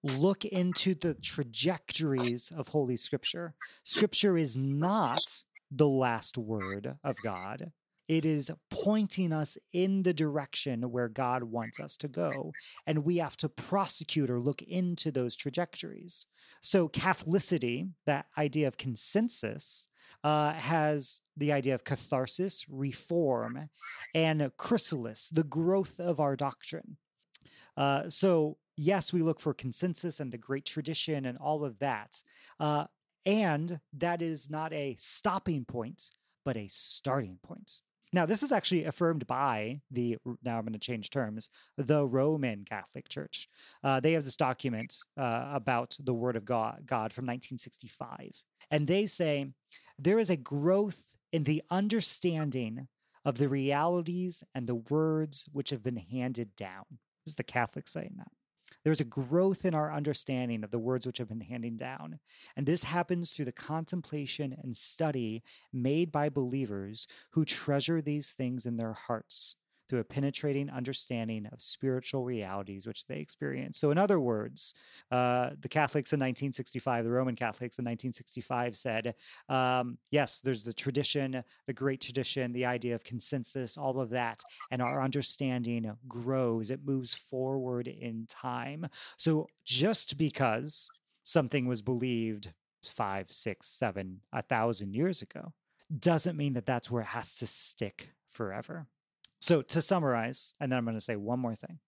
look 0.03 0.45
into 0.45 0.95
the 0.95 1.15
trajectories 1.15 2.53
of 2.57 2.69
Holy 2.69 2.97
Scripture. 2.97 3.55
Scripture 3.85 4.37
is 4.37 4.57
not 4.57 5.21
the 5.71 5.89
last 5.89 6.39
word 6.39 6.97
of 7.03 7.17
God. 7.23 7.73
It 8.07 8.27
is 8.27 8.51
pointing 8.71 9.33
us 9.33 9.57
in 9.73 10.03
the 10.03 10.13
direction 10.13 10.91
where 10.91 11.09
God 11.09 11.43
wants 11.43 11.81
us 11.81 11.97
to 11.99 12.09
go. 12.09 12.53
And 12.87 13.05
we 13.05 13.17
have 13.17 13.37
to 13.39 13.49
prosecute 13.49 14.29
or 14.29 14.39
look 14.39 14.61
into 14.63 15.11
those 15.11 15.35
trajectories. 15.35 16.27
So, 16.61 16.89
Catholicity, 16.89 17.89
that 18.05 18.27
idea 18.37 18.69
of 18.69 18.77
consensus, 18.77 19.89
uh, 20.23 20.53
has 20.53 21.21
the 21.37 21.53
idea 21.53 21.75
of 21.75 21.85
catharsis, 21.85 22.67
reform, 22.69 23.71
and 24.15 24.51
chrysalis, 24.59 25.31
the 25.31 25.45
growth 25.45 25.99
of 25.99 26.21
our 26.21 26.37
doctrine. 26.37 26.99
Uh, 27.77 28.09
so, 28.09 28.59
yes, 28.77 29.13
we 29.13 29.23
look 29.23 29.41
for 29.41 29.55
consensus 29.55 30.21
and 30.21 30.31
the 30.31 30.39
great 30.39 30.65
tradition 30.65 31.25
and 31.25 31.39
all 31.39 31.65
of 31.65 31.79
that. 31.79 32.23
Uh, 32.61 32.85
and 33.27 33.81
that 33.95 34.23
is 34.23 34.51
not 34.51 34.73
a 34.73 34.97
stopping 34.99 35.65
point, 35.65 36.11
but 36.45 36.57
a 36.57 36.69
starting 36.69 37.39
point. 37.43 37.81
Now, 38.13 38.27
this 38.27 38.45
is 38.45 38.53
actually 38.53 38.85
affirmed 38.85 39.27
by 39.27 39.81
the, 39.91 40.19
now 40.45 40.57
I'm 40.57 40.65
going 40.65 40.73
to 40.73 40.79
change 40.79 41.11
terms, 41.11 41.49
the 41.77 42.07
Roman 42.07 42.65
Catholic 42.65 43.09
Church. 43.09 43.49
Uh, 43.83 43.99
they 43.99 44.13
have 44.13 44.25
this 44.25 44.37
document 44.37 44.97
uh, 45.17 45.51
about 45.53 45.97
the 45.99 46.15
Word 46.15 46.37
of 46.37 46.45
God, 46.45 46.83
God 46.87 47.13
from 47.13 47.25
1965. 47.25 48.31
And 48.71 48.87
they 48.87 49.07
say 49.07 49.47
there 49.99 50.21
is 50.21 50.31
a 50.31 50.37
growth 50.37 51.17
in 51.33 51.43
the 51.43 51.65
understanding 51.71 52.87
of 53.25 53.39
the 53.39 53.49
realities 53.49 54.45
and 54.55 54.69
the 54.69 54.77
words 54.77 55.47
which 55.53 55.71
have 55.71 55.83
been 55.83 55.97
handed 55.97 56.55
down. 56.55 56.85
This 57.25 57.33
is 57.33 57.35
the 57.35 57.43
Catholic 57.43 57.89
saying 57.89 58.15
that. 58.19 58.29
There's 58.85 59.01
a 59.01 59.05
growth 59.05 59.65
in 59.65 59.75
our 59.75 59.93
understanding 59.93 60.63
of 60.63 60.71
the 60.71 60.79
words 60.79 61.07
which 61.07 61.19
have 61.19 61.29
been 61.29 61.41
handed 61.41 61.79
down. 61.79 62.21
And 62.55 62.67
this 62.67 62.85
happens 62.85 63.33
through 63.33 63.47
the 63.47 63.53
contemplation 63.53 64.57
and 64.63 64.77
study 64.77 65.43
made 65.73 66.13
by 66.13 66.29
believers 66.29 67.09
who 67.31 67.45
treasure 67.45 68.03
these 68.03 68.33
things 68.33 68.67
in 68.67 68.77
their 68.77 68.93
hearts 68.93 69.57
through 69.89 70.01
a 70.01 70.05
penetrating 70.05 70.71
understanding 70.71 71.47
of 71.53 71.61
spiritual 71.61 72.25
realities 72.25 72.87
which 72.87 73.07
they 73.07 73.19
experience. 73.19 73.79
So, 73.79 73.91
in 73.91 73.99
other 73.99 74.21
words, 74.21 74.75
uh, 75.11 75.51
the 75.61 75.69
Catholics 75.69 76.13
in 76.13 76.21
1965, 76.21 77.05
the 77.05 77.11
Roman 77.11 77.37
Catholics 77.37 77.79
in 77.79 77.85
1965 77.85 78.77
said, 78.77 79.15
um, 79.49 79.99
yes, 80.11 80.41
there's 80.41 80.65
the 80.65 80.73
tradition, 80.73 81.43
the 81.67 81.73
great 81.73 82.01
tradition, 82.01 82.53
the 82.53 82.67
idea 82.67 82.95
of 82.95 83.05
consensus, 83.05 83.77
all 83.77 84.01
of 84.01 84.11
that, 84.11 84.43
and 84.71 84.81
our 84.81 85.03
understanding 85.03 85.91
grows, 86.09 86.71
it 86.71 86.81
moves 86.85 87.15
forward 87.15 87.89
in 87.89 88.27
time. 88.29 88.87
So, 89.17 89.47
just 89.65 90.17
because 90.17 90.89
something 91.25 91.67
was 91.67 91.83
believed 91.83 92.53
five, 92.83 93.31
six, 93.31 93.69
seven, 93.69 94.21
a 94.33 94.43
thousand 94.43 94.95
years 94.95 95.23
ago, 95.23 95.53
doesn't 95.99 96.37
mean 96.37 96.55
that 96.55 96.67
that's 96.67 96.91
where 96.91 97.03
it 97.03 97.09
has 97.09 97.37
to 97.37 97.47
stick 97.47 98.11
forever. 98.29 98.87
So 99.45 99.61
to 99.61 99.83
summarize, 99.83 100.55
and 100.59 100.73
then 100.73 100.79
I'm 100.79 100.87
going 100.87 100.97
to 100.97 101.03
say 101.03 101.17
one 101.17 101.39
more 101.39 101.55
thing. 101.55 101.79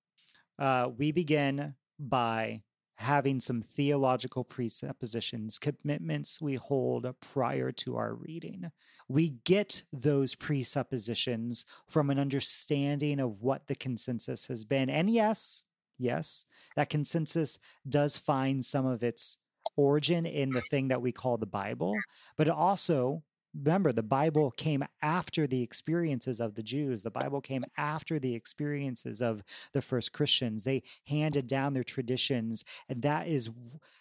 Uh, 0.58 0.90
we 0.94 1.10
begin 1.10 1.74
by 1.98 2.60
having 2.96 3.40
some 3.40 3.62
theological 3.62 4.44
presuppositions, 4.44 5.58
commitments 5.58 6.38
we 6.38 6.56
hold 6.56 7.06
prior 7.22 7.72
to 7.72 7.96
our 7.96 8.12
reading. 8.12 8.70
We 9.08 9.36
get 9.44 9.84
those 9.90 10.34
presuppositions 10.34 11.64
from 11.88 12.10
an 12.10 12.18
understanding 12.18 13.20
of 13.20 13.40
what 13.40 13.68
the 13.68 13.74
consensus 13.74 14.48
has 14.48 14.66
been. 14.66 14.90
And 14.90 15.08
yes, 15.08 15.64
yes, 15.98 16.44
that 16.76 16.90
consensus 16.90 17.58
does 17.88 18.18
find 18.18 18.62
some 18.66 18.84
of 18.84 19.02
its 19.02 19.38
origin 19.78 20.26
in 20.26 20.50
the 20.50 20.60
thing 20.70 20.88
that 20.88 21.00
we 21.00 21.10
call 21.10 21.38
the 21.38 21.46
Bible, 21.46 21.94
but 22.36 22.48
it 22.48 22.52
also 22.52 23.22
remember 23.64 23.92
the 23.92 24.02
bible 24.02 24.50
came 24.52 24.84
after 25.02 25.46
the 25.46 25.62
experiences 25.62 26.40
of 26.40 26.54
the 26.54 26.62
jews. 26.62 27.02
The 27.02 27.10
bible 27.10 27.40
came 27.40 27.62
after 27.76 28.18
the 28.18 28.34
experiences 28.34 29.22
of 29.22 29.42
the 29.72 29.82
first 29.82 30.12
christians. 30.12 30.64
They 30.64 30.82
handed 31.04 31.46
down 31.46 31.72
their 31.72 31.84
traditions 31.84 32.64
and 32.88 33.02
that 33.02 33.28
is 33.28 33.50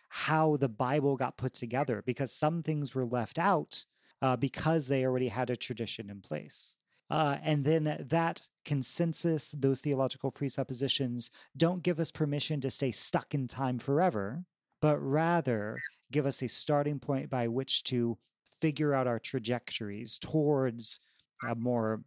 how 0.10 0.58
the 0.58 0.70
bible 0.70 1.16
got 1.16 1.38
put 1.38 1.54
together 1.54 2.04
because 2.06 2.32
some 2.32 2.64
things 2.64 2.94
were 2.94 3.06
left 3.06 3.40
out 3.40 3.86
uh, 4.22 4.36
because 4.36 4.88
they 4.88 5.06
already 5.06 5.28
had 5.28 5.50
a 5.50 5.56
tradition 5.56 6.10
in 6.10 6.22
place. 6.22 6.76
Uh, 7.10 7.38
and 7.44 7.64
then 7.64 7.98
that 8.00 8.48
consensus, 8.64 9.54
those 9.56 9.80
theological 9.80 10.32
presuppositions, 10.32 11.30
don't 11.56 11.84
give 11.84 12.00
us 12.00 12.12
permission 12.12 12.60
to 12.62 12.72
stay 12.72 12.92
stuck 12.92 13.36
in 13.36 13.48
time 13.48 13.78
forever, 13.78 14.44
but 14.82 14.98
rather 14.98 15.78
give 16.12 16.26
us 16.26 16.42
a 16.42 16.48
starting 16.48 17.00
point 17.00 17.30
by 17.30 17.48
which 17.48 17.84
to 17.84 18.18
figure 18.60 18.94
out 18.94 19.08
our 19.08 19.20
trajectories 19.20 20.20
towards 20.20 21.00
a 21.48 21.56
more 21.56 22.02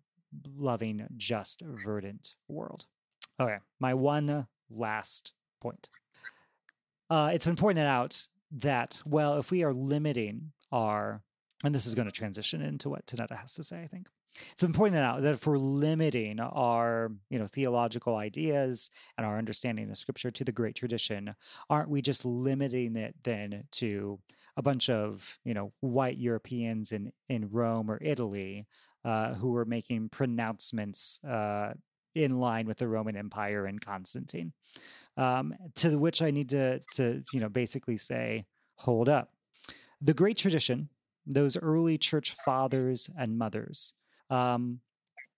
loving, 0.56 1.06
just, 1.16 1.62
verdant 1.62 2.32
world. 2.48 2.86
Okay, 3.40 3.58
my 3.80 3.94
one 3.94 4.46
last 4.70 5.32
point. 5.60 5.88
Uh, 7.10 7.30
it's 7.32 7.46
been 7.46 7.56
pointed 7.56 7.86
out 7.86 8.26
that, 8.58 9.00
well, 9.06 9.38
if 9.38 9.50
we 9.50 9.62
are 9.62 9.72
limiting 9.72 10.52
our, 10.72 11.22
and 11.64 11.74
this 11.74 11.86
is 11.86 11.94
going 11.94 12.06
to 12.06 12.12
transition 12.12 12.62
into 12.62 12.88
what 12.88 13.06
Tanetta 13.06 13.36
has 13.36 13.54
to 13.54 13.62
say, 13.62 13.80
I 13.82 13.86
think. 13.86 14.08
It's 14.52 14.62
been 14.62 14.72
pointed 14.72 15.02
out 15.02 15.22
that 15.22 15.34
if 15.34 15.46
we're 15.46 15.58
limiting 15.58 16.38
our, 16.38 17.10
you 17.30 17.38
know, 17.38 17.46
theological 17.46 18.16
ideas 18.16 18.90
and 19.16 19.26
our 19.26 19.38
understanding 19.38 19.90
of 19.90 19.98
scripture 19.98 20.30
to 20.30 20.44
the 20.44 20.52
great 20.52 20.76
tradition, 20.76 21.34
aren't 21.70 21.88
we 21.88 22.02
just 22.02 22.24
limiting 22.24 22.96
it 22.96 23.14
then 23.24 23.64
to 23.72 24.20
a 24.58 24.62
bunch 24.62 24.90
of 24.90 25.38
you 25.44 25.54
know 25.54 25.72
white 25.80 26.18
Europeans 26.18 26.92
in 26.92 27.12
in 27.30 27.48
Rome 27.50 27.90
or 27.90 27.98
Italy 28.02 28.66
uh, 29.04 29.34
who 29.34 29.52
were 29.52 29.64
making 29.64 30.10
pronouncements 30.10 31.20
uh, 31.24 31.72
in 32.14 32.38
line 32.38 32.66
with 32.66 32.78
the 32.78 32.88
Roman 32.88 33.16
Empire 33.16 33.64
and 33.64 33.80
Constantine. 33.80 34.52
Um, 35.16 35.54
to 35.76 35.96
which 35.98 36.20
I 36.20 36.30
need 36.30 36.50
to 36.50 36.80
to 36.96 37.22
you 37.32 37.40
know 37.40 37.48
basically 37.48 37.96
say, 37.96 38.44
hold 38.74 39.08
up, 39.08 39.32
the 40.02 40.14
great 40.14 40.36
tradition 40.36 40.90
those 41.28 41.56
early 41.58 41.98
church 41.98 42.34
fathers 42.44 43.10
and 43.18 43.36
mothers 43.36 43.94
um, 44.30 44.80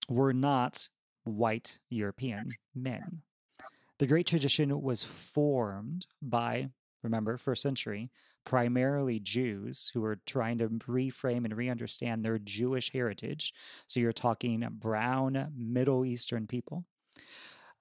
were 0.09 0.33
not 0.33 0.89
white 1.25 1.79
European 1.91 2.53
men. 2.75 3.23
The 3.99 4.07
Great 4.07 4.27
Tradition 4.27 4.81
was 4.81 5.05
formed 5.05 6.07
by, 6.23 6.71
remember, 7.03 7.37
first 7.37 7.61
century, 7.61 8.11
primarily 8.45 9.21
Jews 9.21 9.91
who 9.93 10.05
are 10.05 10.21
trying 10.27 10.59
to 10.59 10.69
reframe 10.69 11.45
and 11.45 11.57
re 11.57 11.69
understand 11.69 12.25
their 12.25 12.39
Jewish 12.39 12.93
heritage. 12.93 13.53
So 13.87 14.01
you're 14.01 14.13
talking 14.13 14.67
brown 14.71 15.53
Middle 15.57 16.05
Eastern 16.05 16.47
people. 16.47 16.85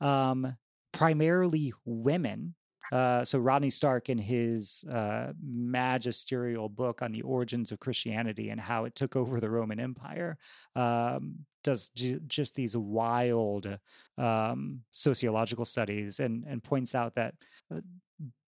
Um, 0.01 0.55
primarily 0.91 1.73
women 1.85 2.55
uh, 2.91 3.23
so 3.23 3.39
Rodney 3.39 3.69
Stark, 3.69 4.09
in 4.09 4.17
his 4.17 4.83
uh, 4.91 5.33
magisterial 5.43 6.69
book 6.69 7.01
on 7.01 7.11
the 7.11 7.21
origins 7.21 7.71
of 7.71 7.79
Christianity 7.79 8.49
and 8.49 8.59
how 8.59 8.85
it 8.85 8.95
took 8.95 9.15
over 9.15 9.39
the 9.39 9.49
Roman 9.49 9.79
Empire, 9.79 10.37
um, 10.75 11.35
does 11.63 11.89
just 11.89 12.55
these 12.55 12.75
wild 12.75 13.77
um, 14.17 14.81
sociological 14.91 15.65
studies 15.65 16.19
and 16.19 16.45
and 16.47 16.63
points 16.63 16.95
out 16.95 17.15
that. 17.15 17.35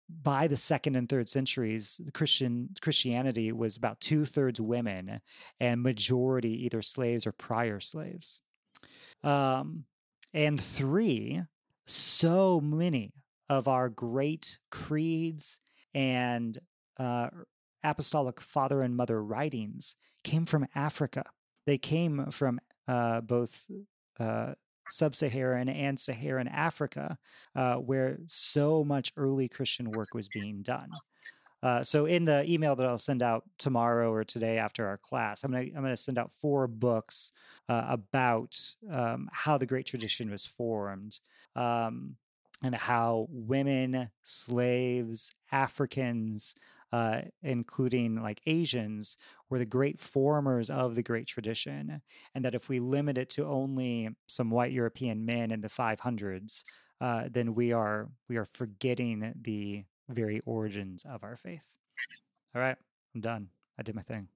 By 0.09 0.47
the 0.47 0.57
second 0.57 0.95
and 0.95 1.09
third 1.09 1.27
centuries, 1.27 1.99
Christian 2.13 2.69
Christianity 2.81 3.51
was 3.51 3.75
about 3.75 3.99
two 3.99 4.25
thirds 4.25 4.61
women 4.61 5.19
and 5.59 5.83
majority 5.83 6.65
either 6.65 6.81
slaves 6.81 7.27
or 7.27 7.33
prior 7.33 7.79
slaves. 7.81 8.39
Um, 9.23 9.83
and 10.33 10.61
three, 10.61 11.41
so 11.85 12.61
many 12.61 13.13
of 13.49 13.67
our 13.67 13.89
great 13.89 14.59
creeds 14.71 15.59
and 15.93 16.57
uh, 16.97 17.29
apostolic 17.83 18.39
father 18.41 18.81
and 18.81 18.95
mother 18.95 19.23
writings 19.23 19.95
came 20.23 20.45
from 20.45 20.67
Africa. 20.75 21.23
They 21.65 21.77
came 21.77 22.31
from 22.31 22.59
uh, 22.87 23.21
both 23.21 23.65
uh, 24.19 24.53
sub 24.89 25.15
Saharan 25.15 25.69
and 25.69 25.99
Saharan 25.99 26.47
Africa, 26.47 27.17
uh, 27.55 27.75
where 27.75 28.17
so 28.27 28.83
much 28.83 29.11
early 29.17 29.47
Christian 29.47 29.91
work 29.91 30.13
was 30.13 30.27
being 30.27 30.61
done. 30.61 30.89
Uh, 31.63 31.83
so 31.83 32.05
in 32.05 32.23
the 32.23 32.49
email 32.49 32.75
that 32.75 32.85
I'll 32.85 32.97
send 32.97 33.23
out 33.23 33.43
tomorrow 33.57 34.11
or 34.11 34.23
today 34.23 34.57
after 34.57 34.87
our 34.87 34.97
class, 34.97 35.43
I'm 35.43 35.51
gonna 35.51 35.65
I'm 35.75 35.81
gonna 35.81 35.97
send 35.97 36.17
out 36.17 36.31
four 36.31 36.67
books 36.67 37.31
uh, 37.67 37.85
about 37.89 38.59
um, 38.91 39.27
how 39.31 39.57
the 39.57 39.65
Great 39.65 39.85
Tradition 39.85 40.29
was 40.29 40.45
formed. 40.45 41.19
Um, 41.55 42.15
and 42.63 42.73
how 42.73 43.27
women, 43.29 44.09
slaves, 44.23 45.33
Africans, 45.51 46.55
uh, 46.91 47.21
including 47.43 48.21
like 48.21 48.41
Asians, 48.45 49.17
were 49.49 49.59
the 49.59 49.65
great 49.65 49.99
formers 49.99 50.69
of 50.69 50.95
the 50.95 51.03
great 51.03 51.27
tradition. 51.27 52.01
And 52.35 52.45
that 52.45 52.55
if 52.55 52.69
we 52.69 52.79
limit 52.79 53.17
it 53.17 53.29
to 53.31 53.45
only 53.45 54.09
some 54.27 54.49
white 54.49 54.71
European 54.71 55.25
men 55.25 55.51
in 55.51 55.61
the 55.61 55.69
500s, 55.69 56.63
uh, 56.99 57.25
then 57.29 57.53
we 57.53 57.73
are 57.73 58.09
we 58.27 58.37
are 58.37 58.47
forgetting 58.53 59.33
the 59.41 59.83
very 60.09 60.41
origins 60.45 61.05
of 61.05 61.23
our 61.23 61.35
faith. 61.35 61.65
All 62.55 62.61
right, 62.61 62.77
I'm 63.13 63.21
done. 63.21 63.49
I 63.77 63.83
did 63.83 63.95
my 63.95 64.01
thing. 64.01 64.29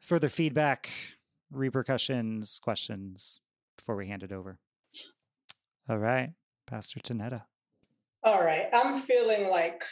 Further 0.00 0.28
feedback, 0.28 0.90
repercussions, 1.50 2.60
questions 2.62 3.40
before 3.76 3.96
we 3.96 4.06
hand 4.06 4.22
it 4.22 4.32
over. 4.32 4.58
All 5.88 5.98
right. 5.98 6.30
Pastor 6.66 7.00
Tanetta. 7.00 7.42
All 8.24 8.42
right. 8.42 8.68
I'm 8.72 9.00
feeling 9.00 9.48
like, 9.48 9.84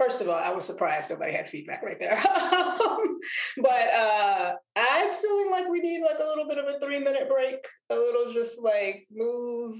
first 0.00 0.22
of 0.22 0.28
all, 0.28 0.34
I 0.34 0.50
was 0.52 0.64
surprised 0.64 1.10
nobody 1.10 1.32
had 1.32 1.48
feedback 1.48 1.82
right 1.82 1.98
there. 1.98 2.18
but 3.58 3.94
uh, 3.94 4.52
I'm 4.76 5.14
feeling 5.16 5.50
like 5.50 5.68
we 5.68 5.80
need 5.80 6.02
like 6.02 6.18
a 6.18 6.26
little 6.26 6.48
bit 6.48 6.58
of 6.58 6.66
a 6.66 6.80
three 6.80 6.98
minute 6.98 7.28
break, 7.28 7.66
a 7.90 7.94
little 7.94 8.32
just 8.32 8.62
like 8.62 9.06
move. 9.12 9.78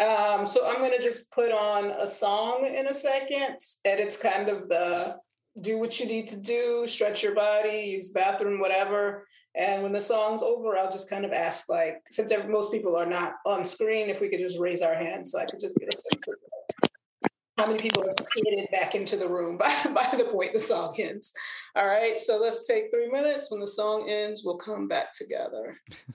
Um, 0.00 0.46
so 0.46 0.64
I'm 0.64 0.78
to 0.88 1.02
just 1.02 1.32
put 1.32 1.50
on 1.50 1.90
a 1.90 2.06
song 2.06 2.66
in 2.72 2.86
a 2.86 2.94
second. 2.94 3.56
And 3.84 3.98
it's 3.98 4.16
kind 4.16 4.48
of 4.48 4.68
the 4.68 5.16
do 5.60 5.78
what 5.78 5.98
you 5.98 6.06
need 6.06 6.28
to 6.28 6.40
do, 6.40 6.84
stretch 6.86 7.24
your 7.24 7.34
body, 7.34 7.90
use 7.96 8.10
bathroom, 8.10 8.60
whatever. 8.60 9.26
And 9.56 9.82
when 9.82 9.90
the 9.90 10.00
song's 10.00 10.44
over, 10.44 10.76
I'll 10.76 10.92
just 10.92 11.10
kind 11.10 11.24
of 11.24 11.32
ask, 11.32 11.68
like, 11.68 11.96
since 12.12 12.32
most 12.48 12.70
people 12.70 12.94
are 12.94 13.06
not 13.06 13.32
on 13.44 13.64
screen, 13.64 14.08
if 14.08 14.20
we 14.20 14.28
could 14.28 14.38
just 14.38 14.60
raise 14.60 14.82
our 14.82 14.94
hands 14.94 15.32
so 15.32 15.40
I 15.40 15.46
could 15.46 15.58
just 15.58 15.76
get 15.76 15.92
a 15.92 15.96
sense 15.96 16.28
of 16.28 16.36
how 17.58 17.64
many 17.66 17.78
people 17.80 18.04
have 18.04 18.14
skated 18.24 18.70
back 18.70 18.94
into 18.94 19.16
the 19.16 19.28
room 19.28 19.58
by, 19.58 19.74
by 19.92 20.08
the 20.16 20.26
point 20.30 20.52
the 20.52 20.58
song 20.58 20.94
ends. 20.98 21.32
All 21.74 21.86
right, 21.86 22.16
so 22.16 22.38
let's 22.38 22.66
take 22.66 22.90
three 22.92 23.10
minutes. 23.10 23.50
When 23.50 23.60
the 23.60 23.66
song 23.66 24.08
ends, 24.08 24.42
we'll 24.44 24.58
come 24.58 24.86
back 24.86 25.12
together. 25.12 25.76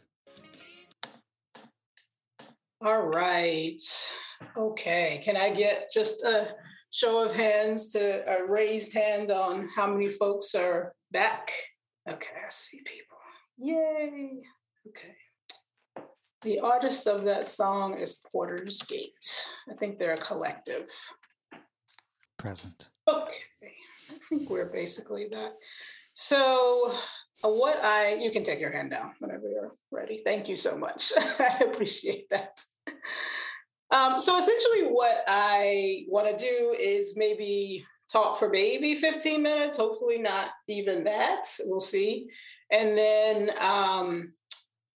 All 2.86 3.08
right. 3.08 3.82
Okay. 4.58 5.22
Can 5.24 5.38
I 5.38 5.52
get 5.52 5.90
just 5.94 6.26
a 6.26 6.56
show 6.92 7.26
of 7.26 7.34
hands 7.34 7.94
to 7.94 8.24
a 8.30 8.46
raised 8.46 8.94
hand 8.94 9.32
on 9.32 9.70
how 9.76 9.88
many 9.88 10.10
folks 10.10 10.54
are 10.54 10.94
back? 11.12 11.52
Okay, 12.10 12.36
I 12.46 12.50
see 12.50 12.82
people. 12.86 13.18
Yay. 13.58 14.42
Okay. 14.90 15.16
The 16.42 16.60
artist 16.60 17.08
of 17.08 17.24
that 17.24 17.46
song 17.46 17.98
is 17.98 18.26
Porter's 18.30 18.80
Gate. 18.80 19.48
I 19.72 19.76
think 19.76 19.98
they're 19.98 20.16
a 20.16 20.18
collective. 20.18 20.90
Present. 22.44 22.90
Okay. 23.08 23.72
I 24.12 24.18
think 24.28 24.50
we're 24.50 24.70
basically 24.70 25.28
that. 25.32 25.54
So, 26.12 26.94
uh, 27.44 27.50
what 27.50 27.82
I, 27.84 28.16
you 28.16 28.32
can 28.32 28.44
take 28.44 28.60
your 28.60 28.72
hand 28.72 28.92
down 28.92 29.14
whenever 29.20 29.50
you're 29.50 29.72
ready. 29.92 30.22
Thank 30.26 30.50
you 30.50 30.58
so 30.58 30.78
much. 30.78 31.14
I 31.40 31.64
appreciate 31.64 32.30
that. 32.32 32.60
Um, 33.92 34.20
so, 34.20 34.38
essentially, 34.38 34.90
what 34.90 35.24
I 35.26 36.04
want 36.10 36.38
to 36.38 36.46
do 36.46 36.76
is 36.78 37.16
maybe 37.16 37.86
talk 38.12 38.38
for 38.38 38.50
maybe 38.50 38.96
15 38.96 39.42
minutes, 39.42 39.78
hopefully, 39.78 40.20
not 40.20 40.50
even 40.68 41.06
that. 41.06 41.46
We'll 41.66 41.80
see 41.80 42.28
and 42.74 42.98
then 42.98 43.52
um, 43.62 44.34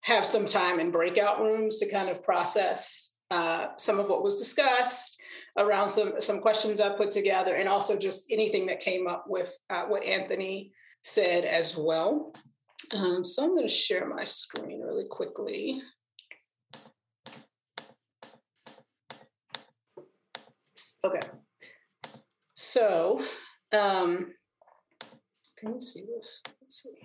have 0.00 0.26
some 0.26 0.44
time 0.44 0.80
in 0.80 0.90
breakout 0.90 1.40
rooms 1.40 1.78
to 1.78 1.90
kind 1.90 2.10
of 2.10 2.22
process 2.22 3.16
uh, 3.30 3.68
some 3.78 3.98
of 3.98 4.10
what 4.10 4.22
was 4.22 4.38
discussed 4.38 5.17
around 5.58 5.88
some 5.88 6.20
some 6.20 6.40
questions 6.40 6.80
I 6.80 6.90
put 6.90 7.10
together, 7.10 7.56
and 7.56 7.68
also 7.68 7.98
just 7.98 8.32
anything 8.32 8.66
that 8.66 8.80
came 8.80 9.06
up 9.06 9.24
with 9.28 9.52
uh, 9.70 9.84
what 9.86 10.04
Anthony 10.04 10.72
said 11.02 11.44
as 11.44 11.76
well. 11.76 12.32
Um, 12.94 13.22
so 13.22 13.44
I'm 13.44 13.50
going 13.50 13.66
to 13.66 13.72
share 13.72 14.08
my 14.08 14.24
screen 14.24 14.80
really 14.80 15.06
quickly. 15.10 15.82
Okay. 21.04 21.26
So, 22.54 23.20
um, 23.72 24.32
can 25.58 25.74
you 25.74 25.80
see 25.80 26.04
this? 26.14 26.42
Let's 26.60 26.82
see. 26.82 26.98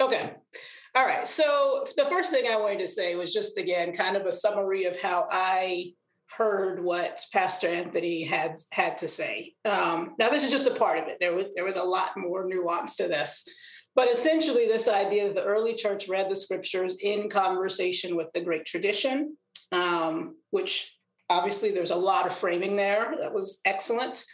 Okay. 0.00 0.34
All 0.94 1.06
right. 1.06 1.26
So 1.26 1.84
the 1.96 2.06
first 2.06 2.32
thing 2.32 2.44
I 2.50 2.56
wanted 2.56 2.78
to 2.80 2.86
say 2.86 3.14
was 3.14 3.32
just 3.32 3.58
again 3.58 3.92
kind 3.92 4.16
of 4.16 4.26
a 4.26 4.32
summary 4.32 4.84
of 4.84 5.00
how 5.00 5.28
I 5.30 5.92
heard 6.36 6.82
what 6.82 7.24
Pastor 7.32 7.68
Anthony 7.68 8.22
had 8.22 8.56
had 8.72 8.96
to 8.98 9.08
say. 9.08 9.54
Um, 9.64 10.14
now 10.18 10.28
this 10.28 10.44
is 10.44 10.50
just 10.50 10.70
a 10.70 10.74
part 10.74 10.98
of 10.98 11.08
it. 11.08 11.18
There 11.20 11.34
was 11.34 11.46
there 11.54 11.64
was 11.64 11.76
a 11.76 11.82
lot 11.82 12.10
more 12.16 12.44
nuance 12.46 12.96
to 12.96 13.08
this, 13.08 13.48
but 13.94 14.10
essentially 14.10 14.66
this 14.66 14.88
idea 14.88 15.26
that 15.26 15.34
the 15.34 15.44
early 15.44 15.74
church 15.74 16.08
read 16.08 16.28
the 16.28 16.36
scriptures 16.36 16.98
in 17.02 17.28
conversation 17.28 18.16
with 18.16 18.28
the 18.32 18.40
great 18.40 18.64
tradition, 18.64 19.36
um, 19.72 20.36
which 20.50 20.96
obviously 21.28 21.70
there's 21.70 21.90
a 21.90 21.96
lot 21.96 22.26
of 22.26 22.34
framing 22.34 22.76
there. 22.76 23.14
That 23.20 23.34
was 23.34 23.60
excellent. 23.64 24.24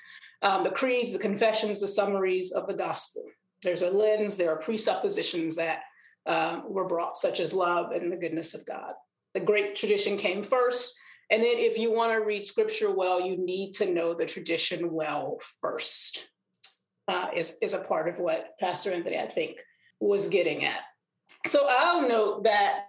Um, 0.43 0.65
the 0.65 0.71
creeds, 0.71 1.13
the 1.13 1.19
confessions, 1.19 1.81
the 1.81 1.89
summaries 1.89 2.53
of 2.53 2.67
the 2.67 2.75
gospel. 2.75 3.25
There's 3.63 3.83
a 3.83 3.91
lens, 3.91 4.37
there 4.37 4.51
are 4.51 4.59
presuppositions 4.59 5.57
that 5.57 5.81
uh, 6.27 6.61
were 6.69 6.87
brought, 6.87 7.17
such 7.17 7.41
as 7.41 7.55
love 7.55 7.93
and 7.93 8.13
the 8.13 8.19
goodness 8.19 8.55
of 8.55 8.67
God. 8.67 8.93
The 9.35 9.41
great 9.41 9.77
tradition 9.77 10.17
came 10.17 10.43
first. 10.43 10.99
And 11.31 11.43
then, 11.43 11.59
if 11.59 11.77
you 11.79 11.93
want 11.93 12.13
to 12.13 12.25
read 12.25 12.45
scripture 12.45 12.95
well, 12.95 13.21
you 13.21 13.37
need 13.37 13.73
to 13.75 13.93
know 13.93 14.15
the 14.15 14.27
tradition 14.27 14.93
well 14.93 15.39
first, 15.61 16.29
uh, 17.09 17.29
is, 17.35 17.59
is 17.63 17.75
a 17.75 17.83
part 17.83 18.09
of 18.09 18.19
what 18.19 18.51
Pastor 18.61 18.93
Anthony, 18.93 19.19
I 19.19 19.27
think, 19.27 19.57
was 20.01 20.29
getting 20.29 20.65
at. 20.65 20.81
So 21.47 21.67
I'll 21.69 22.09
note 22.09 22.45
that 22.45 22.87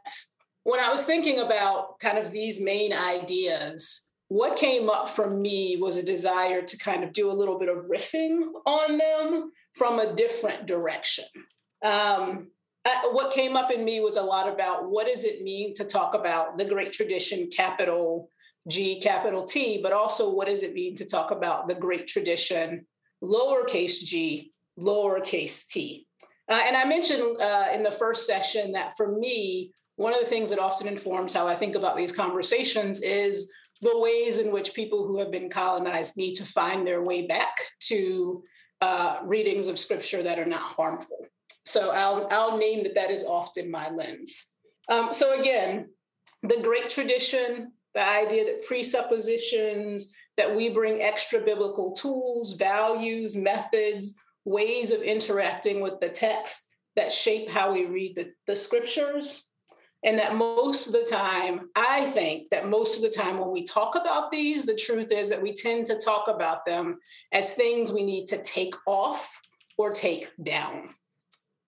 when 0.64 0.80
I 0.80 0.92
was 0.92 1.06
thinking 1.06 1.40
about 1.40 2.00
kind 2.00 2.18
of 2.18 2.32
these 2.32 2.62
main 2.62 2.94
ideas, 2.94 4.10
what 4.28 4.58
came 4.58 4.90
up 4.90 5.08
for 5.08 5.30
me 5.30 5.78
was 5.80 5.98
a 5.98 6.06
desire 6.06 6.62
to 6.62 6.78
kind 6.78 7.04
of 7.04 7.14
do 7.14 7.32
a 7.32 7.34
little 7.34 7.58
bit 7.58 7.70
of 7.70 7.86
riffing 7.86 8.42
on 8.66 8.98
them 8.98 9.52
from 9.76 10.00
a 10.00 10.14
different 10.16 10.66
direction. 10.66 11.26
Um, 11.84 12.52
I, 12.88 13.10
what 13.12 13.34
came 13.34 13.58
up 13.58 13.72
in 13.72 13.84
me 13.84 14.00
was 14.00 14.18
a 14.18 14.22
lot 14.22 14.48
about 14.48 14.90
what 14.90 15.08
does 15.08 15.26
it 15.26 15.42
mean 15.42 15.74
to 15.74 15.84
talk 15.84 16.14
about 16.14 16.58
the 16.58 16.66
great 16.66 16.94
tradition, 16.94 17.50
capital 17.56 18.30
G, 18.70 19.00
capital 19.02 19.44
T, 19.46 19.82
but 19.82 19.94
also 19.94 20.30
what 20.34 20.48
does 20.48 20.64
it 20.64 20.74
mean 20.74 20.96
to 20.96 21.06
talk 21.06 21.32
about 21.32 21.68
the 21.68 21.76
great 21.76 22.08
tradition, 22.08 22.86
lowercase 23.24 24.04
g, 24.04 24.52
lowercase 24.80 25.68
t. 25.68 26.06
Uh, 26.50 26.62
and 26.66 26.78
I 26.78 26.86
mentioned 26.86 27.42
uh, 27.42 27.68
in 27.74 27.84
the 27.84 27.92
first 27.92 28.26
session 28.26 28.72
that 28.74 28.96
for 28.96 29.18
me, 29.18 29.72
one 29.98 30.14
of 30.14 30.20
the 30.20 30.26
things 30.26 30.50
that 30.50 30.60
often 30.60 30.88
informs 30.88 31.34
how 31.34 31.48
I 31.48 31.56
think 31.56 31.76
about 31.76 31.98
these 31.98 32.12
conversations 32.12 33.02
is 33.02 33.50
the 33.82 34.00
ways 34.00 34.40
in 34.40 34.52
which 34.52 34.74
people 34.74 35.06
who 35.06 35.20
have 35.20 35.32
been 35.32 35.50
colonized 35.50 36.16
need 36.18 36.36
to 36.36 36.46
find 36.46 36.86
their 36.86 37.04
way 37.04 37.28
back 37.28 37.56
to 37.82 38.44
uh, 38.82 39.18
readings 39.24 39.68
of 39.68 39.80
scripture 39.80 40.24
that 40.24 40.40
are 40.40 40.46
not 40.46 40.62
harmful. 40.62 41.27
So 41.68 41.92
I'll, 41.92 42.28
I'll 42.32 42.58
name 42.58 42.84
that 42.84 42.96
that 42.96 43.12
is 43.12 43.26
often 43.26 43.70
my 43.70 43.90
lens. 43.90 44.54
Um, 44.90 45.12
so 45.12 45.40
again, 45.40 45.90
the 46.44 46.62
great 46.64 46.90
tradition, 46.90 47.74
the 47.94 48.08
idea 48.08 48.46
that 48.46 48.66
presuppositions, 48.66 50.16
that 50.38 50.56
we 50.56 50.70
bring 50.70 51.02
extra 51.02 51.42
biblical 51.42 51.92
tools, 51.92 52.54
values, 52.54 53.36
methods, 53.36 54.16
ways 54.46 54.92
of 54.92 55.02
interacting 55.02 55.82
with 55.82 56.00
the 56.00 56.08
text 56.08 56.70
that 56.96 57.12
shape 57.12 57.50
how 57.50 57.74
we 57.74 57.86
read 57.86 58.16
the, 58.16 58.32
the 58.46 58.56
scriptures. 58.56 59.44
And 60.06 60.18
that 60.20 60.36
most 60.36 60.88
of 60.88 60.94
the 60.94 61.04
time, 61.04 61.70
I 61.76 62.06
think 62.06 62.50
that 62.52 62.68
most 62.68 62.96
of 62.96 63.02
the 63.02 63.10
time 63.10 63.40
when 63.40 63.52
we 63.52 63.64
talk 63.64 63.96
about 63.96 64.32
these, 64.32 64.66
the 64.66 64.76
truth 64.76 65.12
is 65.12 65.28
that 65.30 65.42
we 65.42 65.52
tend 65.52 65.86
to 65.88 65.98
talk 65.98 66.30
about 66.30 66.66
them 66.66 67.00
as 67.34 67.56
things 67.56 67.92
we 67.92 68.06
need 68.06 68.28
to 68.28 68.42
take 68.42 68.76
off 68.86 69.42
or 69.78 69.92
take 69.92 70.30
down, 70.44 70.96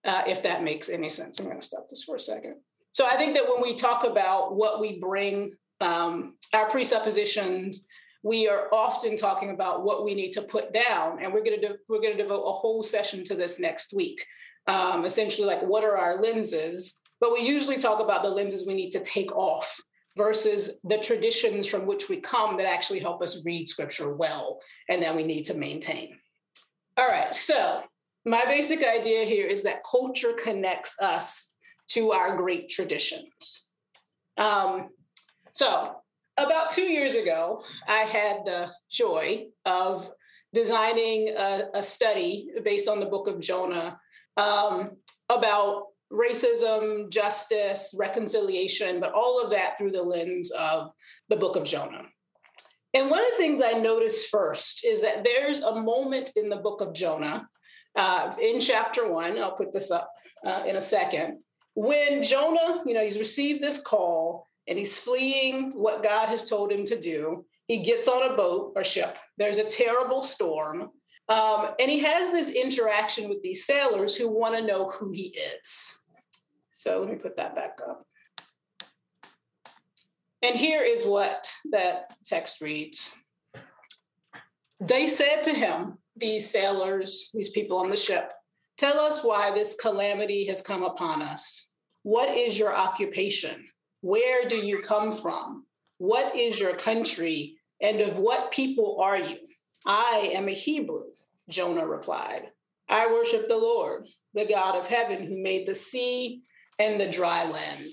uh, 0.04 0.22
if 0.26 0.42
that 0.42 0.62
makes 0.62 0.88
any 0.88 1.08
sense. 1.08 1.38
I'm 1.38 1.46
going 1.46 1.60
to 1.60 1.66
stop 1.66 1.88
this 1.88 2.04
for 2.04 2.16
a 2.16 2.20
second. 2.20 2.56
So 2.92 3.06
I 3.06 3.16
think 3.16 3.36
that 3.36 3.48
when 3.48 3.62
we 3.62 3.74
talk 3.74 4.04
about 4.04 4.56
what 4.56 4.80
we 4.80 4.98
bring, 4.98 5.52
um, 5.80 6.34
our 6.52 6.68
presuppositions, 6.68 7.86
we 8.22 8.48
are 8.48 8.68
often 8.72 9.16
talking 9.16 9.50
about 9.50 9.84
what 9.84 10.04
we 10.04 10.14
need 10.14 10.32
to 10.32 10.42
put 10.42 10.72
down, 10.72 11.22
and 11.22 11.32
we're 11.32 11.44
going 11.44 11.60
to 11.60 11.68
de- 11.68 11.78
we're 11.88 12.00
going 12.00 12.16
to 12.16 12.22
devote 12.22 12.42
a 12.42 12.52
whole 12.52 12.82
session 12.82 13.24
to 13.24 13.34
this 13.34 13.58
next 13.58 13.94
week. 13.94 14.24
Um, 14.66 15.04
essentially, 15.04 15.46
like 15.46 15.62
what 15.62 15.84
are 15.84 15.96
our 15.96 16.20
lenses? 16.20 17.00
But 17.20 17.32
we 17.32 17.40
usually 17.40 17.78
talk 17.78 18.00
about 18.00 18.22
the 18.22 18.30
lenses 18.30 18.66
we 18.66 18.74
need 18.74 18.90
to 18.90 19.00
take 19.00 19.34
off 19.34 19.74
versus 20.16 20.80
the 20.84 20.98
traditions 20.98 21.66
from 21.66 21.86
which 21.86 22.08
we 22.08 22.18
come 22.18 22.56
that 22.56 22.66
actually 22.66 22.98
help 22.98 23.22
us 23.22 23.44
read 23.44 23.68
scripture 23.68 24.14
well 24.14 24.60
and 24.88 25.02
that 25.02 25.14
we 25.14 25.22
need 25.22 25.44
to 25.44 25.54
maintain. 25.54 26.16
All 26.96 27.08
right, 27.08 27.34
so 27.34 27.82
my 28.24 28.44
basic 28.44 28.84
idea 28.86 29.24
here 29.24 29.46
is 29.46 29.62
that 29.62 29.82
culture 29.88 30.32
connects 30.32 31.00
us 31.00 31.56
to 31.88 32.12
our 32.12 32.36
great 32.36 32.68
traditions. 32.68 33.66
Um, 34.36 34.90
so 35.52 35.96
about 36.38 36.70
two 36.70 36.82
years 36.82 37.16
ago, 37.16 37.62
I 37.88 38.00
had 38.00 38.44
the 38.44 38.70
joy 38.90 39.46
of 39.64 40.10
designing 40.52 41.34
a, 41.36 41.68
a 41.74 41.82
study 41.82 42.50
based 42.64 42.88
on 42.88 43.00
the 43.00 43.06
book 43.06 43.28
of 43.28 43.40
Jonah 43.40 43.98
um, 44.36 44.96
about 45.28 45.86
racism, 46.12 47.10
justice, 47.10 47.94
reconciliation, 47.98 49.00
but 49.00 49.12
all 49.12 49.42
of 49.42 49.50
that 49.52 49.78
through 49.78 49.92
the 49.92 50.02
lens 50.02 50.50
of 50.50 50.90
the 51.28 51.36
book 51.36 51.56
of 51.56 51.64
Jonah. 51.64 52.02
And 52.94 53.08
one 53.08 53.20
of 53.20 53.30
the 53.30 53.36
things 53.36 53.62
I 53.62 53.78
noticed 53.78 54.30
first 54.30 54.84
is 54.84 55.02
that 55.02 55.24
there's 55.24 55.62
a 55.62 55.80
moment 55.80 56.32
in 56.36 56.48
the 56.48 56.56
book 56.56 56.80
of 56.80 56.92
Jonah, 56.92 57.48
uh, 57.96 58.32
in 58.40 58.60
chapter 58.60 59.10
one, 59.10 59.38
I'll 59.38 59.52
put 59.52 59.72
this 59.72 59.90
up 59.90 60.12
uh, 60.44 60.62
in 60.66 60.76
a 60.76 60.80
second, 60.80 61.38
when 61.74 62.22
Jonah, 62.22 62.82
you 62.86 62.94
know, 62.94 63.04
he's 63.04 63.18
received 63.18 63.62
this 63.62 63.82
call 63.82 64.48
and 64.68 64.78
he's 64.78 64.98
fleeing 64.98 65.72
what 65.72 66.02
God 66.02 66.28
has 66.28 66.48
told 66.48 66.70
him 66.72 66.84
to 66.86 67.00
do. 67.00 67.44
He 67.66 67.82
gets 67.82 68.08
on 68.08 68.30
a 68.30 68.36
boat 68.36 68.72
or 68.74 68.84
ship. 68.84 69.18
There's 69.38 69.58
a 69.58 69.64
terrible 69.64 70.22
storm. 70.22 70.90
Um, 71.28 71.70
and 71.78 71.88
he 71.90 72.00
has 72.00 72.32
this 72.32 72.50
interaction 72.50 73.28
with 73.28 73.42
these 73.42 73.64
sailors 73.64 74.16
who 74.16 74.28
want 74.28 74.56
to 74.56 74.66
know 74.66 74.88
who 74.88 75.12
he 75.12 75.34
is. 75.62 76.02
So 76.72 77.00
let 77.00 77.10
me 77.10 77.16
put 77.16 77.36
that 77.36 77.54
back 77.54 77.78
up. 77.88 78.04
And 80.42 80.56
here 80.56 80.82
is 80.82 81.04
what 81.04 81.48
that 81.70 82.14
text 82.24 82.60
reads 82.60 83.16
They 84.80 85.06
said 85.06 85.42
to 85.44 85.54
him, 85.54 85.98
these 86.16 86.50
sailors, 86.50 87.30
these 87.34 87.50
people 87.50 87.78
on 87.78 87.90
the 87.90 87.96
ship, 87.96 88.32
tell 88.76 88.98
us 88.98 89.24
why 89.24 89.50
this 89.50 89.74
calamity 89.74 90.46
has 90.46 90.62
come 90.62 90.82
upon 90.82 91.22
us. 91.22 91.74
What 92.02 92.36
is 92.36 92.58
your 92.58 92.74
occupation? 92.74 93.66
Where 94.00 94.48
do 94.48 94.56
you 94.56 94.82
come 94.82 95.12
from? 95.12 95.66
What 95.98 96.34
is 96.34 96.58
your 96.58 96.76
country? 96.76 97.56
And 97.82 98.00
of 98.00 98.16
what 98.16 98.52
people 98.52 98.98
are 99.00 99.18
you? 99.18 99.38
I 99.86 100.30
am 100.34 100.48
a 100.48 100.52
Hebrew, 100.52 101.04
Jonah 101.48 101.86
replied. 101.86 102.50
I 102.88 103.06
worship 103.06 103.48
the 103.48 103.56
Lord, 103.56 104.08
the 104.34 104.46
God 104.46 104.76
of 104.76 104.86
heaven, 104.86 105.26
who 105.26 105.42
made 105.42 105.66
the 105.66 105.74
sea 105.74 106.42
and 106.78 107.00
the 107.00 107.10
dry 107.10 107.48
land. 107.48 107.92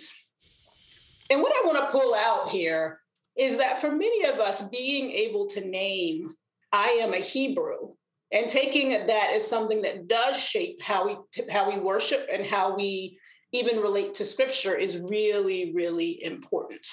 And 1.30 1.42
what 1.42 1.52
I 1.52 1.68
want 1.68 1.80
to 1.80 1.92
pull 1.92 2.16
out 2.16 2.50
here 2.50 3.00
is 3.38 3.58
that 3.60 3.80
for 3.80 3.92
many 3.92 4.26
of 4.26 4.40
us, 4.40 4.62
being 4.70 5.12
able 5.12 5.46
to 5.48 5.66
name, 5.66 6.30
I 6.72 7.00
am 7.02 7.14
a 7.14 7.18
Hebrew, 7.18 7.94
and 8.32 8.50
taking 8.50 8.90
that 8.90 9.32
as 9.34 9.48
something 9.48 9.82
that 9.84 10.08
does 10.08 10.40
shape 10.42 10.82
how 10.82 11.06
we 11.06 11.18
how 11.52 11.70
we 11.70 11.80
worship 11.80 12.28
and 12.32 12.46
how 12.46 12.76
we 12.76 13.18
even 13.54 13.78
relate 13.78 14.14
to 14.16 14.26
scripture 14.26 14.76
is 14.76 15.00
really, 15.00 15.72
really 15.74 16.24
important. 16.24 16.86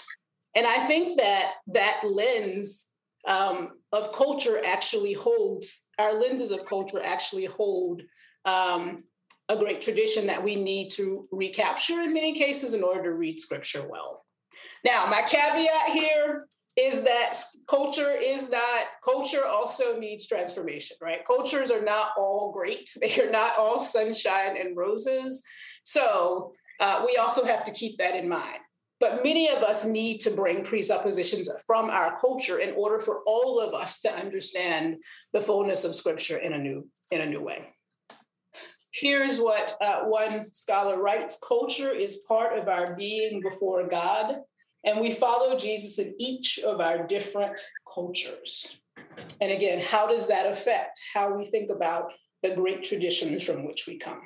And 0.54 0.66
I 0.66 0.78
think 0.86 1.18
that 1.18 1.54
that 1.68 2.02
lens 2.04 2.90
um, 3.26 3.70
of 3.92 4.12
culture 4.12 4.62
actually 4.64 5.14
holds, 5.14 5.86
our 5.98 6.14
lenses 6.14 6.52
of 6.52 6.66
culture 6.66 7.02
actually 7.02 7.46
hold 7.46 8.02
um, 8.44 9.04
a 9.48 9.56
great 9.56 9.82
tradition 9.82 10.26
that 10.28 10.42
we 10.42 10.56
need 10.56 10.90
to 10.90 11.26
recapture 11.32 12.00
in 12.00 12.14
many 12.14 12.34
cases 12.34 12.74
in 12.74 12.82
order 12.82 13.02
to 13.02 13.12
read 13.12 13.40
scripture 13.40 13.86
well. 13.88 14.24
Now, 14.84 15.06
my 15.10 15.22
caveat 15.22 15.90
here 15.92 16.46
is 16.76 17.02
that 17.02 17.34
culture 17.68 18.10
is 18.10 18.50
not 18.50 18.86
culture 19.04 19.44
also 19.46 19.96
needs 19.98 20.26
transformation 20.26 20.96
right? 21.00 21.24
Cultures 21.24 21.70
are 21.70 21.82
not 21.82 22.10
all 22.16 22.52
great. 22.52 22.90
They 23.00 23.20
are 23.22 23.30
not 23.30 23.56
all 23.58 23.80
sunshine 23.80 24.56
and 24.56 24.76
roses. 24.76 25.44
So 25.82 26.52
uh, 26.80 27.04
we 27.06 27.16
also 27.16 27.44
have 27.44 27.64
to 27.64 27.72
keep 27.72 27.98
that 27.98 28.16
in 28.16 28.28
mind. 28.28 28.58
But 29.00 29.22
many 29.22 29.50
of 29.50 29.62
us 29.62 29.84
need 29.84 30.20
to 30.20 30.30
bring 30.30 30.64
presuppositions 30.64 31.48
from 31.66 31.90
our 31.90 32.16
culture 32.18 32.58
in 32.58 32.74
order 32.74 33.00
for 33.00 33.20
all 33.26 33.60
of 33.60 33.74
us 33.74 34.00
to 34.00 34.14
understand 34.14 34.96
the 35.32 35.40
fullness 35.40 35.84
of 35.84 35.94
scripture 35.94 36.38
in 36.38 36.54
a 36.54 36.58
new 36.58 36.88
in 37.10 37.20
a 37.20 37.26
new 37.26 37.42
way. 37.42 37.68
Here's 38.92 39.38
what 39.38 39.74
uh, 39.80 40.02
one 40.04 40.44
scholar 40.52 41.00
writes 41.02 41.38
culture 41.46 41.90
is 41.90 42.22
part 42.28 42.58
of 42.58 42.68
our 42.68 42.94
being 42.96 43.42
before 43.42 43.86
god 43.88 44.36
and 44.84 45.00
we 45.00 45.12
follow 45.12 45.58
Jesus 45.58 45.98
in 45.98 46.14
each 46.18 46.58
of 46.58 46.80
our 46.80 47.06
different 47.06 47.58
cultures. 47.92 48.78
And 49.40 49.50
again, 49.50 49.80
how 49.80 50.06
does 50.06 50.28
that 50.28 50.46
affect 50.46 51.00
how 51.14 51.36
we 51.36 51.44
think 51.46 51.70
about 51.70 52.12
the 52.42 52.54
great 52.54 52.82
traditions 52.82 53.44
from 53.44 53.66
which 53.66 53.86
we 53.86 53.98
come? 53.98 54.20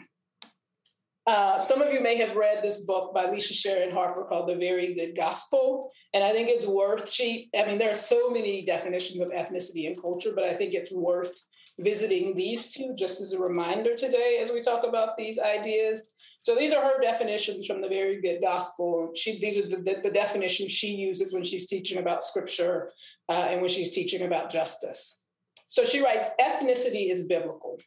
Uh, 1.26 1.60
some 1.60 1.82
of 1.82 1.92
you 1.92 2.00
may 2.00 2.16
have 2.16 2.36
read 2.36 2.62
this 2.62 2.86
book 2.86 3.12
by 3.12 3.30
Lisa 3.30 3.52
Sharon 3.52 3.90
Harper 3.92 4.24
called 4.24 4.48
The 4.48 4.56
Very 4.56 4.94
Good 4.94 5.14
Gospel. 5.14 5.90
And 6.14 6.24
I 6.24 6.32
think 6.32 6.48
it's 6.48 6.66
worth, 6.66 7.10
she, 7.10 7.50
I 7.54 7.66
mean, 7.66 7.76
there 7.76 7.90
are 7.90 7.94
so 7.94 8.30
many 8.30 8.64
definitions 8.64 9.20
of 9.20 9.28
ethnicity 9.28 9.86
and 9.86 10.00
culture, 10.00 10.32
but 10.34 10.44
I 10.44 10.54
think 10.54 10.72
it's 10.72 10.90
worth 10.90 11.38
visiting 11.80 12.34
these 12.34 12.72
two 12.72 12.94
just 12.96 13.20
as 13.20 13.34
a 13.34 13.38
reminder 13.38 13.94
today 13.94 14.38
as 14.40 14.50
we 14.50 14.62
talk 14.62 14.86
about 14.86 15.18
these 15.18 15.38
ideas. 15.38 16.12
So 16.42 16.54
these 16.54 16.72
are 16.72 16.82
her 16.82 17.00
definitions 17.00 17.66
from 17.66 17.80
the 17.80 17.88
very 17.88 18.20
good 18.20 18.40
gospel. 18.40 19.10
She, 19.14 19.38
these 19.40 19.58
are 19.58 19.68
the, 19.68 19.76
the, 19.76 20.00
the 20.04 20.10
definitions 20.10 20.72
she 20.72 20.94
uses 20.94 21.34
when 21.34 21.44
she's 21.44 21.66
teaching 21.66 21.98
about 21.98 22.24
scripture 22.24 22.92
uh, 23.28 23.48
and 23.50 23.60
when 23.60 23.68
she's 23.68 23.90
teaching 23.90 24.22
about 24.22 24.50
justice. 24.50 25.24
So 25.66 25.84
she 25.84 26.02
writes 26.02 26.30
ethnicity 26.40 27.10
is 27.10 27.26
biblical. 27.26 27.78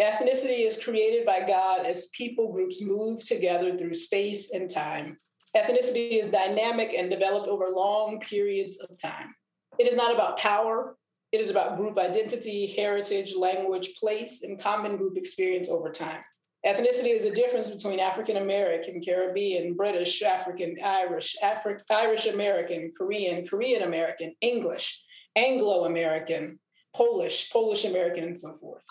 Ethnicity 0.00 0.66
is 0.66 0.82
created 0.82 1.24
by 1.24 1.46
God 1.46 1.86
as 1.86 2.08
people 2.08 2.50
groups 2.52 2.84
move 2.84 3.22
together 3.22 3.76
through 3.76 3.94
space 3.94 4.52
and 4.52 4.68
time. 4.68 5.18
Ethnicity 5.56 6.18
is 6.18 6.26
dynamic 6.26 6.94
and 6.94 7.08
developed 7.08 7.46
over 7.46 7.68
long 7.68 8.18
periods 8.18 8.80
of 8.80 8.90
time. 9.00 9.32
It 9.78 9.86
is 9.86 9.94
not 9.94 10.12
about 10.12 10.36
power, 10.36 10.96
it 11.30 11.40
is 11.40 11.50
about 11.50 11.76
group 11.76 11.98
identity, 11.98 12.74
heritage, 12.76 13.36
language, 13.36 13.94
place, 13.94 14.42
and 14.42 14.60
common 14.60 14.96
group 14.96 15.16
experience 15.16 15.68
over 15.68 15.90
time. 15.90 16.22
Ethnicity 16.66 17.10
is 17.14 17.28
the 17.28 17.34
difference 17.34 17.70
between 17.70 18.00
African 18.00 18.38
American, 18.38 19.00
Caribbean, 19.02 19.74
British, 19.74 20.22
African, 20.22 20.76
Irish, 20.82 21.36
Afri- 21.42 21.80
Irish 21.90 22.26
American, 22.26 22.90
Korean, 22.96 23.46
Korean 23.46 23.82
American, 23.82 24.34
English, 24.40 25.02
Anglo 25.36 25.84
American, 25.84 26.58
Polish, 26.96 27.50
Polish 27.50 27.84
American, 27.84 28.24
and 28.24 28.38
so 28.38 28.54
forth. 28.54 28.82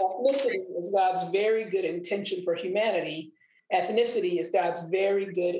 Ethnicity 0.00 0.60
is 0.78 0.92
God's 0.94 1.28
very 1.30 1.68
good 1.70 1.84
intention 1.84 2.44
for 2.44 2.54
humanity. 2.54 3.32
Ethnicity 3.72 4.38
is 4.38 4.50
God's 4.50 4.84
very 4.84 5.32
good. 5.34 5.56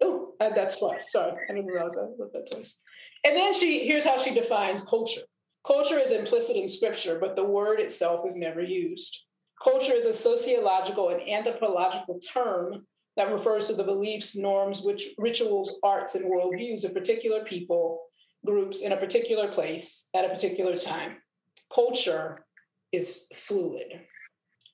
Oh, 0.00 0.32
uh, 0.40 0.50
that's 0.54 0.78
twice. 0.78 1.12
Sorry, 1.12 1.36
I 1.48 1.52
didn't 1.52 1.66
realize 1.66 1.98
I 1.98 2.02
wrote 2.18 2.32
that 2.32 2.50
twice. 2.50 2.80
And 3.26 3.36
then 3.36 3.52
she 3.52 3.86
here's 3.86 4.06
how 4.06 4.16
she 4.16 4.32
defines 4.32 4.82
culture. 4.82 5.20
Culture 5.66 5.98
is 5.98 6.10
implicit 6.10 6.56
in 6.56 6.68
scripture, 6.68 7.18
but 7.20 7.36
the 7.36 7.44
word 7.44 7.80
itself 7.80 8.24
is 8.26 8.36
never 8.36 8.62
used. 8.62 9.26
Culture 9.62 9.94
is 9.94 10.06
a 10.06 10.12
sociological 10.12 11.10
and 11.10 11.28
anthropological 11.28 12.18
term 12.18 12.86
that 13.16 13.32
refers 13.32 13.68
to 13.68 13.74
the 13.74 13.84
beliefs, 13.84 14.36
norms, 14.36 14.82
which, 14.82 15.10
rituals, 15.18 15.78
arts, 15.82 16.14
and 16.14 16.24
worldviews 16.24 16.84
of 16.84 16.94
particular 16.94 17.44
people, 17.44 18.00
groups 18.44 18.80
in 18.82 18.92
a 18.92 18.96
particular 18.96 19.48
place 19.48 20.08
at 20.14 20.24
a 20.24 20.28
particular 20.28 20.76
time. 20.76 21.18
Culture 21.72 22.44
is 22.90 23.28
fluid. 23.34 24.00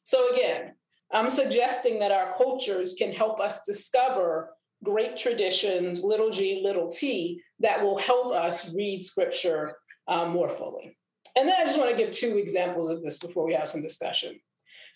So, 0.05 0.33
again, 0.33 0.75
I'm 1.13 1.29
suggesting 1.29 1.99
that 1.99 2.13
our 2.13 2.35
cultures 2.37 2.95
can 2.95 3.13
help 3.13 3.41
us 3.41 3.65
discover 3.65 4.55
great 4.85 5.19
traditions, 5.19 6.03
little 6.03 6.31
g, 6.31 6.63
little 6.65 6.89
t, 6.89 7.43
that 7.61 7.83
will 7.83 7.99
help 7.99 8.33
us 8.33 8.73
read 8.73 9.03
scripture 9.03 9.77
um, 10.07 10.31
more 10.31 10.49
fully. 10.49 10.97
And 11.37 11.49
then 11.49 11.57
I 11.59 11.65
just 11.65 11.79
want 11.79 11.91
to 11.91 11.97
give 11.97 12.11
two 12.13 12.39
examples 12.39 12.91
of 12.91 13.03
this 13.03 13.19
before 13.19 13.45
we 13.45 13.55
have 13.55 13.69
some 13.69 13.83
discussion. 13.83 14.41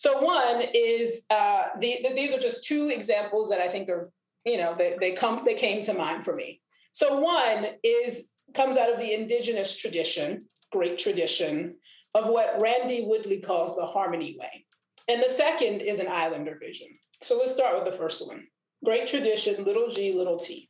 So 0.02 0.20
one 0.20 0.64
is 0.74 1.26
uh, 1.30 1.66
the, 1.78 1.98
the, 2.02 2.12
these 2.14 2.34
are 2.34 2.40
just 2.40 2.64
two 2.64 2.88
examples 2.88 3.48
that 3.50 3.60
I 3.60 3.68
think 3.68 3.88
are 3.88 4.10
you 4.44 4.56
know 4.56 4.74
they, 4.76 4.96
they 5.00 5.12
come 5.12 5.44
they 5.46 5.54
came 5.54 5.80
to 5.82 5.94
mind 5.94 6.24
for 6.24 6.34
me. 6.34 6.60
So 6.90 7.20
one 7.20 7.66
is 7.84 8.32
comes 8.52 8.76
out 8.76 8.92
of 8.92 8.98
the 8.98 9.14
indigenous 9.14 9.76
tradition, 9.76 10.46
great 10.72 10.98
tradition 10.98 11.76
of 12.16 12.26
what 12.26 12.60
Randy 12.60 13.04
Woodley 13.06 13.38
calls 13.38 13.76
the 13.76 13.86
harmony 13.86 14.36
way. 14.40 14.66
And 15.06 15.22
the 15.22 15.30
second 15.30 15.82
is 15.82 16.00
an 16.00 16.08
islander 16.08 16.58
vision. 16.60 16.88
So 17.22 17.38
let's 17.38 17.52
start 17.52 17.76
with 17.76 17.88
the 17.88 17.96
first 17.96 18.26
one. 18.26 18.48
Great 18.84 19.06
tradition, 19.06 19.62
little 19.62 19.88
g, 19.88 20.12
little 20.12 20.36
t. 20.36 20.68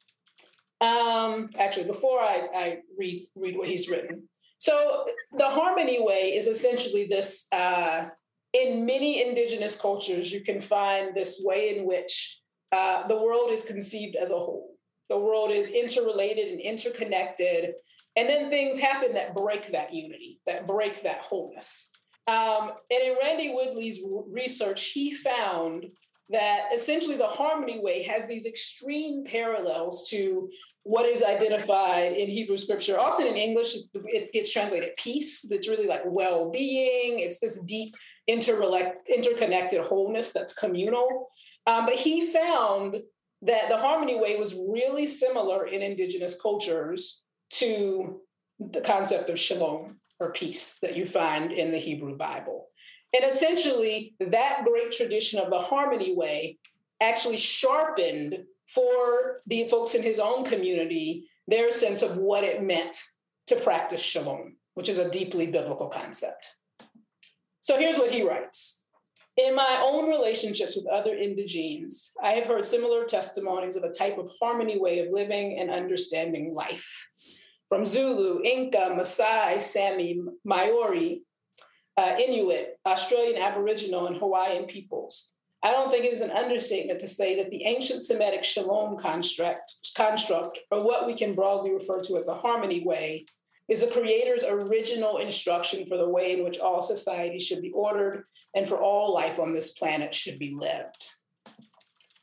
Um, 0.83 1.49
actually, 1.59 1.87
before 1.87 2.21
I, 2.21 2.49
I 2.55 2.79
read, 2.99 3.29
read 3.35 3.57
what 3.57 3.69
he's 3.69 3.89
written. 3.89 4.29
So 4.59 5.07
the 5.39 5.49
harmony 5.49 6.03
way 6.03 6.35
is 6.35 6.47
essentially 6.47 7.07
this, 7.07 7.49
uh, 7.51 8.11
in 8.53 8.85
many 8.85 9.27
indigenous 9.27 9.77
cultures, 9.77 10.33
you 10.33 10.43
can 10.43 10.61
find 10.61 11.15
this 11.15 11.43
way 11.45 11.77
in 11.77 11.87
which 11.87 12.41
uh, 12.73 13.07
the 13.09 13.21
world 13.21 13.51
is 13.51 13.65
conceived 13.65 14.17
as 14.17 14.31
a 14.31 14.39
whole. 14.39 14.75
The 15.09 15.19
world 15.19 15.51
is 15.51 15.71
interrelated 15.71 16.49
and 16.49 16.61
interconnected. 16.61 17.75
And 18.17 18.29
then 18.29 18.51
things 18.51 18.79
happen 18.79 19.15
that 19.15 19.35
break 19.35 19.69
that 19.73 19.93
unity, 19.93 20.41
that 20.47 20.67
break 20.67 21.03
that 21.03 21.21
wholeness. 21.21 21.91
Um, 22.27 22.73
and 22.91 23.03
in 23.03 23.17
Randy 23.23 23.53
Woodley's 23.53 24.01
research, 24.31 24.87
he 24.87 25.15
found 25.15 25.87
that 26.31 26.69
essentially 26.75 27.17
the 27.17 27.27
harmony 27.27 27.81
way 27.81 28.03
has 28.03 28.27
these 28.27 28.47
extreme 28.47 29.25
parallels 29.25 30.09
to 30.11 30.49
what 30.85 31.07
is 31.07 31.23
identified 31.23 32.13
in 32.13 32.29
Hebrew 32.29 32.57
scripture. 32.57 32.99
Often 32.99 33.29
in 33.29 33.37
English, 33.37 33.77
it 34.07 34.33
gets 34.33 34.53
translated 34.53 34.91
peace. 34.97 35.43
That's 35.43 35.69
really 35.69 35.87
like 35.87 36.03
well 36.05 36.51
being. 36.51 37.21
It's 37.21 37.39
this 37.39 37.61
deep, 37.63 37.95
interconnected 38.27 39.81
wholeness 39.81 40.33
that's 40.33 40.55
communal. 40.55 41.29
Um, 41.67 41.87
but 41.87 41.95
he 41.95 42.27
found 42.27 43.03
that 43.43 43.69
the 43.69 43.77
harmony 43.77 44.19
way 44.19 44.37
was 44.37 44.59
really 44.69 45.07
similar 45.07 45.67
in 45.67 45.83
indigenous 45.83 46.41
cultures 46.41 47.25
to 47.51 48.21
the 48.61 48.81
concept 48.81 49.31
of 49.31 49.39
shalom 49.39 49.99
or 50.21 50.33
peace 50.33 50.79
that 50.83 50.97
you 50.97 51.07
find 51.07 51.53
in 51.53 51.73
the 51.73 51.79
Hebrew 51.79 52.17
Bible. 52.17 52.69
And 53.15 53.25
essentially, 53.25 54.15
that 54.21 54.65
great 54.65 54.93
tradition 54.93 55.41
of 55.41 55.51
the 55.51 55.59
harmony 55.59 56.15
way 56.15 56.59
actually 57.01 57.37
sharpened 57.37 58.39
for 58.67 59.43
the 59.47 59.69
folks 59.69 59.95
in 59.95 60.03
his 60.03 60.19
own 60.19 60.45
community 60.45 61.29
their 61.49 61.73
sense 61.73 62.03
of 62.03 62.19
what 62.19 62.45
it 62.45 62.63
meant 62.63 62.97
to 63.49 63.57
practice 63.57 64.03
shalom, 64.03 64.57
which 64.75 64.89
is 64.89 64.99
a 64.99 65.11
deeply 65.11 65.51
biblical 65.51 65.89
concept. 65.89 66.55
So 67.63 67.79
here's 67.79 67.97
what 67.97 68.11
he 68.11 68.23
writes. 68.23 68.85
In 69.39 69.55
my 69.55 69.83
own 69.83 70.11
relationships 70.11 70.77
with 70.77 70.87
other 70.89 71.17
indigenes, 71.17 72.13
I 72.23 72.33
have 72.33 72.47
heard 72.47 72.67
similar 72.67 73.05
testimonies 73.05 73.77
of 73.77 73.85
a 73.85 73.91
type 73.91 74.19
of 74.19 74.31
harmony 74.39 74.79
way 74.79 74.99
of 74.99 75.13
living 75.13 75.59
and 75.59 75.71
understanding 75.71 76.53
life. 76.53 77.09
From 77.69 77.85
Zulu, 77.85 78.43
Inca, 78.45 78.91
Maasai, 78.99 79.63
Sami, 79.63 80.21
Maori, 80.45 81.23
uh, 81.97 82.17
Inuit, 82.19 82.79
Australian 82.85 83.41
Aboriginal, 83.41 84.09
and 84.09 84.17
Hawaiian 84.17 84.67
peoples. 84.67 85.33
I 85.63 85.71
don't 85.71 85.91
think 85.91 86.05
it 86.05 86.13
is 86.13 86.21
an 86.21 86.33
understatement 86.33 86.99
to 87.01 87.07
say 87.07 87.37
that 87.37 87.51
the 87.51 87.65
ancient 87.65 88.03
Semitic 88.03 88.43
shalom 88.43 88.99
construct, 88.99 89.73
construct, 89.97 90.59
or 90.73 90.85
what 90.85 91.07
we 91.07 91.15
can 91.15 91.35
broadly 91.35 91.73
refer 91.73 92.01
to 92.01 92.17
as 92.17 92.27
a 92.27 92.35
harmony 92.35 92.85
way, 92.85 93.25
is 93.69 93.81
the 93.81 93.91
Creator's 93.91 94.45
original 94.45 95.19
instruction 95.19 95.87
for 95.87 95.97
the 95.97 96.09
way 96.09 96.33
in 96.33 96.45
which 96.45 96.59
all 96.59 96.83
society 96.83 97.39
should 97.39 97.63
be 97.63 97.73
ordered 97.73 98.25
and 98.55 98.69
for 98.69 98.77
all 98.77 99.15
life 99.15 99.39
on 99.39 99.55
this 99.55 99.73
planet 99.73 100.15
should 100.15 100.39
be 100.39 100.55
lived. 100.55 101.09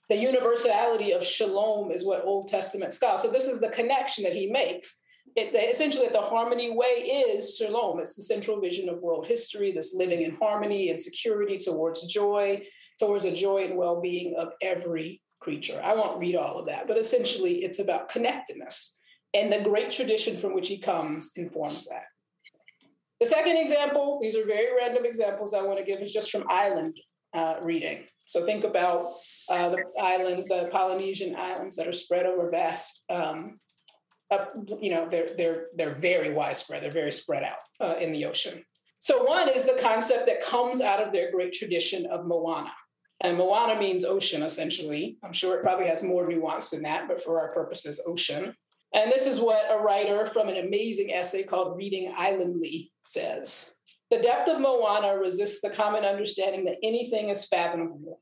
The 0.09 0.17
universality 0.17 1.11
of 1.11 1.23
shalom 1.23 1.91
is 1.91 2.05
what 2.05 2.25
Old 2.25 2.47
Testament 2.47 2.93
scholars, 2.93 3.21
so 3.21 3.29
this 3.29 3.47
is 3.47 3.59
the 3.59 3.69
connection 3.69 4.23
that 4.23 4.33
he 4.33 4.51
makes 4.51 5.03
it, 5.35 5.53
essentially 5.55 6.07
the 6.09 6.21
harmony 6.21 6.71
way 6.71 6.85
is 6.85 7.57
shalom. 7.57 7.99
It's 7.99 8.15
the 8.15 8.23
central 8.23 8.59
vision 8.59 8.89
of 8.89 9.01
world 9.01 9.27
history, 9.27 9.71
this 9.71 9.95
living 9.95 10.21
in 10.21 10.35
harmony 10.35 10.89
and 10.89 10.99
security 10.99 11.57
towards 11.57 12.05
joy, 12.05 12.63
towards 12.99 13.23
the 13.23 13.31
joy 13.31 13.65
and 13.65 13.77
well-being 13.77 14.35
of 14.35 14.53
every 14.61 15.21
creature. 15.39 15.79
I 15.83 15.93
won't 15.93 16.19
read 16.19 16.35
all 16.35 16.59
of 16.59 16.67
that, 16.67 16.87
but 16.87 16.97
essentially 16.97 17.63
it's 17.63 17.79
about 17.79 18.09
connectedness. 18.09 18.98
And 19.33 19.51
the 19.51 19.61
great 19.61 19.91
tradition 19.91 20.37
from 20.37 20.53
which 20.53 20.67
he 20.67 20.79
comes 20.79 21.33
informs 21.35 21.87
that. 21.87 22.05
The 23.19 23.25
second 23.25 23.57
example, 23.57 24.19
these 24.21 24.35
are 24.35 24.45
very 24.45 24.75
random 24.75 25.05
examples 25.05 25.53
I 25.53 25.61
want 25.61 25.77
to 25.77 25.85
give, 25.85 26.01
is 26.01 26.13
just 26.13 26.31
from 26.31 26.45
island 26.49 26.97
uh, 27.33 27.57
reading. 27.61 28.05
So 28.25 28.45
think 28.45 28.63
about 28.63 29.13
uh, 29.49 29.69
the 29.69 29.83
island, 29.99 30.45
the 30.47 30.69
Polynesian 30.71 31.35
islands 31.35 31.75
that 31.75 31.87
are 31.87 31.93
spread 31.93 32.25
over 32.25 32.49
vast 32.49 33.03
um, 33.09 33.59
uh, 34.31 34.45
you 34.79 34.91
know, 34.91 35.07
they're 35.09 35.29
they're 35.37 35.67
they're 35.75 35.93
very 35.93 36.31
widespread. 36.33 36.83
They're 36.83 36.91
very 36.91 37.11
spread 37.11 37.43
out 37.43 37.57
uh, 37.79 37.95
in 37.99 38.11
the 38.11 38.25
ocean. 38.25 38.63
So 38.99 39.23
one 39.23 39.49
is 39.49 39.65
the 39.65 39.79
concept 39.81 40.27
that 40.27 40.41
comes 40.41 40.81
out 40.81 41.01
of 41.01 41.13
their 41.13 41.31
great 41.31 41.53
tradition 41.53 42.05
of 42.07 42.25
Moana. 42.25 42.73
And 43.21 43.37
Moana 43.37 43.79
means 43.79 44.05
ocean, 44.05 44.43
essentially. 44.43 45.17
I'm 45.23 45.33
sure 45.33 45.57
it 45.57 45.63
probably 45.63 45.87
has 45.87 46.03
more 46.03 46.27
nuance 46.27 46.69
than 46.69 46.83
that, 46.83 47.07
but 47.07 47.23
for 47.23 47.39
our 47.39 47.53
purposes, 47.53 48.01
ocean. 48.05 48.53
And 48.93 49.11
this 49.11 49.27
is 49.27 49.39
what 49.39 49.65
a 49.69 49.81
writer 49.81 50.27
from 50.27 50.49
an 50.49 50.57
amazing 50.57 51.13
essay 51.13 51.43
called 51.43 51.77
Reading 51.77 52.11
Islandly 52.15 52.91
says. 53.05 53.75
The 54.09 54.19
depth 54.19 54.49
of 54.49 54.59
Moana 54.59 55.17
resists 55.17 55.61
the 55.61 55.69
common 55.69 56.03
understanding 56.03 56.65
that 56.65 56.79
anything 56.83 57.29
is 57.29 57.45
fathomable. 57.45 58.19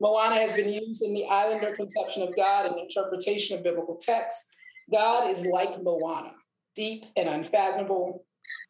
Moana 0.00 0.40
has 0.40 0.52
been 0.52 0.72
used 0.72 1.04
in 1.04 1.14
the 1.14 1.26
islander 1.26 1.76
conception 1.76 2.24
of 2.24 2.34
God 2.34 2.66
and 2.66 2.76
interpretation 2.78 3.56
of 3.56 3.62
biblical 3.62 3.96
texts 3.96 4.50
God 4.92 5.30
is 5.30 5.46
like 5.46 5.82
Moana, 5.82 6.34
deep 6.74 7.04
and 7.16 7.28
unfathomable, 7.28 8.24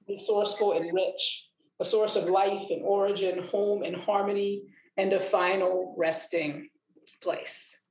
resourceful 0.08 0.72
and 0.72 0.92
rich, 0.92 1.48
a 1.80 1.84
source 1.84 2.16
of 2.16 2.28
life 2.28 2.70
and 2.70 2.82
origin, 2.84 3.42
home 3.44 3.82
and 3.82 3.96
harmony, 3.96 4.62
and 4.96 5.12
a 5.12 5.20
final 5.20 5.94
resting 5.96 6.68
place. 7.22 7.81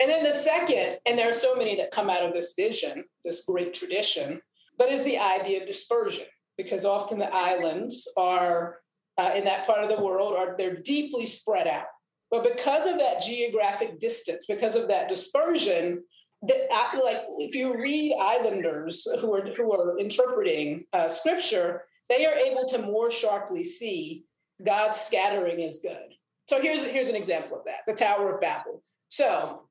And 0.00 0.10
then 0.10 0.24
the 0.24 0.32
second, 0.32 0.98
and 1.06 1.18
there 1.18 1.28
are 1.28 1.34
so 1.34 1.54
many 1.54 1.76
that 1.76 1.90
come 1.90 2.10
out 2.10 2.22
of 2.22 2.34
this 2.34 2.54
vision, 2.56 3.04
this 3.24 3.44
great 3.44 3.72
tradition, 3.72 4.40
but 4.78 4.90
is 4.90 5.02
the 5.04 5.18
idea 5.18 5.60
of 5.60 5.66
dispersion, 5.66 6.26
because 6.58 6.84
often 6.84 7.18
the 7.18 7.34
islands 7.34 8.06
are 8.16 8.80
uh, 9.16 9.32
in 9.34 9.44
that 9.44 9.66
part 9.66 9.82
of 9.82 9.88
the 9.88 10.02
world 10.02 10.34
are 10.36 10.54
they're 10.58 10.76
deeply 10.76 11.24
spread 11.24 11.66
out. 11.66 11.86
But 12.30 12.44
because 12.44 12.86
of 12.86 12.98
that 12.98 13.22
geographic 13.22 13.98
distance, 13.98 14.44
because 14.46 14.76
of 14.76 14.88
that 14.88 15.08
dispersion, 15.08 16.02
that 16.42 16.68
like 17.02 17.22
if 17.38 17.54
you 17.54 17.74
read 17.76 18.14
islanders 18.20 19.06
who 19.20 19.34
are 19.34 19.46
who 19.54 19.72
are 19.72 19.98
interpreting 19.98 20.84
uh, 20.92 21.08
scripture 21.08 21.84
they 22.08 22.26
are 22.26 22.34
able 22.34 22.66
to 22.66 22.78
more 22.82 23.10
sharply 23.10 23.64
see 23.64 24.24
god's 24.64 24.98
scattering 24.98 25.60
is 25.60 25.80
good 25.80 26.14
so 26.46 26.60
here's 26.60 26.84
here's 26.84 27.08
an 27.08 27.16
example 27.16 27.58
of 27.58 27.64
that 27.64 27.80
the 27.86 27.94
tower 27.94 28.34
of 28.34 28.40
babel 28.40 28.82
so 29.08 29.62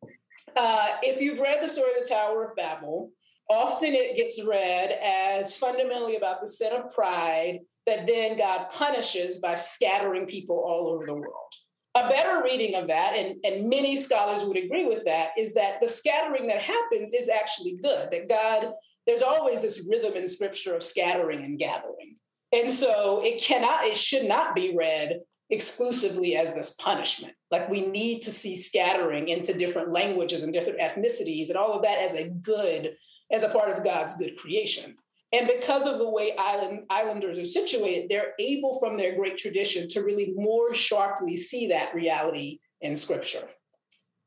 uh, 0.58 0.90
if 1.02 1.22
you've 1.22 1.40
read 1.40 1.62
the 1.62 1.68
story 1.68 1.92
of 1.98 2.04
the 2.04 2.10
tower 2.10 2.46
of 2.46 2.56
babel 2.56 3.12
often 3.50 3.94
it 3.94 4.16
gets 4.16 4.44
read 4.44 4.98
as 5.04 5.58
fundamentally 5.58 6.16
about 6.16 6.42
the 6.42 6.48
sin 6.48 6.74
of 6.74 6.94
pride 6.94 7.60
that 7.86 8.08
then 8.08 8.38
god 8.38 8.68
punishes 8.72 9.38
by 9.38 9.56
scattering 9.56 10.26
people 10.26 10.64
all 10.66 10.90
over 10.90 11.06
the 11.06 11.14
world 11.14 11.54
a 11.96 12.10
better 12.10 12.44
reading 12.44 12.76
of 12.76 12.88
that, 12.88 13.14
and, 13.16 13.38
and 13.46 13.70
many 13.70 13.96
scholars 13.96 14.44
would 14.44 14.58
agree 14.58 14.86
with 14.86 15.06
that, 15.06 15.30
is 15.38 15.54
that 15.54 15.80
the 15.80 15.88
scattering 15.88 16.46
that 16.48 16.62
happens 16.62 17.14
is 17.14 17.30
actually 17.30 17.78
good. 17.82 18.10
That 18.12 18.28
God, 18.28 18.74
there's 19.08 19.22
always 19.22 19.62
this 19.62 19.88
rhythm 19.90 20.14
in 20.14 20.28
scripture 20.28 20.76
of 20.76 20.84
scattering 20.84 21.46
and 21.46 21.58
gathering. 21.58 22.18
And 22.52 22.70
so 22.70 23.22
it 23.24 23.42
cannot, 23.42 23.86
it 23.86 23.96
should 23.96 24.28
not 24.28 24.56
be 24.56 24.76
read 24.76 25.22
exclusively 25.50 26.36
as 26.36 26.54
this 26.54 26.76
punishment. 26.76 27.34
Like 27.52 27.70
we 27.70 27.88
need 27.88 28.22
to 28.22 28.32
see 28.32 28.56
scattering 28.56 29.28
into 29.28 29.54
different 29.54 29.92
languages 29.92 30.44
and 30.44 30.52
different 30.52 30.80
ethnicities 30.80 31.50
and 31.50 31.58
all 31.58 31.74
of 31.74 31.84
that 31.84 32.00
as 32.00 32.16
a 32.16 32.30
good, 32.30 32.96
as 33.32 33.44
a 33.44 33.50
part 33.50 33.70
of 33.70 33.84
God's 33.84 34.16
good 34.16 34.38
creation. 34.38 34.96
And 35.32 35.48
because 35.48 35.86
of 35.86 35.98
the 35.98 36.10
way 36.10 36.34
island 36.38 36.84
islanders 36.90 37.38
are 37.38 37.46
situated, 37.46 38.10
they're 38.10 38.34
able 38.40 38.80
from 38.80 38.98
their 38.98 39.16
great 39.16 39.38
tradition 39.38 39.88
to 39.90 40.02
really 40.02 40.34
more 40.36 40.74
sharply 40.74 41.36
see 41.36 41.68
that 41.68 41.94
reality 41.94 42.60
in 42.82 42.96
scripture. 42.96 43.48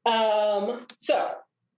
Um, 0.05 0.87
so 0.99 1.33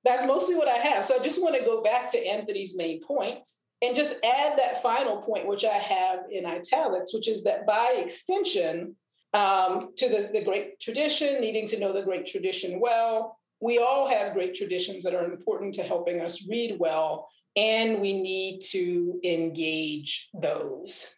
that's 0.05 0.27
mostly 0.27 0.57
what 0.57 0.69
I 0.69 0.77
have. 0.77 1.05
So 1.05 1.17
I 1.17 1.23
just 1.23 1.43
want 1.43 1.55
to 1.57 1.65
go 1.65 1.83
back 1.83 2.09
to 2.09 2.27
Anthony's 2.27 2.77
main 2.77 3.03
point 3.03 3.39
and 3.83 3.97
just 3.97 4.15
add 4.25 4.59
that 4.59 4.83
final 4.83 5.19
point, 5.19 5.47
which 5.47 5.65
I 5.65 5.75
have 5.75 6.21
in 6.31 6.47
italics, 6.47 7.15
which 7.15 7.29
is 7.29 7.45
that 7.45 7.67
by 7.67 7.95
extension, 7.99 8.97
um, 9.33 9.91
to 9.97 10.09
the, 10.09 10.31
the 10.33 10.45
great 10.45 10.81
tradition, 10.81 11.41
needing 11.41 11.67
to 11.69 11.79
know 11.79 11.93
the 11.93 12.03
great 12.03 12.27
tradition 12.27 12.81
well, 12.81 13.39
we 13.61 13.79
all 13.79 14.09
have 14.09 14.33
great 14.33 14.55
traditions 14.55 15.05
that 15.05 15.15
are 15.15 15.25
important 15.25 15.75
to 15.75 15.83
helping 15.83 16.21
us 16.21 16.49
read 16.49 16.77
well, 16.79 17.29
and 17.57 18.01
we 18.01 18.23
need 18.23 18.61
to 18.71 19.21
engage 19.23 20.31
those. 20.35 21.15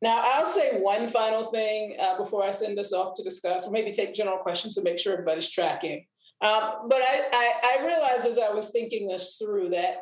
Now, 0.00 0.22
I'll 0.24 0.46
say 0.46 0.78
one 0.78 1.08
final 1.08 1.44
thing 1.44 1.96
uh, 2.00 2.16
before 2.16 2.44
I 2.44 2.52
send 2.52 2.78
this 2.78 2.92
off 2.92 3.14
to 3.14 3.22
discuss, 3.22 3.66
or 3.66 3.72
maybe 3.72 3.90
take 3.90 4.14
general 4.14 4.38
questions 4.38 4.74
to 4.76 4.82
make 4.82 4.98
sure 4.98 5.12
everybody's 5.12 5.50
tracking. 5.50 6.06
Um, 6.40 6.86
but 6.88 7.02
I, 7.02 7.28
I, 7.32 7.78
I 7.80 7.86
realized 7.86 8.26
as 8.26 8.38
I 8.38 8.50
was 8.50 8.70
thinking 8.70 9.08
this 9.08 9.36
through 9.36 9.70
that 9.70 10.00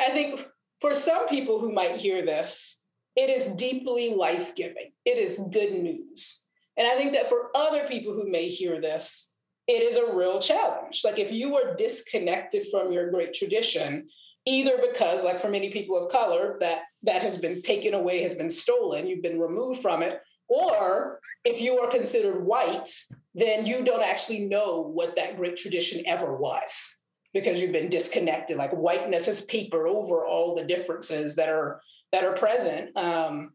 I 0.00 0.10
think 0.10 0.46
for 0.80 0.94
some 0.94 1.28
people 1.28 1.60
who 1.60 1.72
might 1.72 1.96
hear 1.96 2.24
this, 2.24 2.84
it 3.16 3.30
is 3.30 3.48
deeply 3.48 4.14
life 4.14 4.54
giving. 4.54 4.90
It 5.04 5.18
is 5.18 5.46
good 5.52 5.72
news. 5.72 6.41
And 6.76 6.86
I 6.86 6.96
think 6.96 7.12
that 7.12 7.28
for 7.28 7.50
other 7.54 7.86
people 7.86 8.14
who 8.14 8.30
may 8.30 8.48
hear 8.48 8.80
this, 8.80 9.34
it 9.68 9.82
is 9.82 9.96
a 9.96 10.14
real 10.14 10.40
challenge. 10.40 11.02
Like 11.04 11.18
if 11.18 11.32
you 11.32 11.56
are 11.56 11.74
disconnected 11.74 12.66
from 12.70 12.92
your 12.92 13.10
great 13.10 13.34
tradition, 13.34 14.08
either 14.46 14.78
because, 14.78 15.24
like 15.24 15.40
for 15.40 15.48
many 15.48 15.70
people 15.70 15.96
of 15.96 16.10
color, 16.10 16.56
that 16.60 16.82
that 17.04 17.22
has 17.22 17.38
been 17.38 17.62
taken 17.62 17.94
away, 17.94 18.22
has 18.22 18.34
been 18.34 18.50
stolen, 18.50 19.06
you've 19.06 19.22
been 19.22 19.40
removed 19.40 19.80
from 19.80 20.02
it, 20.02 20.20
or 20.48 21.20
if 21.44 21.60
you 21.60 21.78
are 21.78 21.90
considered 21.90 22.44
white, 22.44 22.88
then 23.34 23.66
you 23.66 23.84
don't 23.84 24.02
actually 24.02 24.40
know 24.40 24.82
what 24.82 25.16
that 25.16 25.36
great 25.36 25.56
tradition 25.56 26.02
ever 26.06 26.36
was 26.36 27.02
because 27.32 27.60
you've 27.60 27.72
been 27.72 27.88
disconnected. 27.88 28.56
Like 28.56 28.72
whiteness 28.72 29.26
has 29.26 29.40
papered 29.42 29.86
over 29.86 30.26
all 30.26 30.54
the 30.54 30.64
differences 30.64 31.36
that 31.36 31.48
are 31.48 31.80
that 32.12 32.24
are 32.24 32.34
present 32.34 32.96
um, 32.96 33.52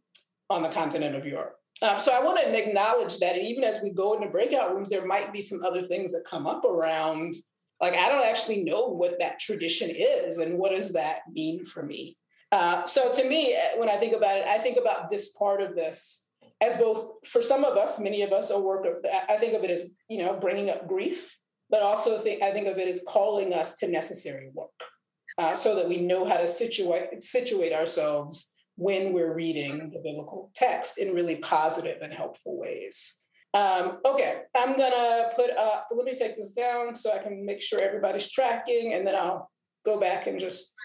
on 0.49 0.63
the 0.63 0.70
continent 0.70 1.15
of 1.15 1.26
Europe. 1.26 1.57
Um, 1.82 1.99
so 1.99 2.11
I 2.11 2.23
want 2.23 2.39
to 2.39 2.57
acknowledge 2.57 3.19
that, 3.19 3.38
even 3.38 3.63
as 3.63 3.82
we 3.84 3.91
go 3.91 4.13
into 4.13 4.30
breakout 4.30 4.73
rooms, 4.73 4.89
there 4.89 5.05
might 5.05 5.32
be 5.32 5.41
some 5.41 5.63
other 5.63 5.84
things 5.84 6.11
that 6.13 6.23
come 6.30 6.47
up 6.47 6.65
around. 6.65 7.34
Like 7.80 7.93
I 7.93 8.09
don't 8.09 8.25
actually 8.25 8.63
know 8.63 8.88
what 8.88 9.19
that 9.19 9.39
tradition 9.39 9.91
is, 9.91 10.39
and 10.39 10.57
what 10.57 10.73
does 10.73 10.93
that 10.93 11.19
mean 11.32 11.65
for 11.65 11.84
me. 11.84 12.17
Uh, 12.51 12.86
so 12.86 13.11
to 13.11 13.28
me, 13.28 13.53
eh, 13.53 13.78
when 13.78 13.89
I 13.89 13.97
think 13.97 14.15
about 14.15 14.38
it, 14.38 14.47
I 14.47 14.57
think 14.57 14.78
about 14.78 15.09
this 15.09 15.34
part 15.34 15.61
of 15.61 15.75
this 15.75 16.30
as 16.61 16.75
both 16.75 17.11
for 17.28 17.41
some 17.41 17.63
of 17.63 17.78
us, 17.78 17.99
many 17.99 18.23
of 18.23 18.32
us, 18.32 18.49
a 18.49 18.59
work 18.59 18.86
of. 18.86 19.05
I 19.30 19.38
think 19.38 19.53
of 19.53 19.63
it 19.63 19.69
as 19.69 19.91
you 20.09 20.23
know 20.23 20.39
bringing 20.39 20.69
up 20.71 20.88
grief, 20.88 21.38
but 21.69 21.84
also 21.84 22.19
think 22.19 22.41
I 22.41 22.51
think 22.53 22.67
of 22.67 22.78
it 22.80 22.88
as 22.88 23.03
calling 23.07 23.53
us 23.53 23.75
to 23.75 23.91
necessary 23.91 24.49
work, 24.53 24.71
uh, 25.38 25.53
so 25.53 25.75
that 25.75 25.88
we 25.88 25.97
know 25.97 26.25
how 26.25 26.38
to 26.38 26.47
situate 26.47 27.21
situate 27.21 27.73
ourselves 27.73 28.55
when 28.78 29.11
we're 29.11 29.34
reading 29.34 29.91
the 29.91 29.99
biblical 29.99 30.51
text 30.53 30.97
in 30.97 31.13
really 31.13 31.38
positive 31.38 32.01
and 32.01 32.13
helpful 32.13 32.57
ways. 32.57 33.25
Um, 33.53 33.99
okay, 34.05 34.41
I'm 34.55 34.78
gonna 34.78 35.32
put 35.36 35.49
up, 35.51 35.88
let 35.91 36.05
me 36.05 36.15
take 36.15 36.36
this 36.36 36.51
down 36.51 36.93
so 36.93 37.11
I 37.11 37.17
can 37.17 37.43
make 37.43 37.61
sure 37.61 37.82
everybody's 37.82 38.32
tracking 38.32 38.93
and 38.93 39.05
then 39.05 39.15
I'll 39.15 39.49
go 39.84 39.99
back 39.99 40.28
and 40.28 40.39
just 40.39 40.75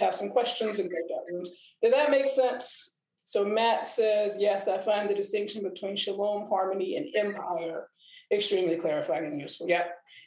have 0.00 0.14
some 0.14 0.30
questions 0.30 0.78
and 0.78 0.88
breakout 0.88 1.24
rooms. 1.30 1.50
Did 1.82 1.92
that 1.92 2.10
make 2.10 2.30
sense? 2.30 2.94
So 3.24 3.44
Matt 3.44 3.86
says, 3.86 4.38
yes, 4.40 4.68
I 4.68 4.80
find 4.80 5.10
the 5.10 5.14
distinction 5.14 5.62
between 5.62 5.96
shalom, 5.96 6.46
harmony, 6.48 6.96
and 6.96 7.14
empire 7.14 7.88
extremely 8.32 8.76
clarifying 8.76 9.26
and 9.26 9.40
useful. 9.40 9.68
Yeah. 9.68 9.84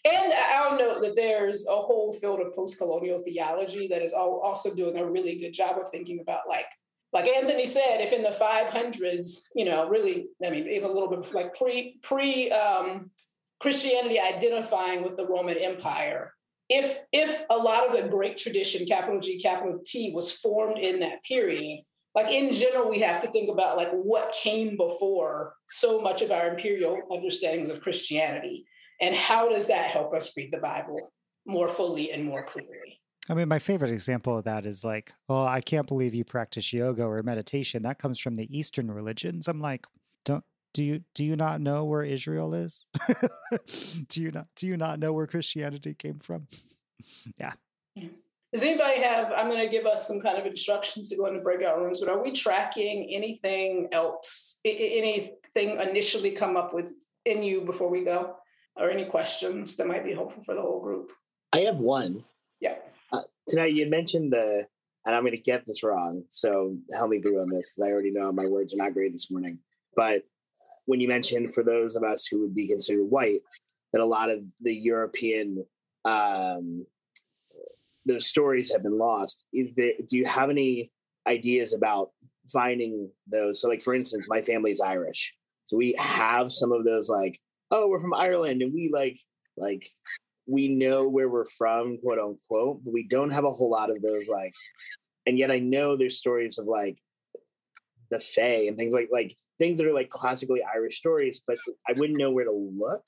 And 0.09 0.33
I'll 0.53 0.77
note 0.77 1.01
that 1.01 1.15
there's 1.15 1.67
a 1.67 1.75
whole 1.75 2.13
field 2.13 2.39
of 2.39 2.55
post-colonial 2.55 3.21
theology 3.23 3.87
that 3.89 4.01
is 4.01 4.13
also 4.13 4.73
doing 4.73 4.97
a 4.97 5.05
really 5.05 5.37
good 5.39 5.53
job 5.53 5.77
of 5.77 5.89
thinking 5.89 6.19
about 6.21 6.47
like 6.47 6.67
like 7.11 7.27
Anthony 7.27 7.65
said, 7.65 8.01
if 8.01 8.13
in 8.13 8.21
the 8.21 8.29
500s, 8.29 9.45
you 9.55 9.65
know, 9.65 9.89
really, 9.89 10.27
I 10.45 10.51
mean, 10.51 10.67
even 10.67 10.89
a 10.89 10.93
little 10.93 11.09
bit 11.09 11.33
like 11.33 11.55
pre 11.55 11.97
pre 12.03 12.51
um, 12.51 13.09
Christianity 13.59 14.19
identifying 14.19 15.03
with 15.03 15.17
the 15.17 15.25
Roman 15.25 15.57
Empire, 15.57 16.33
if 16.69 16.99
if 17.11 17.45
a 17.49 17.57
lot 17.57 17.87
of 17.87 17.99
the 17.99 18.07
great 18.09 18.37
tradition, 18.37 18.85
capital 18.85 19.19
G, 19.19 19.39
capital 19.39 19.79
T, 19.85 20.11
was 20.13 20.31
formed 20.31 20.77
in 20.77 20.99
that 20.99 21.23
period, 21.23 21.79
like 22.15 22.31
in 22.31 22.53
general, 22.53 22.89
we 22.89 22.99
have 22.99 23.21
to 23.21 23.31
think 23.31 23.49
about 23.49 23.77
like 23.77 23.91
what 23.91 24.33
came 24.33 24.77
before 24.77 25.53
so 25.67 25.99
much 26.01 26.21
of 26.21 26.31
our 26.31 26.49
imperial 26.49 26.97
understandings 27.11 27.69
of 27.69 27.81
Christianity, 27.81 28.65
and 29.01 29.15
how 29.15 29.49
does 29.49 29.67
that 29.67 29.91
help 29.91 30.13
us 30.13 30.35
read 30.35 30.51
the 30.51 30.59
Bible 30.59 31.11
more 31.49 31.67
fully 31.67 32.11
and 32.11 32.23
more 32.25 32.43
clearly. 32.43 33.01
I 33.29 33.33
mean, 33.33 33.47
my 33.47 33.59
favorite 33.59 33.91
example 33.91 34.37
of 34.37 34.45
that 34.45 34.65
is 34.65 34.83
like, 34.83 35.11
oh, 35.27 35.45
I 35.45 35.61
can't 35.61 35.87
believe 35.87 36.15
you 36.15 36.23
practice 36.23 36.73
yoga 36.73 37.03
or 37.03 37.21
meditation. 37.21 37.83
That 37.83 37.99
comes 37.99 38.19
from 38.19 38.35
the 38.35 38.57
Eastern 38.57 38.89
religions. 38.89 39.47
I'm 39.47 39.61
like, 39.61 39.85
don't 40.25 40.43
do 40.73 40.83
you 40.83 41.01
do 41.15 41.23
you 41.23 41.35
not 41.35 41.61
know 41.61 41.85
where 41.85 42.03
Israel 42.03 42.53
is? 42.53 42.85
do 44.07 44.21
you 44.21 44.31
not 44.31 44.47
do 44.55 44.67
you 44.67 44.77
not 44.77 44.99
know 44.99 45.13
where 45.13 45.27
Christianity 45.27 45.93
came 45.93 46.19
from? 46.19 46.47
yeah. 47.39 47.53
Does 48.53 48.63
anybody 48.63 49.01
have? 49.01 49.31
I'm 49.31 49.47
going 49.47 49.63
to 49.63 49.69
give 49.69 49.85
us 49.85 50.07
some 50.07 50.19
kind 50.19 50.39
of 50.39 50.45
instructions 50.45 51.09
to 51.09 51.17
go 51.17 51.27
into 51.27 51.39
breakout 51.39 51.79
rooms, 51.79 51.99
but 51.99 52.09
are 52.09 52.21
we 52.21 52.31
tracking 52.31 53.07
anything 53.11 53.89
else? 53.91 54.59
Anything 54.65 55.37
initially 55.55 56.31
come 56.31 56.57
up 56.57 56.73
with 56.73 56.91
in 57.25 57.43
you 57.43 57.61
before 57.61 57.89
we 57.89 58.03
go, 58.03 58.35
or 58.75 58.89
any 58.89 59.05
questions 59.05 59.75
that 59.75 59.87
might 59.87 60.03
be 60.03 60.13
helpful 60.13 60.41
for 60.41 60.55
the 60.55 60.61
whole 60.61 60.81
group? 60.81 61.11
I 61.53 61.59
have 61.61 61.77
one. 61.77 62.23
Yeah. 62.59 62.75
Uh, 63.13 63.21
tonight 63.47 63.73
you 63.73 63.87
mentioned 63.87 64.33
the, 64.33 64.65
and 65.05 65.15
I'm 65.15 65.21
going 65.21 65.35
to 65.35 65.41
get 65.41 65.65
this 65.65 65.83
wrong, 65.83 66.23
so 66.29 66.75
help 66.95 67.11
me 67.11 67.21
through 67.21 67.41
on 67.41 67.49
this 67.51 67.69
because 67.69 67.87
I 67.87 67.91
already 67.91 68.11
know 68.11 68.31
my 68.31 68.47
words 68.47 68.73
are 68.73 68.77
not 68.77 68.93
great 68.93 69.11
this 69.11 69.29
morning. 69.29 69.59
But 69.95 70.23
when 70.85 70.99
you 70.99 71.07
mentioned 71.07 71.53
for 71.53 71.63
those 71.63 71.95
of 71.95 72.03
us 72.03 72.25
who 72.25 72.41
would 72.41 72.55
be 72.55 72.67
considered 72.67 73.05
white, 73.05 73.41
that 73.93 74.01
a 74.01 74.05
lot 74.05 74.31
of 74.31 74.41
the 74.59 74.73
European 74.73 75.65
um, 76.03 76.87
those 78.09 78.27
stories 78.27 78.71
have 78.71 78.83
been 78.83 78.97
lost 78.97 79.45
is 79.53 79.75
there 79.75 79.93
do 80.07 80.17
you 80.17 80.25
have 80.25 80.49
any 80.49 80.91
ideas 81.27 81.73
about 81.73 82.09
finding 82.47 83.09
those? 83.27 83.61
So 83.61 83.69
like 83.69 83.81
for 83.81 83.93
instance 83.93 84.27
my 84.27 84.41
family's 84.41 84.81
irish. 84.81 85.35
So 85.63 85.77
we 85.77 85.95
have 85.99 86.51
some 86.51 86.71
of 86.71 86.83
those 86.83 87.09
like 87.09 87.39
oh 87.71 87.87
we're 87.87 87.99
from 87.99 88.15
ireland 88.15 88.63
and 88.63 88.73
we 88.73 88.89
like 88.91 89.17
like 89.55 89.85
we 90.47 90.67
know 90.67 91.07
where 91.07 91.29
we're 91.29 91.45
from 91.45 91.99
quote 91.99 92.17
unquote 92.17 92.83
but 92.83 92.91
we 92.91 93.07
don't 93.07 93.29
have 93.29 93.45
a 93.45 93.51
whole 93.51 93.69
lot 93.69 93.91
of 93.91 94.01
those 94.01 94.27
like 94.27 94.53
and 95.27 95.37
yet 95.37 95.51
i 95.51 95.59
know 95.59 95.95
there's 95.95 96.17
stories 96.17 96.57
of 96.57 96.65
like 96.65 96.97
the 98.09 98.19
fae 98.19 98.65
and 98.67 98.75
things 98.75 98.91
like 98.91 99.09
like 99.11 99.35
things 99.59 99.77
that 99.77 99.85
are 99.85 99.93
like 99.93 100.09
classically 100.09 100.63
irish 100.73 100.97
stories 100.97 101.43
but 101.45 101.57
i 101.87 101.93
wouldn't 101.93 102.17
know 102.17 102.31
where 102.31 102.45
to 102.45 102.73
look 102.75 103.05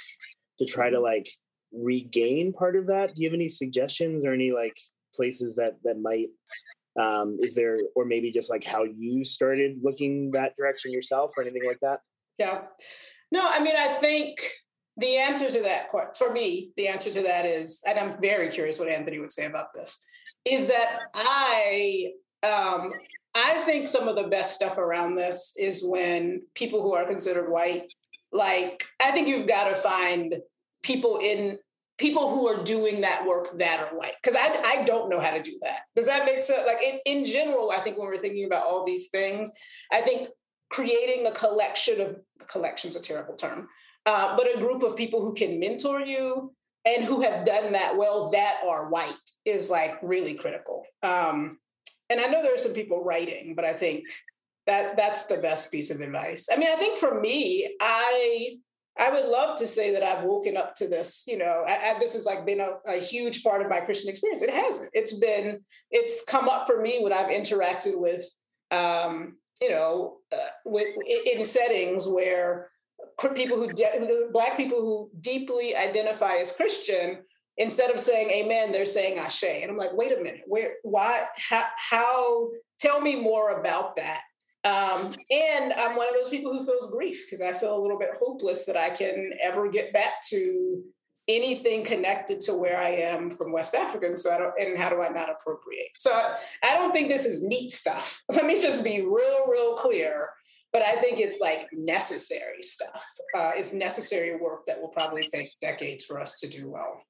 to 0.60 0.66
try 0.66 0.91
to 0.91 0.99
like 0.99 1.28
regain 1.72 2.54
part 2.54 2.76
of 2.76 2.88
that. 2.88 3.16
Do 3.16 3.24
you 3.24 3.30
have 3.30 3.36
any 3.36 3.47
suggestions 3.47 4.26
or 4.26 4.34
any 4.34 4.52
like 4.52 4.78
places 5.14 5.55
that 5.55 5.78
that 5.84 5.99
might 5.99 6.30
um 6.99 7.38
is 7.41 7.55
there 7.55 7.78
or 7.95 8.05
maybe 8.05 8.32
just 8.32 8.49
like 8.49 8.64
how 8.64 8.84
you 8.84 9.24
started 9.24 9.78
looking 9.82 10.32
that 10.32 10.55
direction 10.57 10.91
yourself 10.91 11.34
or 11.38 11.43
anything 11.43 11.66
like 11.66 11.80
that? 11.82 11.99
Yeah. 12.38 12.64
No 13.32 13.41
i 13.43 13.64
mean 13.64 13.76
i 13.78 13.88
think 13.88 14.41
the 14.97 15.18
answer 15.18 15.49
to 15.49 15.62
that 15.62 15.88
for 16.18 16.32
me 16.32 16.72
the 16.78 16.88
answer 16.88 17.09
to 17.12 17.22
that 17.22 17.45
is 17.45 17.82
and 17.88 17.97
i'm 17.97 18.22
very 18.22 18.49
curious 18.49 18.80
what 18.80 18.89
anthony 18.89 19.20
would 19.20 19.32
say 19.32 19.45
about 19.45 19.74
this 19.74 20.05
is 20.45 20.68
that 20.68 20.99
i 21.14 22.07
um 22.43 22.91
i 23.36 23.53
think 23.66 23.88
some 23.88 24.07
of 24.07 24.16
the 24.16 24.28
best 24.28 24.53
stuff 24.53 24.78
around 24.78 25.16
this 25.16 25.55
is 25.57 25.86
when 25.88 26.41
people 26.55 26.82
who 26.82 26.93
are 26.93 27.07
considered 27.07 27.49
white 27.49 27.91
like 28.32 28.86
i 28.99 29.12
think 29.12 29.28
you've 29.28 29.47
got 29.47 29.70
to 29.70 29.76
find 29.76 30.36
people 30.84 31.20
in 31.20 31.57
people 32.02 32.32
who 32.32 32.47
are 32.47 32.64
doing 32.64 33.02
that 33.02 33.26
work 33.26 33.56
that 33.60 33.80
are 33.80 33.95
white 33.97 34.14
because 34.22 34.38
I, 34.38 34.80
I 34.80 34.84
don't 34.84 35.10
know 35.10 35.20
how 35.20 35.32
to 35.32 35.41
do 35.41 35.58
that. 35.62 35.82
Does 35.95 36.08
that 36.08 36.26
make 36.26 36.41
sense? 36.41 36.64
Like 36.66 36.82
in, 36.84 36.99
in 37.06 37.26
general 37.26 37.72
i 37.72 37.80
think 37.80 37.97
when 37.97 38.08
we're 38.08 38.18
thinking 38.18 38.45
about 38.45 38.66
all 38.66 38.84
these 38.86 39.10
things 39.10 39.52
i 39.91 40.02
think 40.02 40.30
creating 40.70 41.28
a 41.28 41.32
collection 41.32 42.02
of 42.02 42.18
collections 42.47 42.95
a 42.95 43.02
terrible 43.02 43.36
term 43.36 43.68
uh, 44.06 44.36
but 44.36 44.47
a 44.56 44.58
group 44.58 44.82
of 44.82 44.95
people 44.95 45.22
who 45.22 45.34
can 45.34 45.60
mentor 45.60 46.02
you 46.02 46.54
and 46.86 47.04
who 47.04 47.22
have 47.22 47.45
done 47.45 47.74
that 47.74 47.95
well 47.95 48.32
that 48.32 48.60
are 48.68 48.89
white 48.89 49.14
is 49.45 49.70
like 49.70 49.99
really 50.02 50.34
critical. 50.34 50.84
Um, 51.04 51.60
and 52.10 52.20
i 52.20 52.28
know 52.28 52.41
there 52.41 52.56
are 52.56 52.66
some 52.66 52.74
people 52.74 53.04
writing 53.04 53.54
but 53.56 53.66
i 53.66 53.74
think 53.74 54.06
that 54.68 54.95
that's 54.95 55.26
the 55.26 55.38
best 55.38 55.72
piece 55.72 55.89
of 55.91 56.02
advice. 56.02 56.49
I 56.52 56.58
mean 56.58 56.70
i 56.72 56.76
think 56.76 56.97
for 56.97 57.20
me 57.20 57.76
i 57.80 58.56
I 59.00 59.10
would 59.12 59.26
love 59.26 59.58
to 59.58 59.68
say 59.68 59.94
that 59.94 60.04
I've 60.04 60.26
woken 60.26 60.58
up 60.58 60.76
to 60.76 60.88
this. 60.88 61.26
You 61.28 61.38
know, 61.38 61.64
I, 61.68 61.92
I, 61.92 62.00
this 62.00 62.14
has 62.14 62.26
like 62.26 62.46
been 62.46 62.60
a, 62.60 62.74
a, 62.86 63.00
huge 63.00 63.44
part 63.44 63.62
of 63.62 63.70
my 63.70 63.80
Christian 63.80 64.10
experience. 64.10 64.42
It 64.42 64.54
hasn't. 64.54 64.89
It's 64.94 65.18
been. 65.18 65.62
It's 65.92 66.26
come 66.26 66.50
up 66.50 66.68
for 66.68 66.82
me 66.82 67.00
when 67.02 67.14
I've 67.14 67.30
interacted 67.30 67.98
with, 67.98 68.24
um, 68.70 69.38
you 69.62 69.70
know, 69.70 70.18
uh, 70.34 70.50
with 70.66 70.88
in 71.08 71.46
settings 71.46 72.08
where 72.08 72.70
people 73.36 73.58
who 73.58 73.72
de- 73.72 74.28
black 74.34 74.58
people 74.58 74.82
who 74.82 75.10
deeply 75.22 75.76
identify 75.76 76.36
as 76.36 76.52
Christian, 76.52 77.20
instead 77.58 77.92
of 77.92 78.00
saying 78.00 78.30
Amen, 78.30 78.72
they're 78.72 78.86
saying 78.86 79.20
Ashe, 79.20 79.44
and 79.44 79.72
I'm 79.72 79.78
like, 79.78 79.94
wait 79.94 80.12
a 80.12 80.22
minute, 80.22 80.42
where, 80.48 80.74
why, 80.84 81.26
how, 81.38 81.66
how? 81.78 82.50
Tell 82.80 83.00
me 83.00 83.16
more 83.16 83.60
about 83.60 83.96
that 83.98 84.22
um, 84.64 85.14
and 85.32 85.74
I'm 85.74 85.95
one 85.95 86.07
of 86.07 86.14
those 86.14 86.30
people 86.30 86.53
who 86.53 86.66
feels 86.66 86.91
grief 86.91 87.26
because 87.26 87.41
I 87.41 87.53
feel 87.53 87.76
a 87.76 87.82
little 87.82 87.97
bit 87.97 88.09
hopeless 88.20 88.66
that 88.66 88.78
I 88.78 88.91
can 88.91 89.32
ever 89.41 89.70
get 89.70 89.91
back 89.91 90.22
to 90.30 90.84
anything 91.28 91.84
connected 91.84 92.41
to 92.41 92.53
where 92.53 92.78
I 92.78 92.89
am 92.89 93.32
from 93.32 93.51
West 93.51 93.74
Africa. 93.74 94.05
And 94.07 94.20
so 94.20 94.34
I 94.34 94.38
don't, 94.38 94.53
and 94.59 94.78
how 94.78 94.89
do 94.89 95.01
I 95.01 95.09
not 95.09 95.30
appropriate? 95.30 95.88
So 95.97 96.12
I 96.12 96.76
don't 96.76 96.93
think 96.93 97.09
this 97.09 97.26
is 97.26 97.43
neat 97.43 97.72
stuff. 97.72 98.22
Let 98.30 98.45
me 98.45 98.55
just 98.55 98.84
be 98.84 99.01
real, 99.01 99.47
real 99.49 99.76
clear. 99.76 100.30
But 100.74 100.84
I 100.84 100.95
think 101.01 101.20
it's 101.20 101.41
like 101.41 101.68
necessary 101.74 102.62
stuff. 102.62 103.03
Uh, 103.36 103.51
it's 103.55 103.74
necessary 103.74 104.38
work 104.38 104.66
that 104.68 104.80
will 104.80 104.89
probably 104.89 105.28
take 105.28 105.49
decades 105.62 106.05
for 106.05 106.20
us 106.20 106.39
to 106.39 106.47
do 106.47 106.70
well. 106.70 107.01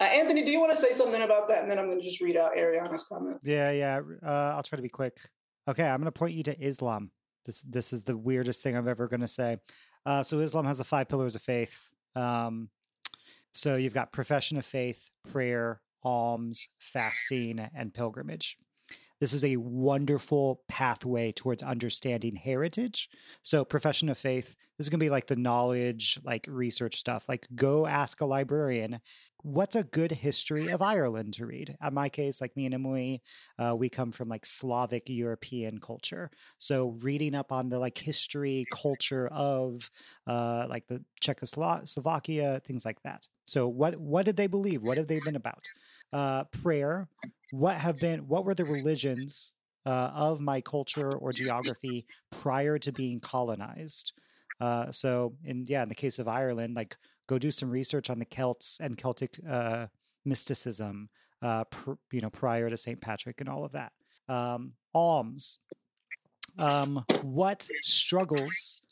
Uh, 0.00 0.04
Anthony, 0.04 0.44
do 0.44 0.52
you 0.52 0.60
want 0.60 0.72
to 0.72 0.78
say 0.78 0.92
something 0.92 1.22
about 1.22 1.48
that? 1.48 1.62
And 1.62 1.70
then 1.70 1.78
I'm 1.78 1.86
going 1.86 1.98
to 1.98 2.04
just 2.04 2.20
read 2.20 2.36
out 2.36 2.56
Ariana's 2.56 3.04
comment. 3.04 3.38
Yeah, 3.42 3.70
yeah. 3.70 4.00
Uh, 4.22 4.52
I'll 4.54 4.62
try 4.62 4.76
to 4.76 4.82
be 4.82 4.88
quick. 4.90 5.16
Okay, 5.68 5.84
I'm 5.84 6.00
going 6.00 6.06
to 6.06 6.12
point 6.12 6.34
you 6.34 6.42
to 6.44 6.58
Islam. 6.58 7.10
This 7.44 7.60
this 7.62 7.92
is 7.92 8.02
the 8.02 8.16
weirdest 8.16 8.62
thing 8.62 8.74
I'm 8.74 8.88
ever 8.88 9.06
going 9.06 9.20
to 9.20 9.28
say. 9.28 9.58
Uh, 10.06 10.22
so 10.22 10.40
Islam 10.40 10.64
has 10.64 10.78
the 10.78 10.84
five 10.84 11.08
pillars 11.08 11.34
of 11.34 11.42
faith. 11.42 11.90
Um, 12.16 12.70
so 13.52 13.76
you've 13.76 13.94
got 13.94 14.12
profession 14.12 14.56
of 14.56 14.64
faith, 14.64 15.10
prayer, 15.30 15.82
alms, 16.02 16.68
fasting, 16.78 17.58
and 17.74 17.92
pilgrimage. 17.92 18.56
This 19.20 19.32
is 19.32 19.44
a 19.44 19.56
wonderful 19.56 20.62
pathway 20.68 21.32
towards 21.32 21.62
understanding 21.62 22.36
heritage. 22.36 23.08
So, 23.42 23.64
profession 23.64 24.08
of 24.08 24.16
faith, 24.16 24.54
this 24.76 24.86
is 24.86 24.88
going 24.88 25.00
to 25.00 25.04
be 25.04 25.10
like 25.10 25.26
the 25.26 25.36
knowledge, 25.36 26.20
like 26.22 26.46
research 26.48 26.96
stuff. 26.96 27.28
Like, 27.28 27.48
go 27.54 27.86
ask 27.86 28.20
a 28.20 28.26
librarian 28.26 29.00
what's 29.42 29.76
a 29.76 29.84
good 29.84 30.12
history 30.12 30.68
of 30.68 30.82
Ireland 30.82 31.34
to 31.34 31.46
read? 31.46 31.76
In 31.84 31.94
my 31.94 32.08
case, 32.08 32.40
like 32.40 32.56
me 32.56 32.64
and 32.66 32.74
Emily, 32.74 33.22
uh, 33.58 33.74
we 33.76 33.88
come 33.88 34.12
from 34.12 34.28
like 34.28 34.44
Slavic 34.44 35.08
European 35.08 35.78
culture. 35.78 36.30
So 36.58 36.96
reading 37.00 37.34
up 37.34 37.52
on 37.52 37.68
the 37.68 37.78
like 37.78 37.98
history, 37.98 38.66
culture 38.70 39.28
of 39.28 39.90
uh, 40.26 40.66
like 40.68 40.86
the 40.86 41.02
Czechoslovakia, 41.20 42.60
things 42.64 42.84
like 42.84 43.02
that. 43.02 43.26
So 43.46 43.68
what 43.68 43.96
what 43.96 44.26
did 44.26 44.36
they 44.36 44.46
believe? 44.46 44.82
What 44.82 44.98
have 44.98 45.08
they 45.08 45.20
been 45.20 45.36
about? 45.36 45.68
Uh, 46.12 46.44
prayer. 46.44 47.08
What 47.50 47.76
have 47.76 47.98
been? 47.98 48.28
What 48.28 48.44
were 48.44 48.54
the 48.54 48.64
religions 48.64 49.54
uh, 49.86 50.10
of 50.14 50.40
my 50.40 50.60
culture 50.60 51.10
or 51.10 51.30
geography 51.32 52.04
prior 52.30 52.78
to 52.78 52.92
being 52.92 53.20
colonized? 53.20 54.12
Uh, 54.60 54.90
so 54.90 55.34
in 55.44 55.64
yeah, 55.66 55.82
in 55.82 55.88
the 55.88 55.94
case 55.94 56.18
of 56.18 56.28
Ireland, 56.28 56.74
like 56.74 56.96
go 57.28 57.38
do 57.38 57.50
some 57.50 57.70
research 57.70 58.10
on 58.10 58.18
the 58.18 58.24
Celts 58.24 58.80
and 58.80 58.96
Celtic 58.96 59.38
uh, 59.48 59.86
mysticism, 60.24 61.08
uh, 61.42 61.64
pr- 61.64 61.92
you 62.10 62.20
know, 62.20 62.30
prior 62.30 62.68
to 62.68 62.76
St. 62.76 63.00
Patrick 63.00 63.40
and 63.40 63.48
all 63.48 63.64
of 63.64 63.72
that. 63.72 63.92
Um, 64.28 64.72
alms. 64.94 65.58
Um, 66.58 67.04
what 67.22 67.68
struggles 67.82 68.82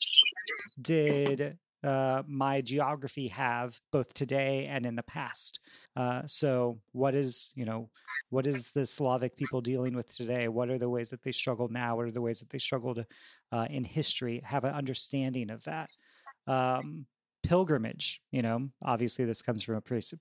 did 0.81 1.57
uh, 1.83 2.23
my 2.27 2.61
geography 2.61 3.27
have 3.27 3.79
both 3.91 4.13
today 4.13 4.67
and 4.67 4.85
in 4.85 4.95
the 4.95 5.03
past? 5.03 5.59
Uh, 5.95 6.21
so, 6.25 6.79
what 6.93 7.13
is 7.13 7.51
you 7.55 7.65
know, 7.65 7.89
what 8.29 8.47
is 8.47 8.71
the 8.71 8.85
Slavic 8.85 9.35
people 9.35 9.59
dealing 9.59 9.95
with 9.95 10.15
today? 10.15 10.47
What 10.47 10.69
are 10.69 10.77
the 10.77 10.89
ways 10.89 11.09
that 11.09 11.23
they 11.23 11.31
struggle 11.31 11.67
now? 11.67 11.97
What 11.97 12.07
are 12.07 12.11
the 12.11 12.21
ways 12.21 12.39
that 12.39 12.49
they 12.49 12.59
struggled 12.59 13.03
uh, 13.51 13.67
in 13.69 13.83
history? 13.83 14.41
Have 14.45 14.63
an 14.63 14.73
understanding 14.73 15.49
of 15.49 15.63
that. 15.65 15.89
Um, 16.47 17.05
pilgrimage. 17.47 18.21
You 18.31 18.41
know, 18.41 18.69
obviously 18.83 19.25
this 19.25 19.41
comes 19.41 19.63
from 19.63 19.75
a 19.75 19.81
place, 19.81 20.13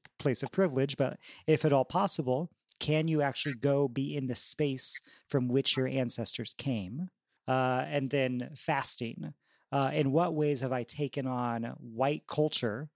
of 0.43 0.53
privilege, 0.53 0.97
but 0.97 1.18
if 1.47 1.64
at 1.64 1.72
all 1.72 1.85
possible, 1.85 2.51
can 2.79 3.09
you 3.09 3.20
actually 3.20 3.55
go 3.55 3.89
be 3.89 4.16
in 4.16 4.27
the 4.27 4.37
space 4.37 5.01
from 5.29 5.49
which 5.49 5.77
your 5.77 5.89
ancestors 5.89 6.55
came? 6.57 7.09
Uh, 7.49 7.85
and 7.89 8.11
then 8.11 8.51
fasting. 8.55 9.33
Uh, 9.72 9.91
in 9.93 10.12
what 10.12 10.35
ways 10.35 10.61
have 10.61 10.72
I 10.72 10.85
taken 10.85 11.27
on 11.27 11.64
white 11.79 12.27
culture? 12.29 12.89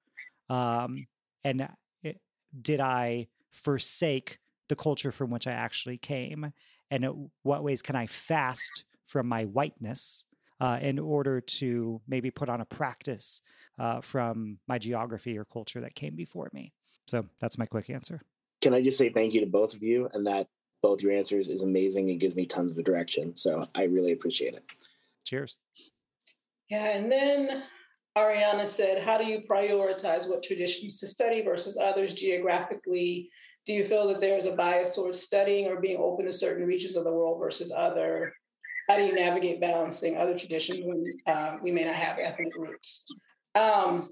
Um, 0.49 1.07
and 1.43 1.68
it, 2.03 2.20
did 2.62 2.81
I 2.81 3.28
forsake 3.51 4.39
the 4.68 4.76
culture 4.76 5.11
from 5.11 5.31
which 5.31 5.47
I 5.47 5.53
actually 5.53 5.99
came? 5.99 6.53
And 6.91 7.31
what 7.43 7.64
ways 7.64 7.83
can 7.83 7.97
I 7.97 8.07
fast 8.07 8.85
from 9.07 9.26
my 9.26 9.45
whiteness 9.45 10.24
uh, 10.61 10.78
in 10.80 10.98
order 10.98 11.40
to 11.40 12.00
maybe 12.06 12.30
put 12.30 12.48
on 12.48 12.61
a 12.61 12.64
practice 12.64 13.42
uh, 13.78 14.00
from 14.00 14.58
my 14.68 14.78
geography 14.78 15.38
or 15.38 15.44
culture 15.44 15.80
that 15.80 15.94
came 15.94 16.14
before 16.14 16.50
me. 16.52 16.72
So 17.06 17.24
that's 17.40 17.58
my 17.58 17.66
quick 17.66 17.90
answer. 17.90 18.20
Can 18.61 18.74
I 18.74 18.82
just 18.82 18.98
say 18.98 19.08
thank 19.08 19.32
you 19.32 19.40
to 19.40 19.46
both 19.46 19.74
of 19.74 19.82
you 19.82 20.08
and 20.12 20.26
that 20.26 20.46
both 20.82 21.02
your 21.02 21.12
answers 21.12 21.48
is 21.48 21.62
amazing 21.62 22.11
and 22.11 22.20
gives 22.20 22.36
me 22.36 22.46
tons 22.46 22.76
of 22.76 22.84
direction. 22.84 23.36
So 23.36 23.62
I 23.74 23.84
really 23.84 24.12
appreciate 24.12 24.54
it. 24.54 24.64
Cheers. 25.24 25.61
Yeah, 26.68 26.96
and 26.96 27.11
then 27.11 27.64
Ariana 28.16 28.66
said, 28.66 29.02
How 29.02 29.18
do 29.18 29.24
you 29.24 29.40
prioritize 29.40 30.28
what 30.28 30.42
traditions 30.42 30.98
to 31.00 31.06
study 31.06 31.42
versus 31.42 31.76
others 31.76 32.14
geographically? 32.14 33.30
Do 33.66 33.72
you 33.72 33.84
feel 33.84 34.08
that 34.08 34.20
there 34.20 34.38
is 34.38 34.46
a 34.46 34.52
bias 34.52 34.94
towards 34.94 35.20
studying 35.20 35.66
or 35.66 35.80
being 35.80 35.98
open 35.98 36.24
to 36.24 36.32
certain 36.32 36.66
regions 36.66 36.96
of 36.96 37.04
the 37.04 37.12
world 37.12 37.38
versus 37.38 37.72
other? 37.76 38.32
How 38.91 38.97
do 38.97 39.05
you 39.05 39.14
navigate 39.14 39.61
balancing 39.61 40.16
other 40.16 40.36
traditions 40.36 40.80
when 40.82 41.05
uh, 41.28 41.59
we 41.62 41.70
may 41.70 41.84
not 41.84 41.95
have 41.95 42.18
ethnic 42.18 42.57
roots? 42.57 43.05
Um, 43.55 44.09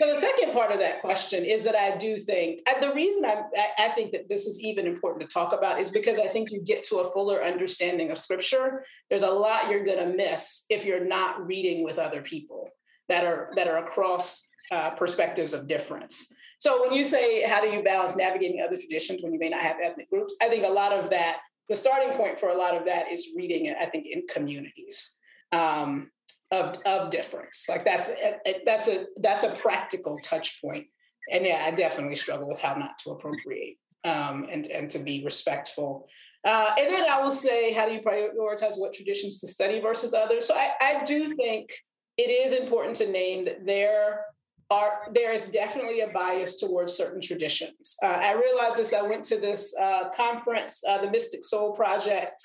so 0.00 0.08
the 0.08 0.20
second 0.20 0.52
part 0.52 0.70
of 0.70 0.78
that 0.78 1.00
question 1.00 1.44
is 1.44 1.64
that 1.64 1.74
I 1.74 1.96
do 1.96 2.16
think 2.16 2.60
the 2.80 2.92
reason 2.92 3.24
I, 3.24 3.42
I 3.78 3.88
think 3.88 4.12
that 4.12 4.28
this 4.28 4.46
is 4.46 4.62
even 4.62 4.86
important 4.86 5.28
to 5.28 5.32
talk 5.32 5.52
about 5.52 5.80
is 5.80 5.90
because 5.90 6.18
I 6.18 6.28
think 6.28 6.52
you 6.52 6.60
get 6.60 6.84
to 6.84 6.98
a 6.98 7.10
fuller 7.10 7.42
understanding 7.42 8.12
of 8.12 8.18
scripture. 8.18 8.84
There's 9.08 9.22
a 9.22 9.30
lot 9.30 9.68
you're 9.68 9.84
going 9.84 9.98
to 9.98 10.16
miss 10.16 10.64
if 10.70 10.84
you're 10.84 11.04
not 11.04 11.44
reading 11.44 11.84
with 11.84 11.98
other 11.98 12.22
people 12.22 12.68
that 13.08 13.24
are 13.24 13.50
that 13.56 13.66
are 13.66 13.78
across 13.78 14.48
uh, 14.70 14.90
perspectives 14.90 15.54
of 15.54 15.66
difference. 15.66 16.32
So 16.58 16.82
when 16.82 16.92
you 16.92 17.04
say 17.04 17.42
how 17.48 17.60
do 17.60 17.68
you 17.68 17.82
balance 17.82 18.16
navigating 18.16 18.60
other 18.60 18.76
traditions 18.76 19.22
when 19.22 19.32
you 19.32 19.40
may 19.40 19.48
not 19.48 19.62
have 19.62 19.76
ethnic 19.82 20.08
groups, 20.10 20.36
I 20.40 20.48
think 20.48 20.64
a 20.64 20.68
lot 20.68 20.92
of 20.92 21.10
that 21.10 21.38
the 21.70 21.76
starting 21.76 22.12
point 22.16 22.38
for 22.38 22.48
a 22.48 22.56
lot 22.56 22.76
of 22.76 22.84
that 22.86 23.10
is 23.10 23.30
reading 23.36 23.66
it, 23.66 23.76
I 23.80 23.86
think, 23.86 24.06
in 24.10 24.26
communities 24.26 25.18
um, 25.52 26.10
of, 26.50 26.76
of 26.84 27.10
difference. 27.10 27.66
Like 27.68 27.84
that's 27.84 28.10
a, 28.10 28.34
that's 28.66 28.88
a 28.88 29.06
that's 29.22 29.44
a 29.44 29.52
practical 29.52 30.16
touch 30.16 30.60
point. 30.60 30.86
And 31.30 31.46
yeah, 31.46 31.62
I 31.64 31.70
definitely 31.70 32.16
struggle 32.16 32.48
with 32.48 32.58
how 32.58 32.74
not 32.74 32.98
to 32.98 33.12
appropriate 33.12 33.76
um, 34.02 34.48
and 34.50 34.66
and 34.66 34.90
to 34.90 34.98
be 34.98 35.22
respectful. 35.24 36.08
Uh, 36.44 36.72
and 36.76 36.90
then 36.90 37.04
I 37.08 37.22
will 37.22 37.30
say, 37.30 37.72
how 37.72 37.86
do 37.86 37.92
you 37.92 38.00
prioritize 38.00 38.74
what 38.76 38.92
traditions 38.92 39.40
to 39.40 39.46
study 39.46 39.78
versus 39.80 40.12
others? 40.12 40.48
So 40.48 40.54
I, 40.54 40.70
I 40.80 41.04
do 41.04 41.34
think 41.36 41.70
it 42.16 42.30
is 42.30 42.52
important 42.52 42.96
to 42.96 43.10
name 43.10 43.44
that 43.44 43.64
there 43.64 44.24
are 44.70 45.08
there 45.12 45.32
is 45.32 45.46
definitely 45.46 46.00
a 46.00 46.08
bias 46.08 46.60
towards 46.60 46.96
certain 46.96 47.20
traditions. 47.20 47.96
Uh, 48.02 48.06
I 48.06 48.34
realized 48.34 48.78
this. 48.78 48.92
I 48.92 49.02
went 49.02 49.24
to 49.26 49.38
this 49.38 49.74
uh, 49.80 50.10
conference, 50.10 50.82
uh, 50.88 50.98
the 50.98 51.10
Mystic 51.10 51.44
Soul 51.44 51.72
Project. 51.72 52.40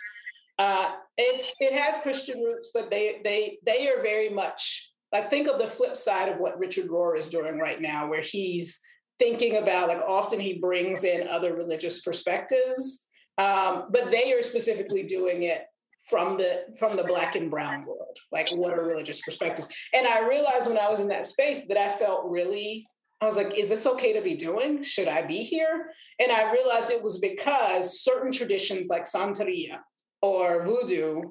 Uh, 0.57 0.93
it's 1.17 1.53
it 1.59 1.79
has 1.79 1.99
Christian 1.99 2.41
roots, 2.43 2.71
but 2.73 2.89
they 2.89 3.21
they 3.23 3.59
they 3.65 3.89
are 3.89 4.01
very 4.01 4.29
much 4.29 4.91
like 5.11 5.29
think 5.29 5.47
of 5.47 5.59
the 5.59 5.67
flip 5.67 5.95
side 5.95 6.29
of 6.29 6.39
what 6.39 6.57
Richard 6.57 6.87
Rohr 6.87 7.17
is 7.17 7.29
doing 7.29 7.59
right 7.59 7.79
now, 7.79 8.07
where 8.07 8.21
he's 8.21 8.81
thinking 9.19 9.57
about 9.57 9.87
like 9.87 10.01
often 10.07 10.39
he 10.39 10.53
brings 10.53 11.03
in 11.03 11.27
other 11.27 11.55
religious 11.55 12.01
perspectives, 12.01 13.07
um, 13.37 13.85
but 13.91 14.11
they 14.11 14.33
are 14.33 14.41
specifically 14.41 15.03
doing 15.03 15.43
it 15.43 15.65
from 16.09 16.37
the 16.37 16.65
from 16.77 16.95
the 16.95 17.03
black 17.03 17.35
and 17.35 17.49
brown 17.49 17.85
world 17.85 18.17
like 18.31 18.47
what 18.57 18.73
are 18.73 18.85
religious 18.85 19.21
perspectives? 19.21 19.73
And 19.93 20.07
i 20.07 20.27
realized 20.27 20.67
when 20.69 20.77
i 20.77 20.89
was 20.89 20.99
in 20.99 21.07
that 21.09 21.25
space 21.25 21.67
that 21.67 21.77
i 21.77 21.89
felt 21.89 22.29
really 22.29 22.85
i 23.21 23.25
was 23.25 23.37
like 23.37 23.57
is 23.57 23.69
this 23.69 23.87
okay 23.87 24.13
to 24.13 24.21
be 24.21 24.35
doing? 24.35 24.83
Should 24.83 25.07
i 25.07 25.21
be 25.21 25.43
here? 25.43 25.91
And 26.19 26.31
i 26.31 26.51
realized 26.51 26.91
it 26.91 27.03
was 27.03 27.19
because 27.19 28.03
certain 28.03 28.31
traditions 28.31 28.87
like 28.89 29.05
santeria 29.05 29.79
or 30.21 30.63
voodoo 30.63 31.21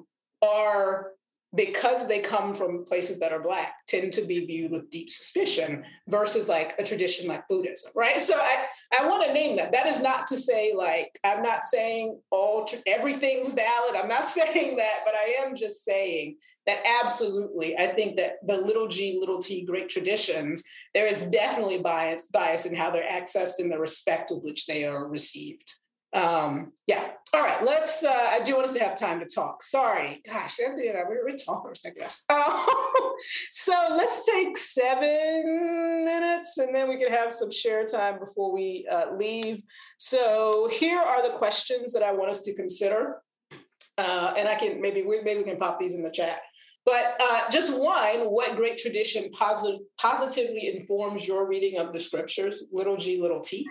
are 0.41 1.11
because 1.55 2.07
they 2.07 2.19
come 2.19 2.53
from 2.53 2.85
places 2.85 3.19
that 3.19 3.31
are 3.31 3.41
black 3.41 3.75
tend 3.87 4.11
to 4.13 4.21
be 4.23 4.45
viewed 4.45 4.71
with 4.71 4.89
deep 4.89 5.09
suspicion 5.09 5.83
versus 6.07 6.49
like 6.49 6.75
a 6.79 6.83
tradition 6.83 7.27
like 7.27 7.47
buddhism 7.47 7.91
right? 7.95 8.21
So 8.21 8.35
i 8.35 8.65
i 8.99 9.07
want 9.07 9.25
to 9.25 9.33
name 9.33 9.57
that. 9.57 9.71
That 9.71 9.87
is 9.87 10.01
not 10.01 10.27
to 10.27 10.37
say 10.37 10.73
like 10.73 11.17
i'm 11.23 11.43
not 11.43 11.65
saying 11.65 12.19
all 12.31 12.67
everything's 12.87 13.53
valid. 13.53 13.95
I'm 13.95 14.09
not 14.09 14.27
saying 14.39 14.77
that 14.77 14.99
but 15.05 15.13
i 15.15 15.45
am 15.45 15.55
just 15.55 15.83
saying 15.83 16.37
that 16.65 16.79
absolutely, 17.03 17.77
I 17.77 17.87
think 17.87 18.17
that 18.17 18.37
the 18.45 18.57
little 18.57 18.87
g, 18.87 19.17
little 19.19 19.39
t 19.39 19.63
great 19.63 19.89
traditions, 19.89 20.63
there 20.93 21.05
is 21.05 21.25
definitely 21.25 21.79
bias, 21.79 22.27
bias 22.27 22.65
in 22.65 22.75
how 22.75 22.89
they're 22.89 23.09
accessed 23.09 23.59
and 23.59 23.71
the 23.71 23.77
respect 23.77 24.31
with 24.31 24.43
which 24.43 24.65
they 24.65 24.83
are 24.85 25.07
received. 25.07 25.75
Um, 26.15 26.71
yeah. 26.87 27.09
All 27.33 27.43
right. 27.43 27.63
Let's. 27.65 28.03
Uh, 28.05 28.27
I 28.29 28.41
do 28.41 28.55
want 28.55 28.69
us 28.69 28.73
to 28.75 28.79
have 28.79 28.97
time 28.97 29.19
to 29.19 29.25
talk. 29.25 29.61
Sorry. 29.61 30.21
Gosh, 30.25 30.59
Anthony 30.61 30.87
and 30.87 30.97
I 30.97 31.01
we're, 31.07 31.25
we're 31.25 31.35
talkers, 31.35 31.83
I 31.85 31.91
guess. 31.91 32.23
Um, 32.35 33.21
so 33.51 33.73
let's 33.91 34.25
take 34.25 34.57
seven 34.57 36.03
minutes, 36.05 36.57
and 36.57 36.75
then 36.75 36.89
we 36.89 37.01
can 37.01 37.11
have 37.11 37.31
some 37.31 37.49
share 37.49 37.85
time 37.85 38.19
before 38.19 38.53
we 38.53 38.85
uh, 38.91 39.15
leave. 39.15 39.63
So 39.97 40.69
here 40.71 40.99
are 40.99 41.23
the 41.23 41.37
questions 41.37 41.93
that 41.93 42.03
I 42.03 42.11
want 42.11 42.29
us 42.29 42.41
to 42.41 42.53
consider, 42.55 43.21
uh, 43.97 44.33
and 44.37 44.49
I 44.49 44.55
can 44.55 44.81
maybe 44.81 45.03
we, 45.03 45.21
maybe 45.23 45.39
we 45.39 45.45
can 45.45 45.57
pop 45.57 45.79
these 45.79 45.95
in 45.95 46.03
the 46.03 46.11
chat. 46.11 46.39
But 46.85 47.19
uh, 47.21 47.49
just 47.49 47.79
one, 47.79 48.25
what 48.25 48.57
great 48.57 48.77
tradition 48.77 49.31
posit- 49.31 49.79
positively 49.97 50.75
informs 50.75 51.27
your 51.27 51.47
reading 51.47 51.79
of 51.79 51.93
the 51.93 51.99
scriptures? 51.99 52.65
Little 52.71 52.97
g, 52.97 53.21
little 53.21 53.39
t 53.39 53.65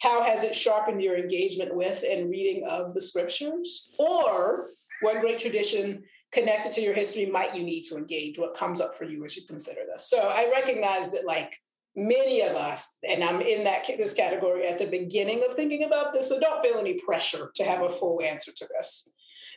how 0.00 0.22
has 0.22 0.44
it 0.44 0.54
sharpened 0.54 1.02
your 1.02 1.16
engagement 1.16 1.74
with 1.74 2.04
and 2.08 2.30
reading 2.30 2.64
of 2.64 2.94
the 2.94 3.00
scriptures? 3.00 3.90
Or 3.98 4.68
what 5.02 5.20
great 5.20 5.40
tradition 5.40 6.04
connected 6.30 6.72
to 6.72 6.82
your 6.82 6.94
history 6.94 7.26
might 7.26 7.56
you 7.56 7.64
need 7.64 7.82
to 7.84 7.96
engage? 7.96 8.38
What 8.38 8.54
comes 8.54 8.80
up 8.80 8.96
for 8.96 9.04
you 9.04 9.24
as 9.24 9.36
you 9.36 9.42
consider 9.46 9.80
this? 9.90 10.08
So 10.08 10.18
I 10.18 10.50
recognize 10.50 11.12
that, 11.12 11.26
like 11.26 11.56
many 11.96 12.42
of 12.42 12.54
us, 12.54 12.96
and 13.08 13.24
I'm 13.24 13.40
in 13.40 13.64
that 13.64 13.88
this 13.98 14.14
category 14.14 14.66
at 14.66 14.78
the 14.78 14.86
beginning 14.86 15.42
of 15.48 15.54
thinking 15.54 15.84
about 15.84 16.12
this, 16.12 16.28
so 16.28 16.38
don't 16.38 16.62
feel 16.62 16.78
any 16.78 17.00
pressure 17.00 17.50
to 17.56 17.64
have 17.64 17.82
a 17.82 17.90
full 17.90 18.22
answer 18.22 18.52
to 18.54 18.68
this. 18.76 19.10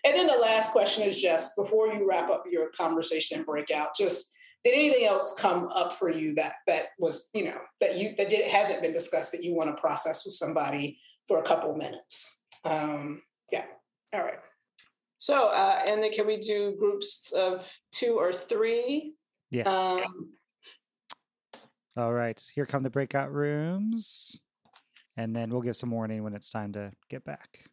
And 0.04 0.16
then 0.16 0.26
the 0.26 0.34
last 0.34 0.72
question 0.72 1.06
is 1.08 1.22
just 1.22 1.56
before 1.56 1.94
you 1.94 2.08
wrap 2.10 2.32
up 2.32 2.46
your 2.50 2.70
conversation 2.72 3.38
and 3.38 3.46
breakout, 3.46 3.90
just 3.96 4.36
did 4.64 4.74
anything 4.76 5.06
else 5.06 5.34
come 5.38 5.68
up 5.70 5.94
for 5.94 6.10
you 6.10 6.36
that 6.36 6.54
that 6.68 6.88
was 7.00 7.30
you 7.34 7.46
know 7.46 7.58
that 7.80 7.98
you 7.98 8.14
that 8.18 8.30
did 8.30 8.50
hasn't 8.50 8.82
been 8.82 8.94
discussed 8.94 9.32
that 9.32 9.44
you 9.44 9.56
want 9.56 9.76
to 9.76 9.82
process 9.82 10.24
with 10.26 10.34
somebody 10.34 11.00
for 11.28 11.40
a 11.40 11.44
couple 11.44 11.76
minutes? 11.76 12.42
Um 12.64 13.22
yeah 13.52 13.66
all 14.14 14.22
right. 14.22 14.40
So 15.18 15.50
uh 15.50 15.82
and 15.88 16.04
then 16.04 16.12
can 16.12 16.28
we 16.28 16.38
do 16.38 16.76
groups 16.78 17.32
of 17.32 17.72
two 17.92 18.18
or 18.20 18.32
three? 18.32 19.14
Yes. 19.50 19.68
Um, 19.68 20.30
all 21.98 22.14
right 22.14 22.42
here 22.56 22.66
come 22.66 22.84
the 22.84 22.90
breakout 22.90 23.34
rooms 23.34 24.40
and 25.18 25.36
then 25.36 25.50
we'll 25.50 25.62
give 25.62 25.76
some 25.76 25.92
warning 25.92 26.24
when 26.24 26.34
it's 26.34 26.50
time 26.50 26.72
to 26.74 26.92
get 27.10 27.26
back. 27.26 27.66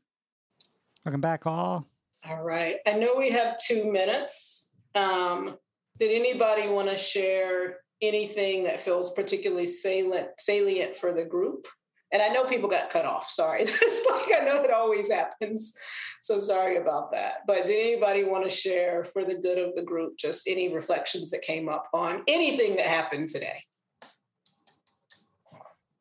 Welcome 1.04 1.20
back 1.20 1.46
all. 1.46 1.86
All 2.28 2.42
right 2.42 2.76
i 2.86 2.92
know 2.94 3.14
we 3.16 3.30
have 3.30 3.58
two 3.58 3.92
minutes. 3.92 4.72
Um 4.94 5.58
did 5.98 6.12
anybody 6.12 6.68
want 6.68 6.90
to 6.90 6.96
share 6.96 7.78
anything 8.00 8.64
that 8.64 8.80
feels 8.80 9.12
particularly 9.12 9.66
salient 9.66 10.28
salient 10.38 10.96
for 10.96 11.12
the 11.12 11.24
group? 11.24 11.66
And 12.10 12.22
I 12.22 12.28
know 12.28 12.44
people 12.44 12.70
got 12.70 12.90
cut 12.90 13.04
off. 13.04 13.28
Sorry. 13.30 13.62
It's 13.68 14.06
like 14.10 14.40
I 14.40 14.44
know 14.44 14.62
it 14.62 14.70
always 14.70 15.10
happens. 15.10 15.76
So 16.22 16.38
sorry 16.38 16.78
about 16.78 17.12
that. 17.12 17.46
But 17.46 17.66
did 17.66 17.78
anybody 17.78 18.24
want 18.24 18.44
to 18.44 18.50
share 18.50 19.04
for 19.04 19.24
the 19.24 19.38
good 19.40 19.58
of 19.58 19.74
the 19.74 19.82
group 19.82 20.16
just 20.18 20.48
any 20.48 20.72
reflections 20.74 21.30
that 21.30 21.42
came 21.42 21.68
up 21.68 21.86
on 21.92 22.22
anything 22.26 22.76
that 22.76 22.86
happened 22.86 23.28
today? 23.28 23.62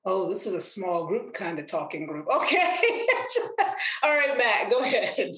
Oh, 0.05 0.29
this 0.29 0.47
is 0.47 0.53
a 0.53 0.61
small 0.61 1.05
group 1.05 1.33
kind 1.33 1.59
of 1.59 1.65
talking 1.65 2.07
group. 2.07 2.27
Okay. 2.33 3.05
All 4.03 4.17
right, 4.17 4.37
Matt, 4.37 4.69
go 4.69 4.79
ahead. 4.79 5.31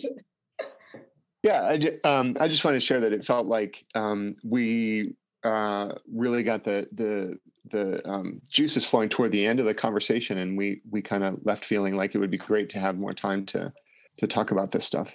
Yeah, 1.43 1.61
I, 1.61 2.07
um, 2.07 2.35
I 2.39 2.47
just 2.47 2.65
want 2.65 2.75
to 2.75 2.81
share 2.81 2.99
that 2.99 3.13
it 3.13 3.23
felt 3.23 3.47
like 3.47 3.85
um, 3.95 4.35
we 4.43 5.15
uh, 5.43 5.93
really 6.13 6.43
got 6.43 6.63
the 6.63 6.87
the 6.91 7.39
the 7.71 8.07
um, 8.09 8.41
juices 8.51 8.85
flowing 8.85 9.09
toward 9.09 9.31
the 9.31 9.45
end 9.45 9.59
of 9.59 9.65
the 9.65 9.73
conversation, 9.73 10.39
and 10.39 10.57
we 10.57 10.81
we 10.89 11.01
kind 11.01 11.23
of 11.23 11.39
left 11.45 11.63
feeling 11.63 11.95
like 11.95 12.13
it 12.13 12.17
would 12.17 12.31
be 12.31 12.37
great 12.37 12.69
to 12.71 12.79
have 12.79 12.97
more 12.97 13.13
time 13.13 13.45
to 13.47 13.71
to 14.17 14.27
talk 14.27 14.51
about 14.51 14.71
this 14.71 14.83
stuff. 14.83 15.11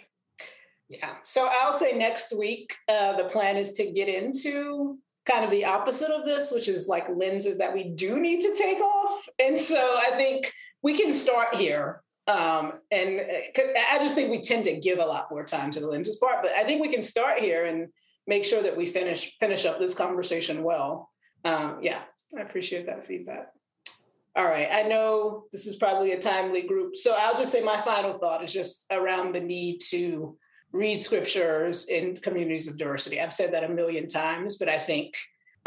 Yeah. 0.89 1.14
So 1.25 1.49
I'll 1.51 1.72
say 1.72 1.97
next 1.97 2.37
week 2.37 2.75
uh, 2.89 3.16
the 3.16 3.25
plan 3.25 3.57
is 3.57 3.72
to 3.72 3.91
get 3.91 4.09
into 4.09 4.99
kind 5.27 5.45
of 5.45 5.51
the 5.51 5.64
opposite 5.64 6.11
of 6.11 6.25
this, 6.25 6.53
which 6.53 6.68
is 6.68 6.89
like 6.89 7.09
lenses 7.09 7.59
that 7.59 7.72
we 7.72 7.85
do 7.85 8.18
need 8.18 8.41
to 8.41 8.55
take 8.55 8.81
off, 8.81 9.29
and 9.43 9.59
so 9.59 9.79
I 9.79 10.16
think 10.16 10.51
we 10.83 10.97
can 10.97 11.12
start 11.12 11.55
here 11.55 12.04
um, 12.27 12.75
and 12.91 13.20
uh, 13.20 13.62
I 13.93 13.99
just 13.99 14.14
think 14.14 14.31
we 14.31 14.41
tend 14.41 14.64
to 14.64 14.81
give 14.81 14.99
a 14.99 15.05
lot 15.05 15.31
more 15.31 15.45
time 15.45 15.70
to 15.72 15.81
the 15.81 15.87
lenses 15.87 16.16
part, 16.16 16.43
but 16.43 16.53
I 16.53 16.64
think 16.64 16.81
we 16.81 16.89
can 16.89 17.03
start 17.03 17.41
here 17.41 17.66
and 17.66 17.89
make 18.27 18.45
sure 18.45 18.62
that 18.62 18.77
we 18.77 18.87
finish 18.87 19.33
finish 19.39 19.66
up 19.66 19.79
this 19.79 19.95
conversation 19.95 20.62
well. 20.62 21.11
Um, 21.45 21.79
yeah, 21.83 22.03
I 22.37 22.41
appreciate 22.41 22.87
that 22.87 23.05
feedback. 23.05 23.49
All 24.37 24.47
right, 24.47 24.68
I 24.72 24.83
know 24.83 25.45
this 25.53 25.66
is 25.66 25.77
probably 25.77 26.12
a 26.12 26.18
timely 26.18 26.62
group, 26.62 26.97
so 26.97 27.14
I'll 27.16 27.37
just 27.37 27.53
say 27.53 27.62
my 27.62 27.81
final 27.83 28.18
thought 28.18 28.43
is 28.43 28.53
just 28.53 28.87
around 28.91 29.35
the 29.35 29.41
need 29.41 29.79
to 29.91 30.37
read 30.72 30.99
scriptures 30.99 31.89
in 31.89 32.16
communities 32.16 32.66
of 32.66 32.77
diversity. 32.77 33.20
I've 33.20 33.33
said 33.33 33.55
that 33.55 33.62
a 33.62 33.68
million 33.68 34.09
times, 34.09 34.57
but 34.57 34.68
I 34.68 34.79
think 34.79 35.14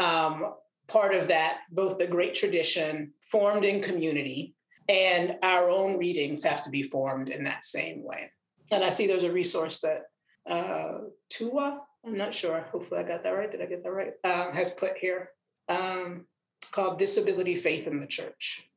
um, 0.00 0.52
part 0.86 1.14
of 1.14 1.28
that, 1.28 1.60
both 1.70 1.96
the 1.96 2.06
great 2.06 2.34
tradition 2.34 3.12
formed 3.22 3.64
in 3.64 3.80
community 3.80 4.54
and 4.88 5.36
our 5.42 5.70
own 5.70 5.98
readings 5.98 6.42
have 6.42 6.62
to 6.62 6.70
be 6.70 6.82
formed 6.82 7.28
in 7.28 7.44
that 7.44 7.64
same 7.64 8.02
way. 8.02 8.30
And 8.70 8.84
I 8.84 8.88
see 8.88 9.06
there's 9.06 9.24
a 9.24 9.32
resource 9.32 9.80
that 9.80 10.04
uh, 10.48 11.00
Tua, 11.28 11.80
I'm 12.06 12.16
not 12.16 12.34
sure, 12.34 12.64
hopefully 12.72 13.00
I 13.00 13.04
got 13.04 13.22
that 13.24 13.30
right. 13.30 13.50
Did 13.50 13.62
I 13.62 13.66
get 13.66 13.82
that 13.82 13.90
right? 13.90 14.12
Um, 14.24 14.54
has 14.54 14.70
put 14.70 14.96
here 14.96 15.30
um, 15.68 16.26
called 16.70 16.98
Disability 16.98 17.56
Faith 17.56 17.86
in 17.86 18.00
the 18.00 18.06
Church. 18.06 18.70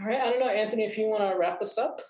All 0.00 0.06
right, 0.06 0.20
I 0.20 0.30
don't 0.30 0.40
know, 0.40 0.48
Anthony, 0.48 0.84
if 0.84 0.96
you 0.96 1.08
want 1.08 1.28
to 1.28 1.36
wrap 1.36 1.60
us 1.60 1.76
up. 1.76 2.02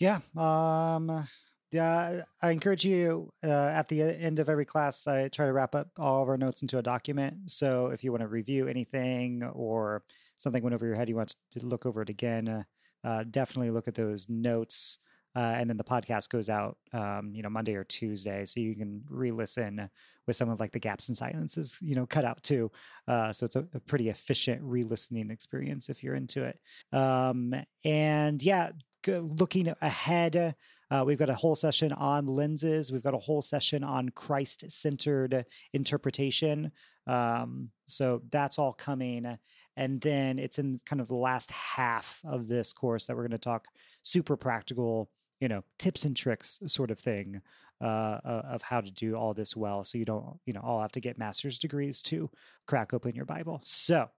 Yeah. 0.00 0.18
Um, 0.36 1.26
yeah, 1.70 2.22
I 2.42 2.50
encourage 2.50 2.84
you 2.84 3.30
uh, 3.44 3.48
at 3.48 3.88
the 3.88 4.02
end 4.02 4.38
of 4.38 4.48
every 4.48 4.64
class, 4.64 5.06
I 5.06 5.28
try 5.28 5.46
to 5.46 5.52
wrap 5.52 5.74
up 5.74 5.90
all 5.98 6.22
of 6.22 6.28
our 6.28 6.38
notes 6.38 6.62
into 6.62 6.78
a 6.78 6.82
document. 6.82 7.50
So 7.50 7.88
if 7.88 8.02
you 8.02 8.10
want 8.10 8.22
to 8.22 8.28
review 8.28 8.66
anything 8.68 9.44
or 9.52 10.02
something 10.38 10.62
went 10.62 10.74
over 10.74 10.86
your 10.86 10.96
head, 10.96 11.08
you 11.08 11.16
want 11.16 11.34
to 11.52 11.66
look 11.66 11.84
over 11.84 12.02
it 12.02 12.08
again, 12.08 12.48
uh, 12.48 12.62
uh, 13.04 13.24
definitely 13.30 13.70
look 13.70 13.88
at 13.88 13.94
those 13.94 14.28
notes. 14.28 14.98
Uh, 15.36 15.54
and 15.56 15.68
then 15.68 15.76
the 15.76 15.84
podcast 15.84 16.30
goes 16.30 16.48
out, 16.48 16.78
um, 16.92 17.30
you 17.32 17.42
know, 17.42 17.50
Monday 17.50 17.74
or 17.74 17.84
Tuesday, 17.84 18.44
so 18.44 18.58
you 18.58 18.74
can 18.74 19.02
re-listen 19.08 19.88
with 20.26 20.36
some 20.36 20.48
of 20.48 20.58
like 20.58 20.72
the 20.72 20.78
gaps 20.78 21.08
and 21.08 21.16
silences, 21.16 21.78
you 21.80 21.94
know, 21.94 22.06
cut 22.06 22.24
out 22.24 22.42
too. 22.42 22.70
Uh, 23.06 23.32
so 23.32 23.44
it's 23.44 23.54
a, 23.54 23.64
a, 23.74 23.80
pretty 23.80 24.08
efficient 24.08 24.60
re-listening 24.62 25.30
experience 25.30 25.90
if 25.90 26.02
you're 26.02 26.14
into 26.14 26.44
it. 26.44 26.58
Um, 26.92 27.54
and 27.84 28.42
yeah, 28.42 28.70
looking 29.06 29.72
ahead, 29.80 30.54
uh, 30.90 31.04
we've 31.06 31.18
got 31.18 31.30
a 31.30 31.34
whole 31.34 31.54
session 31.54 31.92
on 31.92 32.26
lenses. 32.26 32.90
We've 32.90 33.02
got 33.02 33.14
a 33.14 33.18
whole 33.18 33.42
session 33.42 33.84
on 33.84 34.08
Christ 34.10 34.70
centered 34.70 35.44
interpretation. 35.72 36.72
Um, 37.08 37.70
so 37.86 38.22
that's 38.30 38.58
all 38.58 38.72
coming. 38.72 39.38
And 39.76 40.00
then 40.00 40.38
it's 40.38 40.58
in 40.58 40.78
kind 40.84 41.00
of 41.00 41.08
the 41.08 41.16
last 41.16 41.50
half 41.50 42.20
of 42.24 42.46
this 42.46 42.72
course 42.72 43.06
that 43.06 43.16
we're 43.16 43.22
going 43.22 43.30
to 43.32 43.38
talk 43.38 43.66
super 44.02 44.36
practical, 44.36 45.10
you 45.40 45.48
know, 45.48 45.64
tips 45.78 46.04
and 46.04 46.16
tricks 46.16 46.60
sort 46.66 46.90
of 46.90 46.98
thing 46.98 47.40
uh, 47.80 48.18
of 48.24 48.62
how 48.62 48.80
to 48.80 48.90
do 48.90 49.14
all 49.14 49.34
this 49.34 49.56
well. 49.56 49.84
So 49.84 49.98
you 49.98 50.04
don't, 50.04 50.38
you 50.46 50.52
know, 50.52 50.60
all 50.62 50.80
have 50.82 50.92
to 50.92 51.00
get 51.00 51.18
master's 51.18 51.58
degrees 51.58 52.02
to 52.02 52.30
crack 52.66 52.92
open 52.92 53.14
your 53.14 53.24
Bible. 53.24 53.60
So 53.64 54.08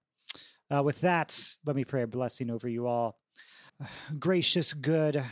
uh, 0.75 0.83
with 0.83 1.01
that, 1.03 1.57
let 1.67 1.77
me 1.77 1.85
pray 1.85 2.03
a 2.03 2.07
blessing 2.07 2.51
over 2.51 2.69
you 2.69 2.87
all. 2.87 3.19
Gracious, 4.19 4.73
good, 4.73 5.23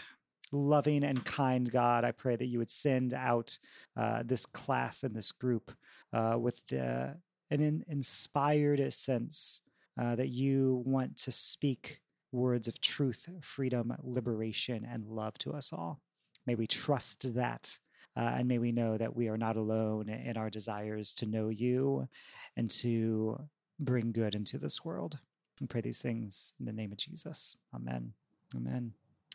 loving, 0.52 1.04
and 1.04 1.24
kind 1.24 1.70
God, 1.70 2.04
I 2.04 2.12
pray 2.12 2.36
that 2.36 2.46
you 2.46 2.58
would 2.58 2.70
send 2.70 3.14
out 3.14 3.58
uh, 3.96 4.22
this 4.24 4.46
class 4.46 5.04
and 5.04 5.14
this 5.14 5.32
group 5.32 5.72
uh, 6.12 6.36
with 6.38 6.60
the, 6.66 7.16
an 7.50 7.60
in, 7.60 7.84
inspired 7.88 8.92
sense 8.92 9.62
uh, 10.00 10.14
that 10.16 10.28
you 10.28 10.82
want 10.86 11.16
to 11.16 11.32
speak 11.32 12.00
words 12.32 12.68
of 12.68 12.80
truth, 12.80 13.28
freedom, 13.40 13.94
liberation, 14.02 14.86
and 14.90 15.06
love 15.06 15.36
to 15.38 15.52
us 15.52 15.72
all. 15.72 16.00
May 16.46 16.54
we 16.54 16.66
trust 16.66 17.34
that. 17.34 17.78
Uh, 18.16 18.34
and 18.38 18.48
may 18.48 18.58
we 18.58 18.72
know 18.72 18.96
that 18.96 19.14
we 19.14 19.28
are 19.28 19.38
not 19.38 19.56
alone 19.56 20.08
in 20.08 20.36
our 20.36 20.50
desires 20.50 21.14
to 21.14 21.26
know 21.26 21.50
you 21.50 22.08
and 22.56 22.68
to 22.68 23.38
bring 23.78 24.10
good 24.10 24.34
into 24.34 24.58
this 24.58 24.84
world. 24.84 25.18
We 25.60 25.66
pray 25.66 25.80
these 25.80 26.02
things 26.02 26.52
in 26.58 26.66
the 26.66 26.72
name 26.72 26.90
of 26.90 26.98
Jesus. 26.98 27.56
Amen. 27.74 28.12
Amen. 28.56 28.92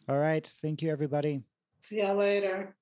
All 0.09 0.17
right. 0.17 0.45
Thank 0.45 0.81
you, 0.81 0.91
everybody. 0.91 1.41
See 1.79 2.01
y'all 2.01 2.17
later. 2.17 2.75